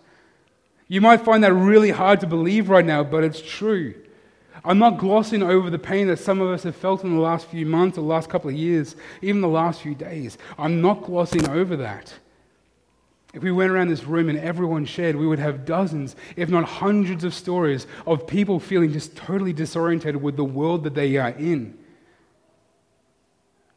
You 0.90 1.00
might 1.00 1.24
find 1.24 1.44
that 1.44 1.54
really 1.54 1.92
hard 1.92 2.20
to 2.22 2.28
believe 2.28 2.70
right 2.70 2.86
now, 2.86 3.04
but 3.04 3.24
it's 3.24 3.42
true. 3.42 3.94
I'm 4.66 4.80
not 4.80 4.98
glossing 4.98 5.44
over 5.44 5.70
the 5.70 5.80
pain 5.80 6.08
that 6.08 6.20
some 6.20 6.42
of 6.42 6.50
us 6.50 6.64
have 6.64 6.76
felt 6.76 7.04
in 7.04 7.16
the 7.16 7.22
last 7.22 7.48
few 7.48 7.66
months, 7.66 7.98
or 7.98 8.02
the 8.02 8.08
last 8.08 8.30
couple 8.30 8.50
of 8.50 8.56
years, 8.56 8.96
even 9.22 9.42
the 9.42 9.48
last 9.48 9.82
few 9.82 9.96
days. 9.96 10.38
I'm 10.58 10.82
not 10.82 11.04
glossing 11.04 11.48
over 11.48 11.78
that. 11.78 12.14
If 13.38 13.44
we 13.44 13.52
went 13.52 13.70
around 13.70 13.90
this 13.90 14.04
room 14.04 14.30
and 14.30 14.40
everyone 14.40 14.84
shared, 14.86 15.16
we 15.16 15.28
would 15.28 15.38
have 15.38 15.64
dozens, 15.64 16.16
if 16.36 16.50
not 16.50 16.64
hundreds, 16.64 17.24
of 17.24 17.36
stories 17.36 17.86
of 18.08 18.26
people 18.26 18.60
feeling 18.60 18.92
just 18.92 19.16
totally 19.16 19.54
disoriented 19.54 20.16
with 20.16 20.38
the 20.38 20.44
world 20.44 20.84
that 20.86 20.96
they 20.96 21.18
are 21.18 21.30
in. 21.30 21.78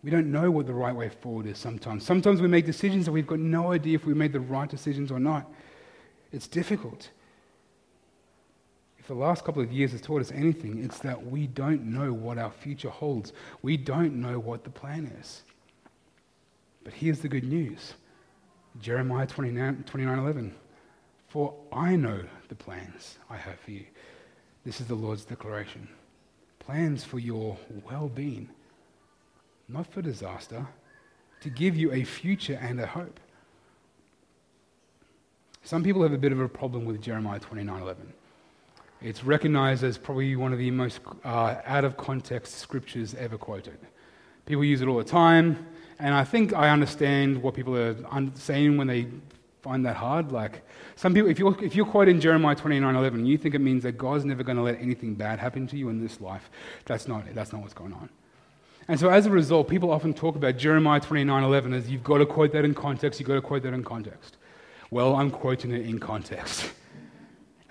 We 0.02 0.10
don't 0.10 0.32
know 0.32 0.50
what 0.50 0.66
the 0.66 0.72
right 0.72 0.96
way 0.96 1.10
forward 1.10 1.44
is 1.44 1.58
sometimes. 1.58 2.06
Sometimes 2.06 2.40
we 2.40 2.48
make 2.48 2.64
decisions 2.64 3.06
and 3.06 3.12
we've 3.12 3.26
got 3.26 3.38
no 3.38 3.70
idea 3.70 3.96
if 3.96 4.06
we 4.06 4.14
made 4.14 4.32
the 4.32 4.40
right 4.40 4.66
decisions 4.66 5.12
or 5.12 5.20
not. 5.20 5.46
It's 6.32 6.48
difficult. 6.48 7.10
If 8.98 9.08
the 9.08 9.14
last 9.14 9.44
couple 9.44 9.62
of 9.62 9.70
years 9.70 9.92
has 9.92 10.00
taught 10.00 10.22
us 10.22 10.32
anything, 10.32 10.82
it's 10.82 11.00
that 11.00 11.26
we 11.26 11.46
don't 11.48 11.84
know 11.84 12.14
what 12.14 12.38
our 12.38 12.50
future 12.50 12.88
holds. 12.88 13.34
We 13.60 13.76
don't 13.76 14.22
know 14.22 14.38
what 14.38 14.64
the 14.64 14.70
plan 14.70 15.12
is. 15.20 15.42
But 16.82 16.94
here's 16.94 17.20
the 17.20 17.28
good 17.28 17.44
news 17.44 17.92
Jeremiah 18.80 19.26
29, 19.26 19.84
29 19.86 20.18
11. 20.18 20.54
For 21.28 21.54
I 21.72 21.96
know 21.96 22.22
the 22.48 22.54
plans 22.54 23.18
I 23.28 23.36
have 23.36 23.58
for 23.60 23.70
you. 23.70 23.84
This 24.64 24.80
is 24.80 24.86
the 24.86 24.94
Lord's 24.94 25.24
declaration. 25.24 25.88
Plans 26.58 27.04
for 27.04 27.18
your 27.18 27.56
well 27.88 28.08
being, 28.08 28.48
not 29.68 29.86
for 29.86 30.02
disaster, 30.02 30.66
to 31.40 31.50
give 31.50 31.76
you 31.76 31.92
a 31.92 32.04
future 32.04 32.58
and 32.60 32.80
a 32.80 32.86
hope. 32.86 33.18
Some 35.62 35.82
people 35.82 36.02
have 36.02 36.12
a 36.12 36.18
bit 36.18 36.32
of 36.32 36.40
a 36.40 36.48
problem 36.48 36.84
with 36.84 37.00
Jeremiah 37.00 37.40
29:11. 37.40 37.94
It's 39.02 39.24
recognized 39.24 39.82
as 39.82 39.96
probably 39.96 40.36
one 40.36 40.52
of 40.52 40.58
the 40.58 40.70
most 40.70 41.00
uh, 41.24 41.56
out 41.64 41.84
of 41.84 41.96
context 41.96 42.56
scriptures 42.56 43.14
ever 43.14 43.38
quoted. 43.38 43.78
People 44.46 44.64
use 44.64 44.82
it 44.82 44.88
all 44.88 44.98
the 44.98 45.04
time, 45.04 45.66
and 46.00 46.14
I 46.14 46.24
think 46.24 46.54
I 46.54 46.70
understand 46.70 47.42
what 47.42 47.54
people 47.54 47.76
are 47.76 47.96
saying 48.34 48.76
when 48.76 48.86
they 48.86 49.06
find 49.62 49.84
that 49.86 49.96
hard. 49.96 50.32
Like 50.32 50.62
some 50.96 51.14
people, 51.14 51.30
if 51.30 51.38
you're, 51.38 51.62
if 51.62 51.74
you're 51.74 51.86
quoting 51.86 52.20
Jeremiah 52.20 52.56
29:11, 52.56 53.26
you 53.26 53.36
think 53.38 53.54
it 53.54 53.60
means 53.60 53.82
that 53.82 53.98
God's 53.98 54.24
never 54.24 54.42
going 54.42 54.56
to 54.56 54.62
let 54.62 54.80
anything 54.80 55.14
bad 55.14 55.38
happen 55.38 55.66
to 55.68 55.76
you 55.76 55.88
in 55.88 56.00
this 56.00 56.20
life. 56.20 56.50
That's 56.86 57.06
not, 57.06 57.24
that's 57.34 57.52
not 57.52 57.62
what's 57.62 57.74
going 57.74 57.92
on. 57.92 58.08
And 58.88 58.98
so 58.98 59.08
as 59.08 59.26
a 59.26 59.30
result, 59.30 59.68
people 59.68 59.90
often 59.90 60.14
talk 60.14 60.36
about 60.36 60.56
Jeremiah 60.56 61.00
29:11 61.00 61.74
as 61.74 61.90
you've 61.90 62.02
got 62.02 62.18
to 62.18 62.26
quote 62.26 62.52
that 62.52 62.64
in 62.64 62.74
context, 62.74 63.20
you've 63.20 63.28
got 63.28 63.34
to 63.34 63.42
quote 63.42 63.62
that 63.62 63.74
in 63.74 63.84
context. 63.84 64.36
Well, 64.90 65.14
I'm 65.14 65.30
quoting 65.30 65.70
it 65.70 65.86
in 65.86 65.98
context. 65.98 66.70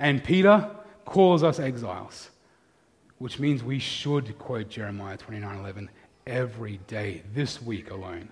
And 0.02 0.24
Peter 0.24 0.72
calls 1.04 1.44
us 1.44 1.60
exiles, 1.60 2.30
which 3.18 3.38
means 3.38 3.66
we 3.66 3.80
should 3.80 4.40
quote 4.40 4.70
Jeremiah 4.70 5.18
29:11 5.18 5.90
every 6.28 6.80
day 6.88 7.24
this 7.34 7.62
week 7.62 7.92
alone, 7.92 8.30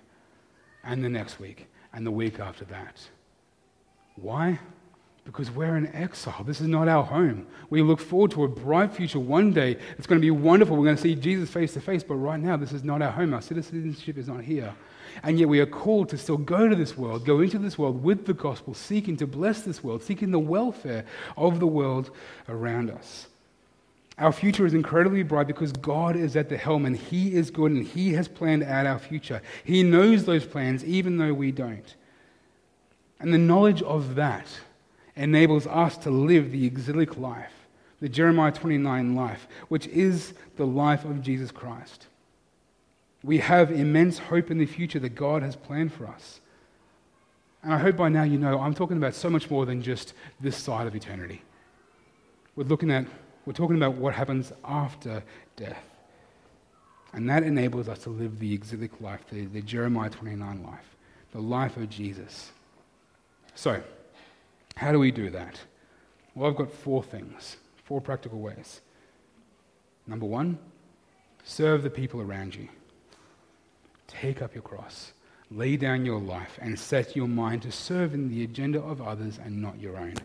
and 0.84 1.04
the 1.04 1.10
next 1.10 1.40
week, 1.40 1.68
and 1.94 2.06
the 2.06 2.12
week 2.12 2.40
after 2.40 2.66
that. 2.66 3.02
Why? 4.16 4.60
Because 5.26 5.52
we're 5.52 5.76
in 5.76 5.94
exile. 5.94 6.44
This 6.46 6.62
is 6.62 6.68
not 6.68 6.88
our 6.88 7.04
home. 7.04 7.48
We 7.70 7.82
look 7.82 8.00
forward 8.00 8.32
to 8.32 8.46
a 8.46 8.48
bright 8.48 8.94
future 8.94 9.20
one 9.20 9.52
day. 9.52 9.78
It's 9.98 10.08
going 10.08 10.22
to 10.22 10.26
be 10.26 10.32
wonderful. 10.32 10.78
We're 10.78 10.86
going 10.86 10.96
to 10.96 11.02
see 11.02 11.16
Jesus 11.16 11.50
face 11.50 11.74
to 11.74 11.82
face, 11.82 12.02
but 12.02 12.16
right 12.16 12.40
now, 12.40 12.56
this 12.56 12.72
is 12.72 12.84
not 12.84 13.02
our 13.02 13.12
home. 13.12 13.34
Our 13.34 13.42
citizenship 13.42 14.18
is 14.18 14.28
not 14.30 14.42
here. 14.42 14.74
And 15.24 15.38
yet, 15.38 15.50
we 15.50 15.60
are 15.60 15.66
called 15.66 16.10
to 16.10 16.18
still 16.18 16.38
go 16.38 16.70
to 16.70 16.76
this 16.76 16.98
world, 16.98 17.26
go 17.26 17.42
into 17.42 17.60
this 17.60 17.78
world 17.78 18.02
with 18.02 18.26
the 18.26 18.34
gospel, 18.34 18.74
seeking 18.74 19.18
to 19.18 19.28
bless 19.28 19.62
this 19.62 19.84
world, 19.84 20.02
seeking 20.02 20.32
the 20.32 20.40
welfare 20.40 21.04
of 21.36 21.60
the 21.60 21.68
world 21.68 22.12
around 22.48 22.90
us. 22.90 23.28
Our 24.20 24.32
future 24.32 24.66
is 24.66 24.74
incredibly 24.74 25.22
bright 25.22 25.46
because 25.46 25.72
God 25.72 26.16
is 26.16 26.36
at 26.36 26.50
the 26.50 26.58
helm 26.58 26.86
and 26.86 26.98
He 26.98 27.36
is 27.36 27.52
good 27.52 27.72
and 27.72 27.86
He 27.86 28.14
has 28.14 28.28
planned 28.28 28.64
out 28.64 28.88
our 28.88 28.98
future. 28.98 29.42
He 29.64 29.84
knows 29.84 30.26
those 30.26 30.46
plans 30.46 30.84
even 30.84 31.18
though 31.18 31.34
we 31.34 31.52
don't. 31.52 31.96
And 33.20 33.34
the 33.34 33.38
knowledge 33.38 33.82
of 33.84 34.16
that 34.16 34.48
enables 35.16 35.68
us 35.68 35.98
to 35.98 36.10
live 36.10 36.52
the 36.52 36.66
exilic 36.66 37.18
life, 37.18 37.54
the 38.00 38.10
Jeremiah 38.10 38.52
29 38.52 39.16
life, 39.16 39.48
which 39.68 39.88
is 39.88 40.34
the 40.56 40.66
life 40.66 41.06
of 41.06 41.22
Jesus 41.22 41.52
Christ. 41.52 42.08
We 43.24 43.40
have 43.40 43.72
immense 43.72 44.18
hope 44.20 44.50
in 44.50 44.58
the 44.58 44.66
future 44.66 45.00
that 45.00 45.16
God 45.16 45.44
has 45.44 45.56
planned 45.56 45.94
for 45.94 46.08
us. 46.08 46.40
And 47.64 47.74
I 47.74 47.80
hope 47.80 47.98
by 47.98 48.10
now 48.10 48.24
you 48.24 48.38
know 48.38 48.60
I'm 48.60 48.74
talking 48.74 48.98
about 48.98 49.14
so 49.14 49.30
much 49.30 49.50
more 49.50 49.66
than 49.66 49.82
just 49.82 50.14
this 50.40 50.58
side 50.58 50.88
of 50.88 50.96
eternity. 50.96 51.44
We're 52.56 52.64
looking 52.64 52.92
at 52.92 53.06
we're 53.48 53.54
talking 53.54 53.78
about 53.78 53.96
what 53.96 54.14
happens 54.14 54.52
after 54.66 55.24
death. 55.56 55.82
And 57.14 57.30
that 57.30 57.44
enables 57.44 57.88
us 57.88 58.00
to 58.00 58.10
live 58.10 58.40
the 58.40 58.54
exilic 58.54 59.00
life, 59.00 59.22
the, 59.32 59.46
the 59.46 59.62
Jeremiah 59.62 60.10
29 60.10 60.64
life, 60.64 60.98
the 61.32 61.40
life 61.40 61.78
of 61.78 61.90
Jesus. 61.90 62.52
So, 63.56 63.82
how 64.76 64.92
do 64.92 65.00
we 65.00 65.12
do 65.12 65.30
that? 65.30 65.62
Well, 66.36 66.50
I've 66.50 66.58
got 66.58 66.70
four 66.70 67.02
things, 67.02 67.56
four 67.86 68.02
practical 68.02 68.42
ways. 68.42 68.82
Number 70.08 70.26
one, 70.26 70.60
serve 71.46 71.84
the 71.84 71.90
people 71.90 72.20
around 72.20 72.54
you. 72.54 72.68
Take 74.10 74.42
up 74.42 74.54
your 74.56 74.64
cross, 74.64 75.14
lay 75.52 75.78
down 75.78 76.06
your 76.06 76.20
life, 76.20 76.60
and 76.62 76.78
set 76.78 77.16
your 77.16 77.30
mind 77.30 77.62
to 77.62 77.72
serve 77.72 78.14
in 78.14 78.28
the 78.28 78.44
agenda 78.44 78.82
of 78.82 79.02
others 79.02 79.40
and 79.42 79.62
not 79.62 79.80
your 79.80 79.96
own. 79.96 80.16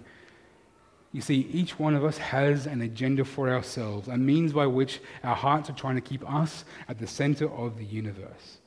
You 1.12 1.20
see, 1.20 1.46
each 1.52 1.78
one 1.78 1.94
of 1.94 2.04
us 2.04 2.16
has 2.16 2.66
an 2.66 2.80
agenda 2.80 3.24
for 3.24 3.50
ourselves, 3.50 4.08
a 4.08 4.16
means 4.16 4.54
by 4.54 4.66
which 4.66 5.00
our 5.22 5.36
hearts 5.36 5.68
are 5.68 5.74
trying 5.74 5.96
to 5.96 6.00
keep 6.00 6.28
us 6.28 6.64
at 6.88 6.98
the 6.98 7.06
center 7.06 7.50
of 7.52 7.76
the 7.76 7.84
universe. 7.84 8.58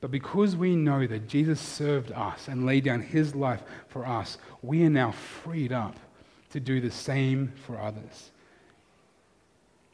But 0.00 0.10
because 0.10 0.54
we 0.54 0.76
know 0.76 1.06
that 1.06 1.26
Jesus 1.26 1.58
served 1.58 2.12
us 2.12 2.48
and 2.48 2.66
laid 2.66 2.84
down 2.84 3.00
his 3.00 3.34
life 3.34 3.62
for 3.88 4.06
us, 4.06 4.36
we 4.62 4.84
are 4.84 4.90
now 4.90 5.12
freed 5.12 5.72
up 5.72 5.96
to 6.50 6.60
do 6.60 6.80
the 6.80 6.90
same 6.90 7.52
for 7.66 7.78
others. 7.78 8.30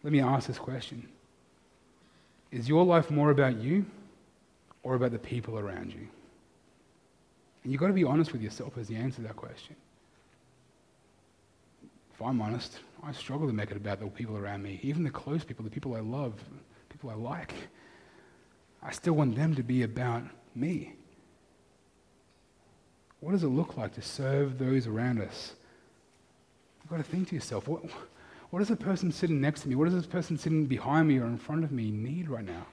Let 0.03 0.13
me 0.13 0.21
ask 0.21 0.49
this 0.49 0.59
question 0.59 1.09
Is 2.51 2.69
your 2.69 2.85
life 2.85 3.11
more 3.11 3.31
about 3.31 3.57
you 3.57 3.87
or 4.83 4.97
about 4.97 5.13
the 5.13 5.19
people 5.19 5.59
around 5.59 5.93
you? 5.93 6.07
And 7.63 7.73
you've 7.73 7.81
got 7.81 7.87
to 7.87 7.95
be 7.95 8.05
honest 8.05 8.33
with 8.33 8.43
yourself 8.43 8.77
as 8.77 8.91
you 8.91 8.97
answer 8.97 9.23
that 9.23 9.37
question 9.37 9.77
if 12.15 12.23
I'm 12.23 12.41
honest, 12.41 12.79
I 13.03 13.13
struggle 13.13 13.47
to 13.49 13.53
make 13.53 13.71
it 13.71 13.77
about 13.77 14.01
the 14.01 14.07
people 14.07 14.37
around 14.37 14.63
me, 14.63 14.79
even 14.83 15.03
the 15.03 15.11
close 15.11 15.45
people, 15.45 15.65
the 15.65 15.71
people 15.71 15.95
I 15.95 16.01
love, 16.01 16.35
people 16.89 17.11
I 17.11 17.15
like. 17.15 17.53
I 18.83 18.93
still 18.93 19.15
want 19.15 19.35
them 19.35 19.55
to 19.57 19.63
be 19.63 19.83
about 19.83 20.23
me. 20.55 20.95
What 23.21 23.33
does 23.33 23.43
it 23.43 23.49
look 23.49 23.77
like 23.77 23.95
to 23.95 24.03
serve 24.03 24.59
those 24.59 24.87
around 24.87 25.21
us? 25.21 25.55
You've 26.83 26.91
got 26.91 26.99
to 26.99 27.03
think 27.03 27.29
to 27.31 27.35
yourself, 27.35 27.67
what, 27.67 27.83
what 28.51 28.61
does 28.61 28.69
the 28.69 28.77
person 28.77 29.11
sitting 29.11 29.41
next 29.41 29.63
to 29.63 29.69
me, 29.69 29.75
what 29.75 29.87
does 29.87 29.95
this 29.95 30.07
person 30.07 30.39
sitting 30.39 30.67
behind 30.67 31.09
me 31.09 31.19
or 31.19 31.27
in 31.27 31.39
front 31.39 31.65
of 31.65 31.73
me 31.73 31.91
need 31.91 32.29
right 32.29 32.45
now? 32.45 32.67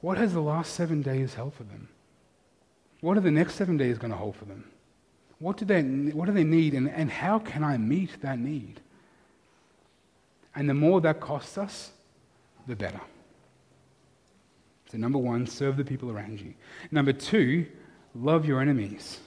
What 0.00 0.18
has 0.18 0.32
the 0.32 0.40
last 0.40 0.74
seven 0.74 1.02
days 1.02 1.34
held 1.34 1.54
for 1.54 1.64
them? 1.64 1.88
What 3.00 3.16
are 3.16 3.20
the 3.20 3.30
next 3.30 3.54
seven 3.54 3.76
days 3.76 3.98
going 3.98 4.10
to 4.10 4.16
hold 4.16 4.34
for 4.34 4.46
them? 4.46 4.64
What 5.38 5.56
do 5.56 5.64
they, 5.64 5.82
what 5.82 6.26
do 6.26 6.32
they 6.32 6.44
need, 6.44 6.74
and, 6.74 6.88
and 6.88 7.10
how 7.10 7.38
can 7.38 7.64
I 7.64 7.76
meet 7.76 8.20
that 8.22 8.38
need? 8.38 8.80
And 10.54 10.68
the 10.68 10.74
more 10.74 11.00
that 11.00 11.20
costs 11.20 11.58
us, 11.58 11.90
the 12.66 12.76
better. 12.76 13.00
So, 14.90 14.98
number 14.98 15.18
one, 15.18 15.46
serve 15.46 15.76
the 15.76 15.84
people 15.84 16.10
around 16.10 16.40
you. 16.40 16.54
Number 16.90 17.12
two, 17.12 17.66
love 18.14 18.46
your 18.46 18.60
enemies. 18.60 19.18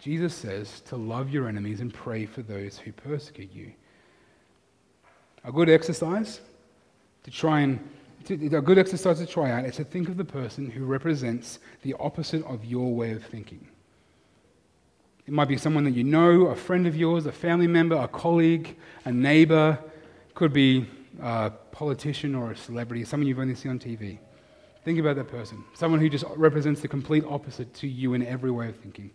Jesus 0.00 0.34
says 0.34 0.80
to 0.82 0.96
love 0.96 1.30
your 1.30 1.48
enemies 1.48 1.80
and 1.80 1.92
pray 1.92 2.26
for 2.26 2.42
those 2.42 2.78
who 2.78 2.92
persecute 2.92 3.52
you. 3.52 3.72
A 5.44 5.52
good 5.52 5.68
exercise 5.68 6.40
to 7.24 7.30
try 7.30 7.60
and 7.60 7.78
a 8.30 8.60
good 8.60 8.78
exercise 8.78 9.20
to 9.20 9.26
try 9.26 9.50
out 9.50 9.64
is 9.64 9.76
to 9.76 9.84
think 9.84 10.08
of 10.08 10.16
the 10.16 10.24
person 10.24 10.68
who 10.70 10.84
represents 10.84 11.60
the 11.82 11.94
opposite 11.98 12.44
of 12.44 12.64
your 12.64 12.94
way 12.94 13.12
of 13.12 13.24
thinking. 13.24 13.66
It 15.28 15.34
might 15.34 15.48
be 15.48 15.58
someone 15.58 15.84
that 15.84 15.90
you 15.90 16.04
know, 16.04 16.46
a 16.46 16.56
friend 16.56 16.86
of 16.86 16.96
yours, 16.96 17.26
a 17.26 17.32
family 17.32 17.66
member, 17.66 17.94
a 17.96 18.08
colleague, 18.08 18.78
a 19.04 19.12
neighbor. 19.12 19.78
It 20.26 20.34
Could 20.34 20.54
be 20.54 20.88
a 21.20 21.50
politician 21.70 22.34
or 22.34 22.52
a 22.52 22.56
celebrity, 22.56 23.04
someone 23.04 23.26
you've 23.26 23.38
only 23.38 23.54
seen 23.54 23.72
on 23.72 23.78
TV. 23.78 24.20
Think 24.86 24.98
about 24.98 25.16
that 25.16 25.28
person. 25.28 25.62
Someone 25.74 26.00
who 26.00 26.08
just 26.08 26.24
represents 26.34 26.80
the 26.80 26.88
complete 26.88 27.24
opposite 27.28 27.74
to 27.74 27.86
you 27.86 28.14
in 28.14 28.24
every 28.24 28.50
way 28.50 28.70
of 28.70 28.76
thinking. 28.76 29.10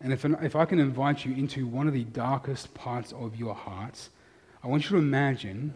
And 0.00 0.12
if, 0.12 0.24
if 0.24 0.56
I 0.56 0.64
can 0.64 0.80
invite 0.80 1.24
you 1.24 1.36
into 1.36 1.68
one 1.68 1.86
of 1.86 1.94
the 1.94 2.02
darkest 2.02 2.74
parts 2.74 3.12
of 3.12 3.36
your 3.36 3.54
hearts, 3.54 4.10
I 4.60 4.66
want 4.66 4.82
you 4.82 4.90
to 4.90 4.96
imagine 4.96 5.72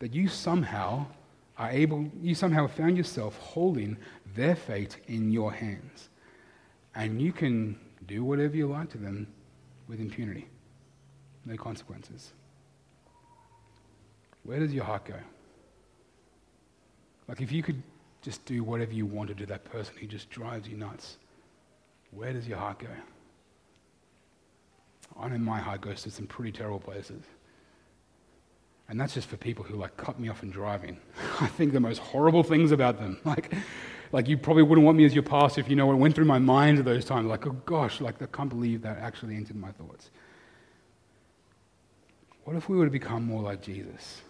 that 0.00 0.12
you 0.12 0.28
somehow 0.28 1.06
are 1.56 1.70
able, 1.70 2.10
you 2.20 2.34
somehow 2.34 2.66
found 2.66 2.98
yourself 2.98 3.38
holding 3.38 3.96
their 4.34 4.54
fate 4.54 4.98
in 5.06 5.32
your 5.32 5.50
hands. 5.50 6.10
And 6.94 7.22
you 7.22 7.32
can 7.32 7.78
do 8.06 8.24
whatever 8.24 8.56
you 8.56 8.66
like 8.66 8.90
to 8.90 8.98
them 8.98 9.26
with 9.88 10.00
impunity, 10.00 10.48
no 11.44 11.56
consequences. 11.56 12.32
Where 14.44 14.58
does 14.58 14.72
your 14.72 14.84
heart 14.84 15.04
go? 15.04 15.14
Like, 17.28 17.40
if 17.40 17.52
you 17.52 17.62
could 17.62 17.82
just 18.22 18.44
do 18.44 18.62
whatever 18.64 18.92
you 18.92 19.06
wanted 19.06 19.38
to 19.38 19.46
that 19.46 19.64
person 19.64 19.94
who 19.98 20.06
just 20.06 20.30
drives 20.30 20.68
you 20.68 20.76
nuts, 20.76 21.18
where 22.10 22.32
does 22.32 22.46
your 22.46 22.58
heart 22.58 22.78
go? 22.78 22.88
I 25.18 25.28
know 25.28 25.38
my 25.38 25.58
heart 25.58 25.80
goes 25.80 26.02
to 26.02 26.10
some 26.10 26.26
pretty 26.26 26.52
terrible 26.52 26.80
places. 26.80 27.22
And 28.88 29.00
that's 29.00 29.14
just 29.14 29.28
for 29.28 29.36
people 29.36 29.64
who 29.64 29.76
like 29.76 29.96
cut 29.96 30.18
me 30.18 30.28
off 30.28 30.42
in 30.42 30.50
driving. 30.50 30.98
I 31.40 31.46
think 31.46 31.72
the 31.72 31.80
most 31.80 31.98
horrible 31.98 32.42
things 32.42 32.72
about 32.72 32.98
them. 32.98 33.18
Like, 33.24 33.52
like 34.12 34.28
you 34.28 34.36
probably 34.36 34.62
wouldn't 34.62 34.84
want 34.84 34.98
me 34.98 35.06
as 35.06 35.14
your 35.14 35.22
pastor 35.22 35.60
if 35.60 35.70
you 35.70 35.76
know 35.76 35.86
what 35.86 35.96
went 35.96 36.14
through 36.14 36.26
my 36.26 36.38
mind 36.38 36.78
at 36.78 36.84
those 36.84 37.04
times. 37.04 37.26
Like, 37.26 37.46
oh 37.46 37.56
gosh, 37.64 38.00
like 38.00 38.20
I 38.20 38.26
can't 38.26 38.50
believe 38.50 38.82
that 38.82 38.98
actually 38.98 39.36
entered 39.36 39.56
my 39.56 39.72
thoughts. 39.72 40.10
What 42.44 42.56
if 42.56 42.68
we 42.68 42.76
were 42.76 42.84
to 42.84 42.90
become 42.90 43.24
more 43.24 43.42
like 43.42 43.62
Jesus? 43.62 44.20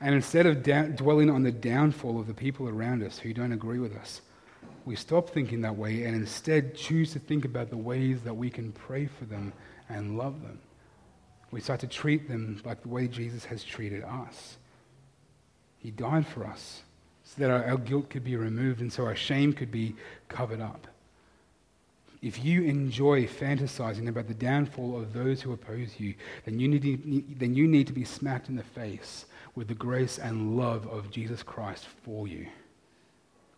And 0.00 0.14
instead 0.14 0.46
of 0.46 0.62
da- 0.62 0.88
dwelling 0.88 1.30
on 1.30 1.44
the 1.44 1.52
downfall 1.52 2.18
of 2.18 2.26
the 2.26 2.34
people 2.34 2.68
around 2.68 3.02
us 3.02 3.18
who 3.18 3.32
don't 3.32 3.52
agree 3.52 3.78
with 3.78 3.94
us, 3.96 4.22
we 4.84 4.96
stop 4.96 5.30
thinking 5.30 5.60
that 5.62 5.76
way 5.76 6.04
and 6.04 6.16
instead 6.16 6.74
choose 6.74 7.12
to 7.12 7.18
think 7.18 7.44
about 7.44 7.70
the 7.70 7.76
ways 7.76 8.22
that 8.22 8.34
we 8.34 8.50
can 8.50 8.72
pray 8.72 9.06
for 9.06 9.24
them 9.24 9.52
and 9.88 10.18
love 10.18 10.42
them. 10.42 10.58
We 11.52 11.60
start 11.60 11.80
to 11.80 11.86
treat 11.86 12.28
them 12.28 12.60
like 12.64 12.82
the 12.82 12.88
way 12.88 13.06
Jesus 13.06 13.44
has 13.44 13.62
treated 13.62 14.02
us. 14.02 14.56
He 15.78 15.90
died 15.90 16.26
for 16.26 16.44
us 16.44 16.82
so 17.34 17.42
that 17.42 17.50
our, 17.50 17.64
our 17.64 17.78
guilt 17.78 18.10
could 18.10 18.24
be 18.24 18.36
removed 18.36 18.80
and 18.80 18.92
so 18.92 19.04
our 19.04 19.16
shame 19.16 19.52
could 19.52 19.70
be 19.70 19.94
covered 20.28 20.60
up. 20.60 20.86
If 22.22 22.42
you 22.42 22.62
enjoy 22.62 23.26
fantasizing 23.26 24.08
about 24.08 24.28
the 24.28 24.34
downfall 24.34 24.96
of 24.96 25.12
those 25.12 25.42
who 25.42 25.52
oppose 25.52 25.98
you, 25.98 26.14
then 26.44 26.58
you, 26.58 26.68
need 26.68 26.82
to, 26.82 27.24
then 27.36 27.54
you 27.54 27.66
need 27.66 27.86
to 27.88 27.92
be 27.92 28.04
smacked 28.04 28.48
in 28.48 28.56
the 28.56 28.62
face 28.62 29.26
with 29.54 29.68
the 29.68 29.74
grace 29.74 30.18
and 30.18 30.56
love 30.56 30.86
of 30.86 31.10
Jesus 31.10 31.42
Christ 31.42 31.86
for 32.02 32.26
you. 32.26 32.46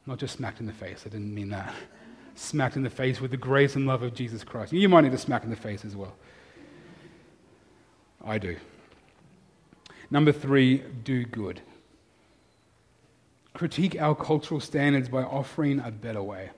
Not 0.07 0.19
just 0.19 0.37
smacked 0.37 0.61
in 0.61 0.67
the 0.67 0.73
face, 0.73 1.05
I 1.07 1.11
didn't 1.11 1.35
mean 1.35 1.51
that. 1.51 1.75
Smacked 2.35 2.77
in 2.77 2.83
the 2.83 2.91
face 2.91 3.21
with 3.21 3.31
the 3.31 3.37
grace 3.37 3.77
and 3.77 3.87
love 3.87 4.03
of 4.03 4.15
Jesus 4.15 4.43
Christ. 4.43 4.73
You 4.73 4.89
might 4.89 5.03
need 5.03 5.15
a 5.15 5.19
smack 5.19 5.45
in 5.45 5.51
the 5.51 5.57
face 5.57 5.85
as 5.85 5.95
well. 5.95 6.15
I 8.25 8.39
do. 8.39 8.57
Number 10.11 10.33
three, 10.33 10.79
do 11.05 11.25
good. 11.25 11.61
Critique 13.57 13.97
our 13.99 14.15
cultural 14.15 14.61
standards 14.61 15.09
by 15.09 15.23
offering 15.23 15.81
a 15.81 15.91
better 15.91 16.23
way. 16.23 16.51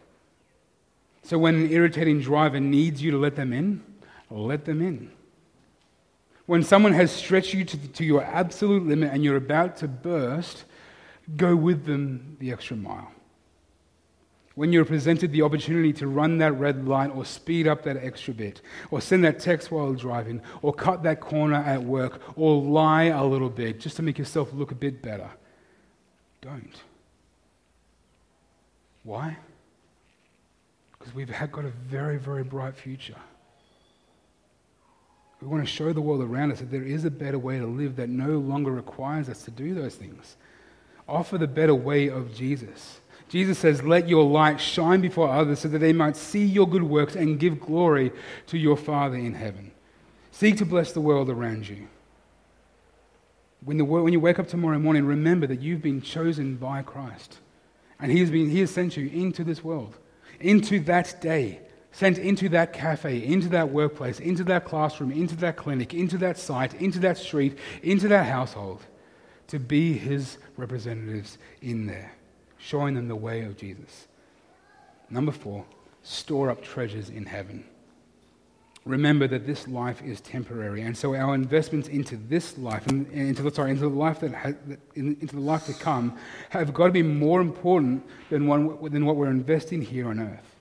So 1.22 1.38
when 1.38 1.54
an 1.54 1.70
irritating 1.70 2.20
driver 2.20 2.58
needs 2.58 3.00
you 3.02 3.12
to 3.12 3.18
let 3.18 3.36
them 3.36 3.52
in, 3.52 3.84
let 4.30 4.64
them 4.64 4.82
in. 4.82 5.12
When 6.46 6.64
someone 6.64 6.94
has 6.94 7.12
stretched 7.12 7.54
you 7.54 7.64
to, 7.64 7.76
to 7.76 8.04
your 8.04 8.24
absolute 8.24 8.86
limit 8.86 9.12
and 9.12 9.22
you're 9.22 9.36
about 9.36 9.76
to 9.78 9.88
burst, 9.88 10.64
go 11.36 11.54
with 11.54 11.84
them 11.84 12.36
the 12.40 12.50
extra 12.50 12.76
mile 12.76 13.12
when 14.58 14.72
you're 14.72 14.84
presented 14.84 15.30
the 15.30 15.42
opportunity 15.42 15.92
to 15.92 16.08
run 16.08 16.38
that 16.38 16.50
red 16.54 16.84
light 16.88 17.14
or 17.14 17.24
speed 17.24 17.68
up 17.68 17.84
that 17.84 17.96
extra 17.96 18.34
bit, 18.34 18.60
or 18.90 19.00
send 19.00 19.22
that 19.22 19.38
text 19.38 19.70
while 19.70 19.92
driving, 19.92 20.42
or 20.62 20.74
cut 20.74 21.04
that 21.04 21.20
corner 21.20 21.54
at 21.54 21.80
work, 21.80 22.20
or 22.34 22.60
lie 22.60 23.04
a 23.04 23.24
little 23.24 23.48
bit 23.48 23.78
just 23.78 23.94
to 23.94 24.02
make 24.02 24.18
yourself 24.18 24.52
look 24.52 24.72
a 24.72 24.74
bit 24.74 25.00
better, 25.00 25.30
don't. 26.40 26.74
Why? 29.08 29.38
Because 30.92 31.14
we've 31.14 31.28
got 31.28 31.64
a 31.64 31.72
very, 31.88 32.18
very 32.18 32.44
bright 32.44 32.76
future. 32.76 33.16
We 35.40 35.48
want 35.48 35.64
to 35.64 35.72
show 35.72 35.94
the 35.94 36.02
world 36.02 36.20
around 36.20 36.52
us 36.52 36.58
that 36.58 36.70
there 36.70 36.82
is 36.82 37.06
a 37.06 37.10
better 37.10 37.38
way 37.38 37.58
to 37.58 37.66
live 37.66 37.96
that 37.96 38.10
no 38.10 38.38
longer 38.38 38.70
requires 38.70 39.30
us 39.30 39.44
to 39.44 39.50
do 39.50 39.72
those 39.72 39.94
things. 39.94 40.36
Offer 41.08 41.38
the 41.38 41.46
better 41.46 41.74
way 41.74 42.08
of 42.08 42.34
Jesus. 42.34 43.00
Jesus 43.30 43.58
says, 43.58 43.82
Let 43.82 44.10
your 44.10 44.24
light 44.24 44.60
shine 44.60 45.00
before 45.00 45.30
others 45.30 45.60
so 45.60 45.68
that 45.68 45.78
they 45.78 45.94
might 45.94 46.14
see 46.14 46.44
your 46.44 46.68
good 46.68 46.82
works 46.82 47.16
and 47.16 47.40
give 47.40 47.60
glory 47.60 48.12
to 48.48 48.58
your 48.58 48.76
Father 48.76 49.16
in 49.16 49.32
heaven. 49.32 49.70
Seek 50.32 50.58
to 50.58 50.66
bless 50.66 50.92
the 50.92 51.00
world 51.00 51.30
around 51.30 51.66
you. 51.66 51.88
When, 53.64 53.78
the, 53.78 53.86
when 53.86 54.12
you 54.12 54.20
wake 54.20 54.38
up 54.38 54.48
tomorrow 54.48 54.78
morning, 54.78 55.06
remember 55.06 55.46
that 55.46 55.62
you've 55.62 55.80
been 55.80 56.02
chosen 56.02 56.56
by 56.56 56.82
Christ. 56.82 57.38
And 58.00 58.12
he 58.12 58.20
has, 58.20 58.30
been, 58.30 58.48
he 58.50 58.60
has 58.60 58.70
sent 58.70 58.96
you 58.96 59.08
into 59.08 59.44
this 59.44 59.62
world, 59.64 59.96
into 60.40 60.80
that 60.80 61.20
day, 61.20 61.60
sent 61.90 62.18
into 62.18 62.48
that 62.50 62.72
cafe, 62.72 63.24
into 63.24 63.48
that 63.48 63.70
workplace, 63.70 64.20
into 64.20 64.44
that 64.44 64.64
classroom, 64.64 65.10
into 65.10 65.34
that 65.36 65.56
clinic, 65.56 65.94
into 65.94 66.18
that 66.18 66.38
site, 66.38 66.74
into 66.74 67.00
that 67.00 67.18
street, 67.18 67.58
into 67.82 68.08
that 68.08 68.26
household, 68.26 68.84
to 69.48 69.58
be 69.58 69.94
his 69.94 70.38
representatives 70.56 71.38
in 71.60 71.86
there 71.86 72.12
showing 72.58 72.94
them 72.94 73.08
the 73.08 73.16
way 73.16 73.42
of 73.42 73.56
Jesus. 73.56 74.08
Number 75.08 75.32
four, 75.32 75.64
store 76.02 76.50
up 76.50 76.62
treasures 76.62 77.08
in 77.08 77.24
heaven. 77.24 77.64
Remember 78.88 79.28
that 79.28 79.46
this 79.46 79.68
life 79.68 80.02
is 80.02 80.20
temporary, 80.22 80.80
and 80.80 80.96
so 80.96 81.14
our 81.14 81.34
investments 81.34 81.88
into 81.88 82.16
this 82.16 82.56
life, 82.56 82.86
and 82.86 83.06
into 83.12 83.42
the, 83.42 83.50
sorry, 83.50 83.70
into 83.70 83.82
the 83.82 83.88
life 83.90 84.20
that 84.20 84.32
has, 84.32 84.54
into 84.94 85.36
the 85.36 85.42
life 85.42 85.66
to 85.66 85.74
come, 85.74 86.16
have 86.48 86.72
got 86.72 86.86
to 86.86 86.92
be 86.92 87.02
more 87.02 87.42
important 87.42 88.02
than, 88.30 88.46
one, 88.46 88.78
than 88.90 89.04
what 89.04 89.16
we're 89.16 89.30
investing 89.30 89.82
here 89.82 90.08
on 90.08 90.18
earth. 90.18 90.56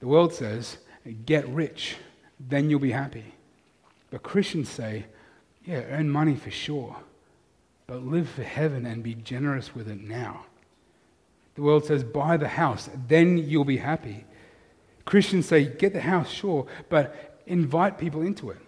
The 0.00 0.08
world 0.08 0.32
says, 0.32 0.78
"Get 1.26 1.46
rich, 1.48 1.96
then 2.40 2.70
you'll 2.70 2.80
be 2.80 2.92
happy," 2.92 3.34
but 4.10 4.22
Christians 4.22 4.70
say, 4.70 5.04
"Yeah, 5.66 5.82
earn 5.90 6.08
money 6.08 6.34
for 6.34 6.50
sure, 6.50 6.96
but 7.86 8.06
live 8.06 8.30
for 8.30 8.42
heaven 8.42 8.86
and 8.86 9.02
be 9.02 9.14
generous 9.14 9.74
with 9.74 9.86
it 9.86 10.00
now." 10.00 10.46
The 11.56 11.62
world 11.62 11.84
says, 11.84 12.04
buy 12.04 12.36
the 12.36 12.46
house, 12.46 12.88
then 13.08 13.36
you'll 13.36 13.64
be 13.64 13.78
happy. 13.78 14.24
Christians 15.08 15.46
say, 15.46 15.64
get 15.64 15.94
the 15.94 16.02
house, 16.02 16.28
sure, 16.28 16.66
but 16.90 17.40
invite 17.46 17.96
people 17.96 18.20
into 18.20 18.50
it. 18.50 18.58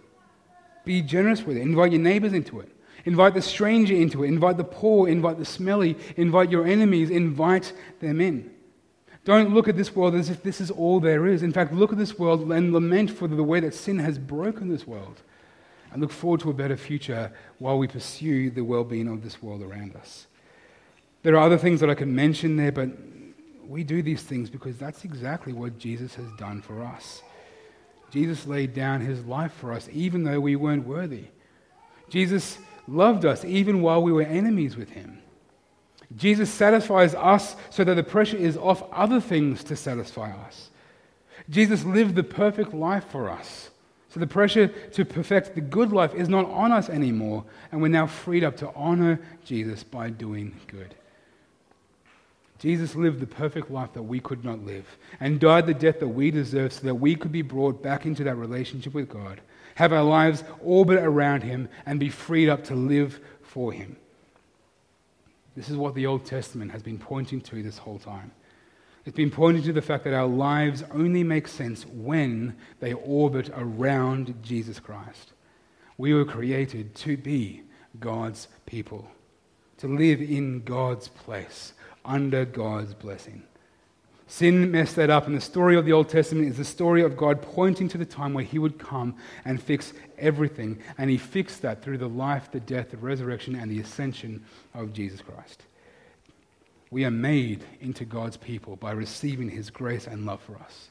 Be 0.87 1.03
generous 1.03 1.43
with 1.43 1.59
it. 1.59 1.61
Invite 1.61 1.93
your 1.93 2.01
neighbors 2.01 2.33
into 2.33 2.61
it. 2.61 2.75
Invite 3.05 3.35
the 3.35 3.43
stranger 3.43 3.95
into 3.95 4.25
it. 4.25 4.29
Invite 4.29 4.57
the 4.57 4.65
poor. 4.65 5.07
Invite 5.07 5.39
the 5.39 5.45
smelly. 5.45 5.99
Invite 6.17 6.51
your 6.51 6.67
enemies. 6.67 7.11
Invite 7.11 7.75
them 8.01 8.23
in. 8.23 8.51
Don't 9.27 9.53
look 9.53 9.69
at 9.69 9.77
this 9.77 9.95
world 9.95 10.15
as 10.15 10.31
if 10.31 10.43
this 10.43 10.63
is 10.63 10.71
all 10.71 10.99
there 10.99 11.27
is. 11.27 11.43
In 11.43 11.53
fact, 11.53 11.75
look 11.75 11.93
at 11.93 11.99
this 11.99 12.19
world 12.19 12.51
and 12.51 12.73
lament 12.73 13.11
for 13.11 13.29
the 13.29 13.45
way 13.45 13.61
that 13.61 13.75
sin 13.75 13.99
has 13.99 14.19
broken 14.19 14.71
this 14.71 14.87
world. 14.87 15.21
And 15.93 16.01
look 16.01 16.11
forward 16.11 16.41
to 16.41 16.51
a 16.51 16.55
better 16.55 16.79
future 16.79 17.33
while 17.59 17.77
we 17.77 17.87
pursue 17.87 18.49
the 18.49 18.65
well 18.65 18.85
being 18.85 19.09
of 19.09 19.23
this 19.23 19.43
world 19.43 19.61
around 19.61 19.95
us. 19.95 20.27
There 21.23 21.37
are 21.37 21.45
other 21.45 21.59
things 21.59 21.81
that 21.81 21.91
I 21.91 21.95
could 21.95 22.09
mention 22.09 22.57
there, 22.57 22.73
but 22.73 22.89
we 23.71 23.85
do 23.85 24.03
these 24.03 24.23
things 24.23 24.51
because 24.51 24.77
that's 24.77 25.05
exactly 25.05 25.53
what 25.53 25.79
Jesus 25.79 26.17
has 26.17 26.27
done 26.33 26.61
for 26.61 26.83
us. 26.83 27.23
Jesus 28.11 28.45
laid 28.45 28.75
down 28.75 29.01
his 29.01 29.25
life 29.25 29.53
for 29.53 29.73
us, 29.73 29.89
even 29.93 30.25
though 30.25 30.41
we 30.41 30.57
weren't 30.57 30.87
worthy. 30.87 31.27
Jesus 32.09 32.59
loved 32.89 33.25
us 33.25 33.45
even 33.45 33.81
while 33.81 34.03
we 34.03 34.11
were 34.11 34.23
enemies 34.23 34.77
with 34.77 34.91
him. 34.91 35.23
Jesus 36.17 36.51
satisfies 36.51 37.15
us 37.15 37.55
so 37.71 37.85
that 37.85 37.95
the 37.95 38.03
pressure 38.03 38.37
is 38.37 38.57
off 38.57 38.83
other 38.91 39.21
things 39.21 39.63
to 39.65 39.77
satisfy 39.77 40.33
us. 40.33 40.71
Jesus 41.49 41.85
lived 41.85 42.17
the 42.17 42.25
perfect 42.25 42.75
life 42.75 43.05
for 43.05 43.31
us. 43.31 43.71
So 44.09 44.19
the 44.19 44.27
pressure 44.27 44.67
to 44.67 45.05
perfect 45.05 45.55
the 45.55 45.61
good 45.61 45.93
life 45.93 46.13
is 46.17 46.29
not 46.29 46.47
on 46.47 46.73
us 46.73 46.89
anymore, 46.89 47.45
and 47.71 47.81
we're 47.81 47.87
now 47.87 48.09
freed 48.09 48.43
up 48.43 48.57
to 48.57 48.73
honor 48.75 49.21
Jesus 49.45 49.85
by 49.85 50.11
doing 50.11 50.59
good. 50.67 50.97
Jesus 52.61 52.95
lived 52.95 53.21
the 53.21 53.27
perfect 53.27 53.71
life 53.71 53.95
that 53.95 54.03
we 54.03 54.21
could 54.21 54.45
not 54.45 54.65
live 54.67 54.85
and 55.19 55.41
died 55.41 55.67
the 55.67 55.73
death 55.73 55.99
that 55.99 56.09
we 56.09 56.31
deserve 56.31 56.75
so 56.75 56.83
that 56.83 56.95
we 56.95 57.17
could 57.17 57.33
be 57.33 57.41
brought 57.41 57.83
back 57.83 58.05
into 58.05 58.23
that 58.25 58.37
relationship 58.37 58.93
with 58.93 59.09
God, 59.09 59.41
have 59.77 59.95
our 59.95 60.05
lives 60.05 60.45
orbit 60.61 60.99
around 60.99 61.43
Him, 61.43 61.71
and 61.87 61.99
be 61.99 62.11
freed 62.11 62.51
up 62.51 62.63
to 62.65 62.75
live 62.75 63.19
for 63.43 63.73
Him. 63.73 63.97
This 65.57 65.71
is 65.71 65.77
what 65.79 65.95
the 65.95 66.07
Old 66.07 66.27
Testament 66.27 66.71
has 66.73 66.83
been 66.83 66.99
pointing 66.99 67.41
to 67.41 67.63
this 67.63 67.79
whole 67.79 67.99
time. 67.99 68.31
It's 69.07 69.17
been 69.17 69.31
pointing 69.31 69.63
to 69.63 69.73
the 69.73 69.81
fact 69.81 70.05
that 70.05 70.13
our 70.13 70.27
lives 70.27 70.85
only 70.93 71.25
make 71.25 71.49
sense 71.49 71.87
when 71.87 72.57
they 72.79 72.93
orbit 72.93 73.51
around 73.57 74.35
Jesus 74.43 74.79
Christ. 74.79 75.33
We 75.97 76.13
were 76.13 76.27
created 76.27 76.95
to 76.97 77.17
be 77.17 77.63
God's 77.99 78.49
people, 78.67 79.09
to 79.79 79.89
live 79.89 80.21
in 80.21 80.63
God's 80.63 81.09
place 81.09 81.73
under 82.05 82.45
God's 82.45 82.95
blessing. 82.95 83.43
Sin 84.31 84.71
messed 84.71 84.95
that 84.95 85.11
up, 85.11 85.27
and 85.27 85.37
the 85.37 85.41
story 85.41 85.77
of 85.77 85.85
the 85.85 85.93
Old 85.93 86.09
Testament 86.09 86.47
is 86.49 86.57
the 86.57 86.65
story 86.65 87.03
of 87.03 87.17
God 87.17 87.43
pointing 87.43 87.89
to 87.89 87.99
the 87.99 88.05
time 88.05 88.33
where 88.33 88.45
He 88.45 88.61
would 88.61 88.79
come 88.79 89.17
and 89.45 89.61
fix 89.61 89.93
everything. 90.19 90.79
And 90.99 91.11
He 91.11 91.19
fixed 91.19 91.63
that 91.63 91.83
through 91.83 91.99
the 91.99 92.09
life, 92.09 92.49
the 92.53 92.61
death, 92.61 92.93
the 92.93 92.97
resurrection, 92.97 93.57
and 93.57 93.69
the 93.69 93.81
ascension 93.81 94.45
of 94.73 94.93
Jesus 94.93 95.21
Christ. 95.21 95.65
We 96.93 97.05
are 97.05 97.11
made 97.11 97.65
into 97.81 98.05
God's 98.05 98.37
people 98.37 98.77
by 98.77 98.93
receiving 98.93 99.51
His 99.51 99.69
grace 99.69 100.07
and 100.07 100.25
love 100.25 100.41
for 100.41 100.55
us. 100.59 100.91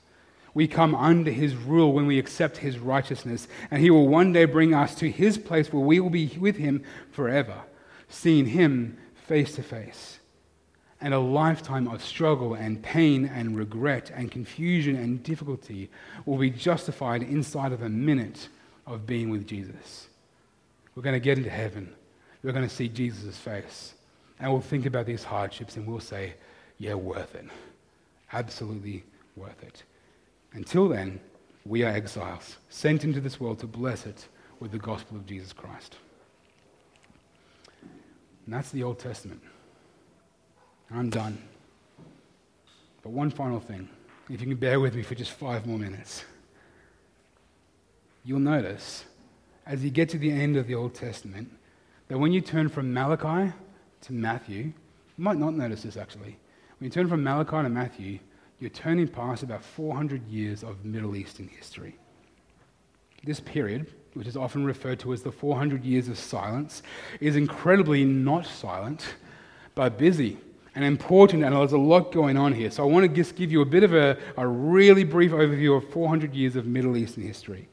We 0.54 0.68
come 0.68 0.94
under 0.94 1.32
His 1.32 1.56
rule 1.56 1.94
when 1.94 2.08
we 2.08 2.20
accept 2.20 2.58
His 2.58 2.78
righteousness, 2.78 3.48
and 3.72 3.82
He 3.82 3.90
will 3.90 4.10
one 4.10 4.34
day 4.34 4.44
bring 4.44 4.74
us 4.74 4.96
to 4.96 5.10
His 5.10 5.38
place 5.38 5.72
where 5.72 5.82
we 5.82 6.02
will 6.02 6.10
be 6.10 6.28
with 6.38 6.58
Him 6.58 6.84
forever, 7.14 7.56
seeing 8.10 8.48
Him 8.48 8.98
face 9.28 9.56
to 9.56 9.64
face 9.64 10.19
and 11.02 11.14
a 11.14 11.20
lifetime 11.20 11.88
of 11.88 12.04
struggle 12.04 12.56
and 12.56 12.82
pain 12.82 13.26
and 13.26 13.58
regret 13.58 14.12
and 14.14 14.30
confusion 14.32 14.96
and 14.96 15.24
difficulty 15.24 15.90
will 16.26 16.38
be 16.38 16.50
justified 16.50 17.24
inside 17.24 17.72
of 17.72 17.82
a 17.82 17.90
minute 17.90 18.50
of 18.86 19.06
being 19.06 19.30
with 19.30 19.48
Jesus. 19.48 20.10
We're 20.96 21.04
going 21.04 21.16
to 21.16 21.20
get 21.20 21.38
into 21.38 21.50
heaven. 21.50 21.94
We're 22.44 22.52
going 22.52 22.68
to 22.68 22.74
see 22.74 22.90
Jesus' 22.90 23.38
face. 23.38 23.94
And 24.40 24.52
we'll 24.52 24.62
think 24.62 24.86
about 24.86 25.06
these 25.06 25.24
hardships 25.24 25.78
and 25.78 25.88
we'll 25.88 26.00
say, 26.00 26.34
yeah, 26.78 26.94
worth 26.96 27.36
it. 27.36 27.46
Absolutely 28.34 29.04
worth 29.36 29.64
it. 29.64 29.84
Until 30.54 30.90
then, 30.90 31.20
we 31.66 31.84
are 31.84 31.92
exiles, 31.92 32.58
sent 32.70 33.04
into 33.04 33.22
this 33.22 33.40
world 33.40 33.60
to 33.60 33.68
bless 33.68 34.06
it 34.06 34.28
with 34.60 34.72
the 34.72 34.80
gospel 34.80 35.18
of 35.18 35.26
Jesus 35.26 35.54
Christ. 35.54 35.98
And 38.46 38.54
that's 38.54 38.72
the 38.72 38.84
Old 38.84 39.00
Testament. 39.00 39.42
I'm 40.92 41.10
done. 41.10 41.38
But 43.04 43.12
one 43.12 43.30
final 43.30 43.60
thing, 43.60 43.90
if 44.30 44.42
you 44.42 44.48
can 44.48 44.56
bear 44.56 44.80
with 44.80 44.96
me 44.96 45.04
for 45.04 45.16
just 45.16 45.32
five 45.32 45.66
more 45.66 45.78
minutes. 45.78 46.24
You'll 48.24 48.40
notice, 48.40 49.06
as 49.66 49.84
you 49.84 49.90
get 49.90 50.10
to 50.10 50.18
the 50.18 50.32
end 50.32 50.58
of 50.58 50.68
the 50.68 50.76
Old 50.76 50.94
Testament, 50.94 51.50
that 52.08 52.18
when 52.18 52.32
you 52.32 52.42
turn 52.42 52.70
from 52.70 52.94
Malachi 52.94 53.54
to 54.02 54.14
Matthew, 54.14 54.74
You 55.20 55.24
might 55.24 55.38
not 55.38 55.54
notice 55.54 55.84
this 55.84 55.98
actually. 55.98 56.38
When 56.80 56.86
you 56.86 56.90
turn 56.90 57.10
from 57.10 57.24
Malachi 57.24 57.64
to 57.64 57.70
Matthew, 57.70 58.20
you're 58.60 58.70
turning 58.70 59.08
past 59.08 59.44
about 59.44 59.64
400 59.64 60.26
years 60.28 60.64
of 60.64 60.86
Middle 60.86 61.16
Eastern 61.16 61.50
history. 61.50 61.98
This 63.24 63.42
period, 63.42 63.88
which 64.14 64.28
is 64.28 64.38
often 64.38 64.64
referred 64.64 65.00
to 65.02 65.12
as 65.12 65.22
the 65.22 65.32
400 65.32 65.84
years 65.84 66.08
of 66.08 66.18
silence, 66.18 66.84
is 67.20 67.36
incredibly 67.36 68.06
not 68.06 68.46
silent, 68.46 69.16
but 69.76 69.98
busy 69.98 70.38
and 70.76 70.86
important, 70.86 71.44
and 71.44 71.56
there's 71.56 71.72
a 71.72 71.78
lot 71.78 72.12
going 72.12 72.38
on 72.38 72.54
here. 72.54 72.72
So 72.72 72.84
I 72.84 72.86
want 72.88 73.10
to 73.10 73.14
just 73.14 73.36
give 73.36 73.52
you 73.52 73.62
a 73.62 73.66
bit 73.66 73.84
of 73.84 73.94
a, 73.94 74.18
a 74.38 74.48
really 74.48 75.04
brief 75.04 75.32
overview 75.32 75.76
of 75.78 75.90
400 75.90 76.34
years 76.34 76.56
of 76.56 76.66
Middle 76.66 76.96
Eastern 76.96 77.24
history. 77.24 77.68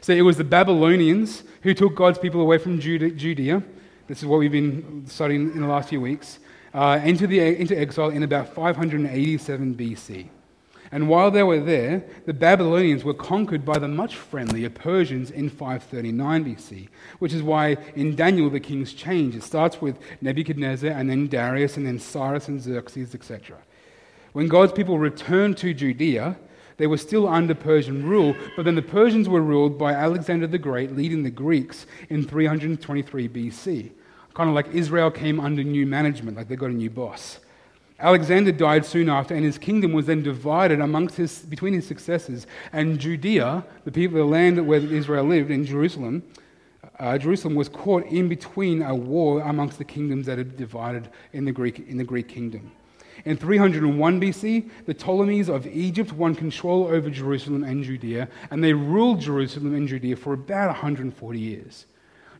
So 0.00 0.12
it 0.12 0.22
was 0.22 0.36
the 0.36 0.44
Babylonians 0.44 1.44
who 1.62 1.74
took 1.74 1.94
God's 1.94 2.18
people 2.18 2.40
away 2.40 2.58
from 2.58 2.80
Judea. 2.80 3.62
This 4.06 4.18
is 4.18 4.26
what 4.26 4.38
we've 4.38 4.50
been 4.50 5.04
studying 5.06 5.52
in 5.52 5.60
the 5.60 5.68
last 5.68 5.88
few 5.90 6.00
weeks. 6.00 6.38
Uh, 6.72 7.00
into, 7.04 7.26
the, 7.26 7.40
into 7.40 7.78
exile 7.78 8.10
in 8.10 8.22
about 8.22 8.54
587 8.54 9.74
BC. 9.74 10.28
And 10.92 11.08
while 11.08 11.30
they 11.30 11.44
were 11.44 11.60
there, 11.60 12.04
the 12.26 12.34
Babylonians 12.34 13.04
were 13.04 13.14
conquered 13.14 13.64
by 13.64 13.78
the 13.78 13.86
much 13.86 14.16
friendlier 14.16 14.70
Persians 14.70 15.30
in 15.30 15.48
539 15.48 16.44
BC, 16.44 16.88
which 17.20 17.32
is 17.32 17.44
why 17.44 17.76
in 17.94 18.16
Daniel 18.16 18.50
the 18.50 18.58
kings 18.58 18.92
change. 18.92 19.36
It 19.36 19.44
starts 19.44 19.80
with 19.80 19.98
Nebuchadnezzar 20.20 20.90
and 20.90 21.08
then 21.08 21.28
Darius 21.28 21.76
and 21.76 21.86
then 21.86 22.00
Cyrus 22.00 22.48
and 22.48 22.60
Xerxes, 22.60 23.14
etc. 23.14 23.58
When 24.32 24.48
God's 24.48 24.72
people 24.72 24.98
returned 24.98 25.56
to 25.58 25.72
Judea, 25.72 26.36
they 26.76 26.88
were 26.88 26.96
still 26.96 27.28
under 27.28 27.54
Persian 27.54 28.04
rule, 28.04 28.34
but 28.56 28.64
then 28.64 28.74
the 28.74 28.82
Persians 28.82 29.28
were 29.28 29.42
ruled 29.42 29.78
by 29.78 29.92
Alexander 29.92 30.46
the 30.46 30.58
Great, 30.58 30.96
leading 30.96 31.22
the 31.22 31.30
Greeks 31.30 31.86
in 32.08 32.24
323 32.24 33.28
BC. 33.28 33.90
Kind 34.34 34.48
of 34.48 34.54
like 34.54 34.68
Israel 34.72 35.10
came 35.10 35.38
under 35.38 35.62
new 35.62 35.86
management, 35.86 36.36
like 36.36 36.48
they 36.48 36.56
got 36.56 36.70
a 36.70 36.74
new 36.74 36.90
boss. 36.90 37.38
Alexander 38.00 38.50
died 38.50 38.86
soon 38.86 39.10
after, 39.10 39.34
and 39.34 39.44
his 39.44 39.58
kingdom 39.58 39.92
was 39.92 40.06
then 40.06 40.22
divided 40.22 40.80
amongst 40.80 41.16
his, 41.16 41.40
between 41.40 41.74
his 41.74 41.86
successors. 41.86 42.46
And 42.72 42.98
Judea, 42.98 43.64
the 43.84 43.92
people, 43.92 44.18
the 44.18 44.24
land 44.24 44.66
where 44.66 44.80
Israel 44.80 45.24
lived, 45.24 45.50
in 45.50 45.64
Jerusalem, 45.64 46.22
uh, 46.98 47.18
Jerusalem 47.18 47.54
was 47.54 47.68
caught 47.68 48.04
in 48.06 48.28
between 48.28 48.82
a 48.82 48.94
war 48.94 49.40
amongst 49.42 49.78
the 49.78 49.84
kingdoms 49.84 50.26
that 50.26 50.38
had 50.38 50.56
divided 50.56 51.08
in 51.32 51.44
the 51.44 51.52
Greek, 51.52 51.78
in 51.88 51.96
the 51.98 52.04
Greek 52.04 52.28
kingdom. 52.28 52.72
In 53.24 53.36
301 53.36 54.20
BC, 54.20 54.70
the 54.86 54.94
Ptolemies 54.94 55.50
of 55.50 55.66
Egypt 55.66 56.12
won 56.12 56.34
control 56.34 56.86
over 56.86 57.10
Jerusalem 57.10 57.64
and 57.64 57.84
Judea, 57.84 58.28
and 58.50 58.64
they 58.64 58.72
ruled 58.72 59.20
Jerusalem 59.20 59.74
and 59.74 59.86
Judea 59.86 60.16
for 60.16 60.32
about 60.32 60.68
140 60.68 61.38
years. 61.38 61.86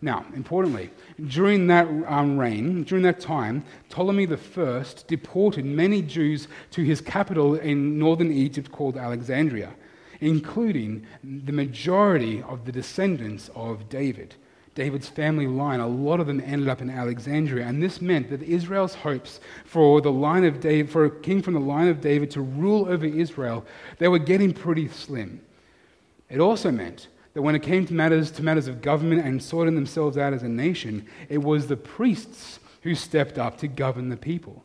Now, 0.03 0.25
importantly, 0.35 0.91
during 1.29 1.67
that 1.67 1.87
um, 2.07 2.39
reign, 2.39 2.85
during 2.85 3.03
that 3.05 3.21
time, 3.21 3.65
Ptolemy 3.91 4.27
I 4.27 4.85
deported 5.07 5.67
many 5.67 6.01
Jews 6.01 6.49
to 6.71 6.83
his 6.83 7.03
capital 7.03 7.57
in 7.57 7.99
northern 7.99 8.33
Egypt 8.33 8.73
called 8.73 8.97
Alexandria, 8.97 9.75
including 10.21 11.07
the 11.23 11.53
majority 11.53 12.43
of 12.43 12.65
the 12.65 12.73
descendants 12.73 13.51
of 13.55 13.91
David. 13.91 14.37
David's 14.75 15.09
family 15.09 15.47
line, 15.47 15.81
a 15.81 15.87
lot 15.87 16.21
of 16.21 16.27
them 16.27 16.41
ended 16.47 16.69
up 16.69 16.81
in 16.81 16.89
Alexandria, 16.89 17.67
and 17.67 17.83
this 17.83 18.01
meant 18.01 18.31
that 18.31 18.43
Israel's 18.43 18.95
hopes 18.95 19.41
for 19.67 20.01
the 20.01 20.13
line 20.13 20.45
of 20.45 20.61
David, 20.61 20.91
for 20.91 21.05
a 21.05 21.11
king 21.11 21.43
from 21.43 21.55
the 21.55 21.61
line 21.61 21.89
of 21.89 22.01
David 22.01 22.31
to 22.31 22.41
rule 22.41 22.89
over 22.89 23.05
Israel, 23.05 23.67
they 23.99 24.09
were 24.09 24.19
getting 24.19 24.55
pretty 24.55 24.89
slim. 24.89 25.43
It 26.31 26.41
also 26.41 26.71
meant 26.71 27.09
that 27.41 27.45
when 27.45 27.55
it 27.55 27.63
came 27.63 27.87
to 27.87 27.95
matters, 27.95 28.31
to 28.33 28.43
matters 28.43 28.69
of 28.69 28.83
government 28.83 29.25
and 29.25 29.43
sorting 29.43 29.75
themselves 29.75 30.19
out 30.19 30.35
as 30.35 30.43
a 30.43 30.49
nation, 30.49 31.07
it 31.31 31.39
was 31.39 31.67
the 31.67 31.77
priests 31.77 32.61
who 32.83 32.95
stepped 32.95 33.39
up 33.39 33.57
to 33.57 33.67
govern 33.67 34.11
the 34.11 34.17
people. 34.19 34.63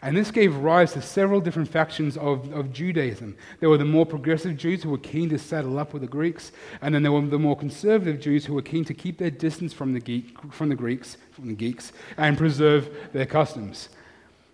And 0.00 0.16
this 0.16 0.30
gave 0.30 0.54
rise 0.54 0.92
to 0.92 1.02
several 1.02 1.40
different 1.40 1.68
factions 1.68 2.16
of, 2.16 2.52
of 2.52 2.72
Judaism. 2.72 3.36
There 3.58 3.68
were 3.68 3.78
the 3.78 3.84
more 3.84 4.06
progressive 4.06 4.56
Jews 4.56 4.84
who 4.84 4.90
were 4.90 4.98
keen 4.98 5.28
to 5.30 5.38
saddle 5.38 5.76
up 5.76 5.92
with 5.92 6.02
the 6.02 6.08
Greeks, 6.08 6.52
and 6.80 6.94
then 6.94 7.02
there 7.02 7.10
were 7.10 7.22
the 7.22 7.36
more 7.36 7.56
conservative 7.56 8.20
Jews 8.20 8.44
who 8.44 8.54
were 8.54 8.62
keen 8.62 8.84
to 8.84 8.94
keep 8.94 9.18
their 9.18 9.32
distance 9.32 9.72
from 9.72 9.92
the, 9.92 9.98
geek, 9.98 10.40
from 10.52 10.68
the 10.68 10.76
Greeks, 10.76 11.16
from 11.32 11.48
the 11.48 11.54
geeks, 11.54 11.92
and 12.16 12.38
preserve 12.38 13.10
their 13.12 13.26
customs. 13.26 13.88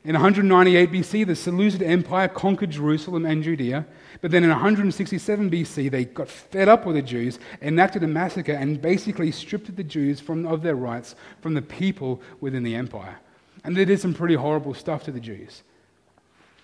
In 0.03 0.15
198 0.15 0.91
BC, 0.91 1.27
the 1.27 1.37
Seleucid 1.37 1.83
Empire 1.83 2.27
conquered 2.27 2.71
Jerusalem 2.71 3.27
and 3.27 3.43
Judea, 3.43 3.87
but 4.23 4.31
then 4.31 4.45
in 4.45 4.49
167 4.49 5.51
BC, 5.51 5.91
they 5.91 6.07
got 6.07 6.27
fed 6.27 6.71
up 6.71 6.87
with 6.87 6.97
the 6.97 7.03
Jews, 7.03 7.39
enacted 7.61 8.03
a 8.03 8.07
massacre, 8.07 8.53
and 8.53 8.81
basically 8.81 9.31
stripped 9.31 9.77
the 9.77 9.85
Jews 9.85 10.19
from, 10.19 10.47
of 10.47 10.63
their 10.63 10.75
rights 10.75 11.17
from 11.43 11.53
the 11.53 11.61
people 11.61 12.23
within 12.41 12.63
the 12.63 12.75
empire. 12.75 13.19
And 13.63 13.77
they 13.77 13.85
did 13.85 14.01
some 14.01 14.15
pretty 14.15 14.37
horrible 14.37 14.73
stuff 14.73 15.05
to 15.05 15.13
the 15.13 15.21
Jews. 15.21 15.63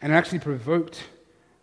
And 0.01 0.12
it 0.12 0.16
actually 0.16 0.39
provoked 0.39 1.05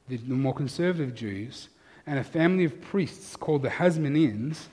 the, 0.08 0.18
the 0.18 0.36
more 0.36 0.54
conservative 0.54 1.16
Jews 1.16 1.70
and 2.06 2.20
a 2.20 2.24
family 2.24 2.66
of 2.66 2.82
priests 2.82 3.36
called 3.36 3.64
the 3.64 3.70
Hasmoneans, 3.70 4.68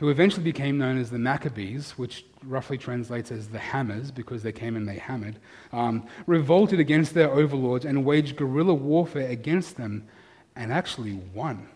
who 0.00 0.08
eventually 0.08 0.42
became 0.42 0.78
known 0.78 0.96
as 0.96 1.10
the 1.10 1.18
Maccabees, 1.18 1.90
which 1.98 2.24
roughly 2.44 2.78
translates 2.78 3.30
as 3.30 3.48
the 3.48 3.58
hammers 3.58 4.10
because 4.10 4.42
they 4.42 4.50
came 4.50 4.74
and 4.74 4.88
they 4.88 4.96
hammered, 4.96 5.38
um, 5.74 6.06
revolted 6.26 6.80
against 6.80 7.12
their 7.12 7.30
overlords 7.30 7.84
and 7.84 8.02
waged 8.02 8.34
guerrilla 8.36 8.72
warfare 8.72 9.28
against 9.28 9.76
them 9.76 10.02
and 10.56 10.72
actually 10.72 11.20
won. 11.34 11.68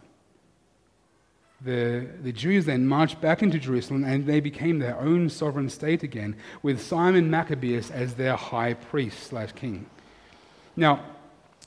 The, 1.61 2.07
the 2.23 2.33
Jews 2.33 2.65
then 2.65 2.87
marched 2.87 3.21
back 3.21 3.43
into 3.43 3.59
Jerusalem 3.59 4.05
and 4.05 4.25
they 4.25 4.41
became 4.41 4.79
their 4.79 4.99
own 4.99 5.29
sovereign 5.29 5.69
state 5.69 6.03
again, 6.03 6.35
with 6.63 6.81
Simon 6.81 7.31
Maccabeus 7.31 7.91
as 7.91 8.15
their 8.15 8.37
high 8.37 8.73
priest 8.73 9.25
slash 9.25 9.53
king. 9.53 9.85
Now, 10.77 11.05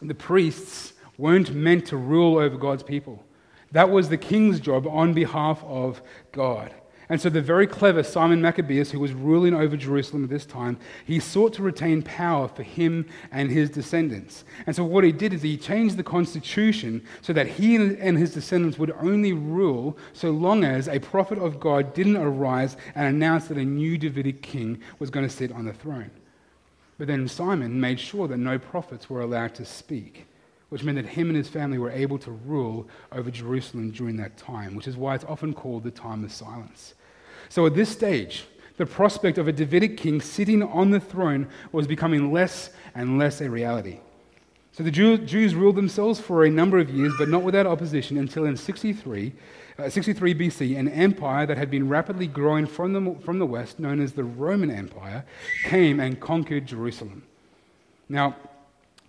the 0.02 0.16
priests 0.16 0.94
weren't 1.20 1.54
meant 1.54 1.86
to 1.88 1.98
rule 1.98 2.40
over 2.40 2.58
God's 2.58 2.82
people. 2.84 3.24
That 3.72 3.90
was 3.90 4.10
the 4.10 4.18
king's 4.18 4.60
job 4.60 4.88
on 4.88 5.14
behalf 5.14 5.64
of 5.66 6.02
God. 6.32 6.74
And 7.10 7.22
so 7.22 7.30
the 7.30 7.42
very 7.42 7.68
clever 7.68 8.04
Simon 8.04 8.42
Maccabeus, 8.42 8.92
who 8.92 9.00
was 9.00 9.14
ruling 9.14 9.54
over 9.54 9.78
Jerusalem 9.78 10.26
at 10.26 10.30
this 10.30 10.46
time, 10.46 10.78
he 11.06 11.22
sought 11.22 11.54
to 11.54 11.64
retain 11.64 12.02
power 12.02 12.50
for 12.50 12.64
him 12.64 13.06
and 13.32 13.50
his 13.50 13.70
descendants. 13.70 14.44
And 14.66 14.76
so 14.76 14.84
what 14.84 15.06
he 15.06 15.14
did 15.14 15.34
is 15.34 15.42
he 15.42 15.56
changed 15.56 15.96
the 15.96 16.04
constitution 16.04 17.06
so 17.22 17.32
that 17.32 17.48
he 17.48 17.78
and 17.78 18.18
his 18.18 18.34
descendants 18.34 18.78
would 18.78 18.92
only 19.00 19.32
rule 19.32 19.98
so 20.12 20.32
long 20.32 20.66
as 20.66 20.90
a 20.90 21.00
prophet 21.00 21.40
of 21.40 21.62
God 21.62 21.94
didn't 21.94 22.18
arise 22.18 22.76
and 22.94 23.08
announce 23.08 23.48
that 23.48 23.58
a 23.58 23.64
new 23.64 23.98
Davidic 23.98 24.42
king 24.42 24.82
was 25.00 25.10
going 25.10 25.26
to 25.26 25.34
sit 25.34 25.54
on 25.54 25.64
the 25.64 25.74
throne. 25.74 26.12
But 26.98 27.08
then 27.08 27.30
Simon 27.30 27.80
made 27.80 28.02
sure 28.02 28.28
that 28.28 28.38
no 28.38 28.60
prophets 28.60 29.10
were 29.10 29.22
allowed 29.22 29.56
to 29.56 29.66
speak 29.66 30.28
which 30.70 30.84
meant 30.84 30.98
that 30.98 31.06
him 31.06 31.30
and 31.30 31.38
his 31.38 31.48
family 31.48 31.78
were 31.78 31.92
able 31.92 32.18
to 32.20 32.32
rule 32.32 32.88
over 33.12 33.32
Jerusalem 33.32 33.92
during 33.92 34.18
that 34.18 34.38
time, 34.38 34.76
which 34.76 34.88
is 34.88 34.98
why 34.98 35.16
it's 35.16 35.24
often 35.26 35.54
called 35.54 35.84
the 35.84 35.92
time 35.92 36.24
of 36.24 36.32
silence. 36.32 36.94
So 37.50 37.66
at 37.66 37.76
this 37.76 37.90
stage, 37.90 38.46
the 38.78 38.86
prospect 38.86 39.38
of 39.38 39.48
a 39.48 39.52
Davidic 39.52 39.98
king 39.98 40.22
sitting 40.22 40.62
on 40.62 40.92
the 40.92 41.00
throne 41.00 41.48
was 41.72 41.88
becoming 41.88 42.32
less 42.32 42.70
and 42.94 43.18
less 43.18 43.42
a 43.42 43.50
reality. 43.50 44.00
So 44.72 44.84
the 44.84 44.92
Jew, 44.92 45.18
Jews 45.18 45.56
ruled 45.56 45.76
themselves 45.76 46.20
for 46.20 46.46
a 46.46 46.52
number 46.52 46.78
of 46.78 46.92
years, 46.92 47.12
but 47.18 47.30
not 47.30 47.42
without 47.42 47.66
opposition 47.66 48.18
until 48.18 48.46
in 48.46 48.56
63, 48.56 49.34
uh, 49.80 49.90
63 49.90 50.36
BC, 50.36 50.78
an 50.78 50.88
empire 50.90 51.48
that 51.48 51.58
had 51.58 51.72
been 51.72 51.90
rapidly 51.90 52.28
growing 52.28 52.68
from 52.68 52.94
the, 52.94 53.16
from 53.22 53.40
the 53.40 53.46
west, 53.46 53.80
known 53.80 54.00
as 54.00 54.14
the 54.14 54.24
Roman 54.24 54.70
Empire, 54.70 55.26
came 55.64 56.00
and 56.00 56.20
conquered 56.20 56.68
Jerusalem. 56.68 57.24
Now, 58.08 58.36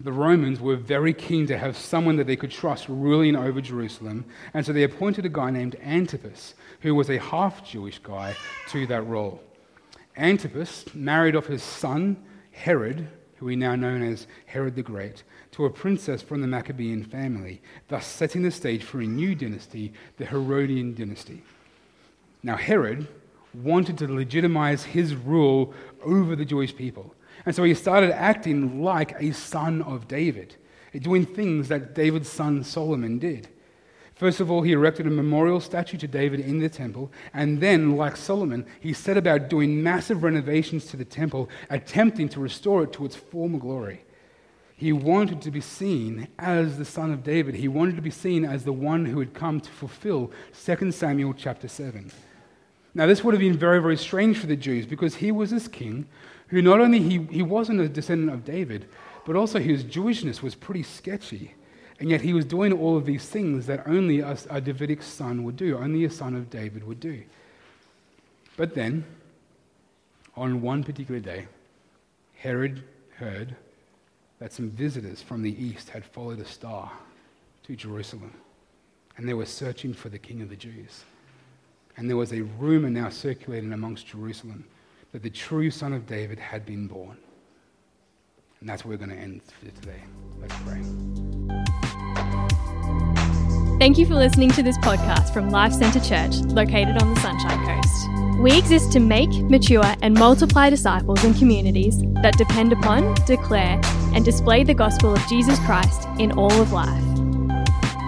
the 0.00 0.12
Romans 0.12 0.60
were 0.60 0.76
very 0.76 1.12
keen 1.12 1.46
to 1.48 1.58
have 1.58 1.76
someone 1.76 2.16
that 2.16 2.26
they 2.26 2.36
could 2.36 2.50
trust 2.50 2.88
ruling 2.88 3.34
over 3.34 3.60
Jerusalem, 3.60 4.24
and 4.54 4.64
so 4.64 4.72
they 4.72 4.84
appointed 4.84 5.26
a 5.26 5.28
guy 5.28 5.50
named 5.50 5.76
Antipas, 5.82 6.54
who 6.80 6.94
was 6.94 7.10
a 7.10 7.18
half 7.18 7.64
Jewish 7.64 7.98
guy, 7.98 8.36
to 8.68 8.86
that 8.86 9.02
role. 9.02 9.42
Antipas 10.16 10.84
married 10.94 11.34
off 11.34 11.46
his 11.46 11.62
son, 11.62 12.16
Herod, 12.52 13.08
who 13.36 13.46
we 13.46 13.56
now 13.56 13.74
know 13.74 13.96
as 13.96 14.26
Herod 14.46 14.76
the 14.76 14.82
Great, 14.82 15.24
to 15.52 15.64
a 15.64 15.70
princess 15.70 16.22
from 16.22 16.40
the 16.40 16.46
Maccabean 16.46 17.04
family, 17.04 17.60
thus 17.88 18.06
setting 18.06 18.42
the 18.42 18.50
stage 18.50 18.84
for 18.84 19.00
a 19.00 19.06
new 19.06 19.34
dynasty, 19.34 19.92
the 20.16 20.26
Herodian 20.26 20.94
dynasty. 20.94 21.42
Now, 22.42 22.56
Herod 22.56 23.08
wanted 23.54 23.98
to 23.98 24.12
legitimize 24.12 24.84
his 24.84 25.14
rule 25.14 25.72
over 26.04 26.36
the 26.36 26.44
Jewish 26.44 26.74
people. 26.76 27.14
And 27.48 27.54
so 27.54 27.62
he 27.62 27.72
started 27.72 28.14
acting 28.14 28.82
like 28.82 29.18
a 29.18 29.32
son 29.32 29.80
of 29.80 30.06
David, 30.06 30.56
doing 31.00 31.24
things 31.24 31.68
that 31.68 31.94
David's 31.94 32.28
son 32.28 32.62
Solomon 32.62 33.18
did. 33.18 33.48
First 34.14 34.40
of 34.40 34.50
all, 34.50 34.60
he 34.60 34.72
erected 34.72 35.06
a 35.06 35.10
memorial 35.10 35.58
statue 35.58 35.96
to 35.96 36.06
David 36.06 36.40
in 36.40 36.58
the 36.58 36.68
temple, 36.68 37.10
and 37.32 37.58
then, 37.58 37.96
like 37.96 38.18
Solomon, 38.18 38.66
he 38.80 38.92
set 38.92 39.16
about 39.16 39.48
doing 39.48 39.82
massive 39.82 40.24
renovations 40.24 40.84
to 40.88 40.98
the 40.98 41.06
temple, 41.06 41.48
attempting 41.70 42.28
to 42.28 42.40
restore 42.40 42.82
it 42.82 42.92
to 42.92 43.06
its 43.06 43.16
former 43.16 43.58
glory. 43.58 44.04
He 44.76 44.92
wanted 44.92 45.40
to 45.40 45.50
be 45.50 45.62
seen 45.62 46.28
as 46.38 46.76
the 46.76 46.84
son 46.84 47.10
of 47.10 47.24
David. 47.24 47.54
He 47.54 47.66
wanted 47.66 47.96
to 47.96 48.02
be 48.02 48.10
seen 48.10 48.44
as 48.44 48.64
the 48.64 48.74
one 48.74 49.06
who 49.06 49.20
had 49.20 49.32
come 49.32 49.62
to 49.62 49.70
fulfill 49.70 50.30
2 50.66 50.92
Samuel 50.92 51.32
chapter 51.32 51.66
7. 51.66 52.12
Now, 52.98 53.06
this 53.06 53.22
would 53.22 53.32
have 53.32 53.40
been 53.40 53.56
very, 53.56 53.80
very 53.80 53.96
strange 53.96 54.38
for 54.38 54.48
the 54.48 54.56
Jews 54.56 54.84
because 54.84 55.14
he 55.14 55.30
was 55.30 55.52
this 55.52 55.68
king 55.68 56.08
who 56.48 56.60
not 56.60 56.80
only 56.80 56.98
he, 56.98 57.18
he 57.30 57.42
wasn't 57.42 57.80
a 57.80 57.88
descendant 57.88 58.32
of 58.32 58.44
David, 58.44 58.88
but 59.24 59.36
also 59.36 59.60
his 59.60 59.84
Jewishness 59.84 60.42
was 60.42 60.56
pretty 60.56 60.82
sketchy. 60.82 61.54
And 62.00 62.10
yet 62.10 62.22
he 62.22 62.32
was 62.32 62.44
doing 62.44 62.72
all 62.72 62.96
of 62.96 63.06
these 63.06 63.24
things 63.28 63.66
that 63.66 63.86
only 63.86 64.18
a, 64.18 64.36
a 64.50 64.60
Davidic 64.60 65.04
son 65.04 65.44
would 65.44 65.54
do, 65.54 65.78
only 65.78 66.06
a 66.06 66.10
son 66.10 66.34
of 66.34 66.50
David 66.50 66.82
would 66.82 66.98
do. 66.98 67.22
But 68.56 68.74
then, 68.74 69.04
on 70.36 70.60
one 70.60 70.82
particular 70.82 71.20
day, 71.20 71.46
Herod 72.34 72.82
heard 73.14 73.54
that 74.40 74.52
some 74.52 74.70
visitors 74.70 75.22
from 75.22 75.42
the 75.42 75.64
east 75.64 75.90
had 75.90 76.04
followed 76.04 76.40
a 76.40 76.44
star 76.44 76.90
to 77.62 77.76
Jerusalem, 77.76 78.34
and 79.16 79.28
they 79.28 79.34
were 79.34 79.46
searching 79.46 79.94
for 79.94 80.08
the 80.08 80.18
king 80.18 80.42
of 80.42 80.48
the 80.48 80.56
Jews. 80.56 81.04
And 81.98 82.08
there 82.08 82.16
was 82.16 82.32
a 82.32 82.42
rumor 82.42 82.88
now 82.88 83.08
circulating 83.08 83.72
amongst 83.72 84.06
Jerusalem 84.06 84.64
that 85.10 85.22
the 85.24 85.30
true 85.30 85.68
son 85.68 85.92
of 85.92 86.06
David 86.06 86.38
had 86.38 86.64
been 86.64 86.86
born. 86.86 87.16
And 88.60 88.68
that's 88.68 88.84
where 88.84 88.96
we're 88.96 89.04
going 89.04 89.16
to 89.16 89.22
end 89.22 89.42
for 89.42 89.66
today. 89.66 90.00
Let's 90.40 90.54
pray. 90.64 90.80
Thank 93.80 93.98
you 93.98 94.06
for 94.06 94.14
listening 94.14 94.50
to 94.50 94.62
this 94.62 94.78
podcast 94.78 95.32
from 95.32 95.50
Life 95.50 95.72
Centre 95.72 96.00
Church, 96.00 96.36
located 96.52 97.02
on 97.02 97.14
the 97.14 97.20
Sunshine 97.20 97.66
Coast. 97.66 98.40
We 98.40 98.56
exist 98.56 98.92
to 98.92 99.00
make, 99.00 99.30
mature, 99.50 99.94
and 100.00 100.14
multiply 100.14 100.70
disciples 100.70 101.24
and 101.24 101.36
communities 101.36 102.00
that 102.22 102.38
depend 102.38 102.72
upon, 102.72 103.14
declare, 103.24 103.80
and 104.14 104.24
display 104.24 104.62
the 104.62 104.74
gospel 104.74 105.12
of 105.12 105.26
Jesus 105.28 105.58
Christ 105.60 106.06
in 106.20 106.30
all 106.32 106.60
of 106.60 106.70
life. 106.72 107.02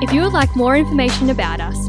If 0.03 0.13
you 0.13 0.23
would 0.23 0.33
like 0.33 0.55
more 0.55 0.77
information 0.77 1.31
about 1.31 1.61
us, 1.61 1.89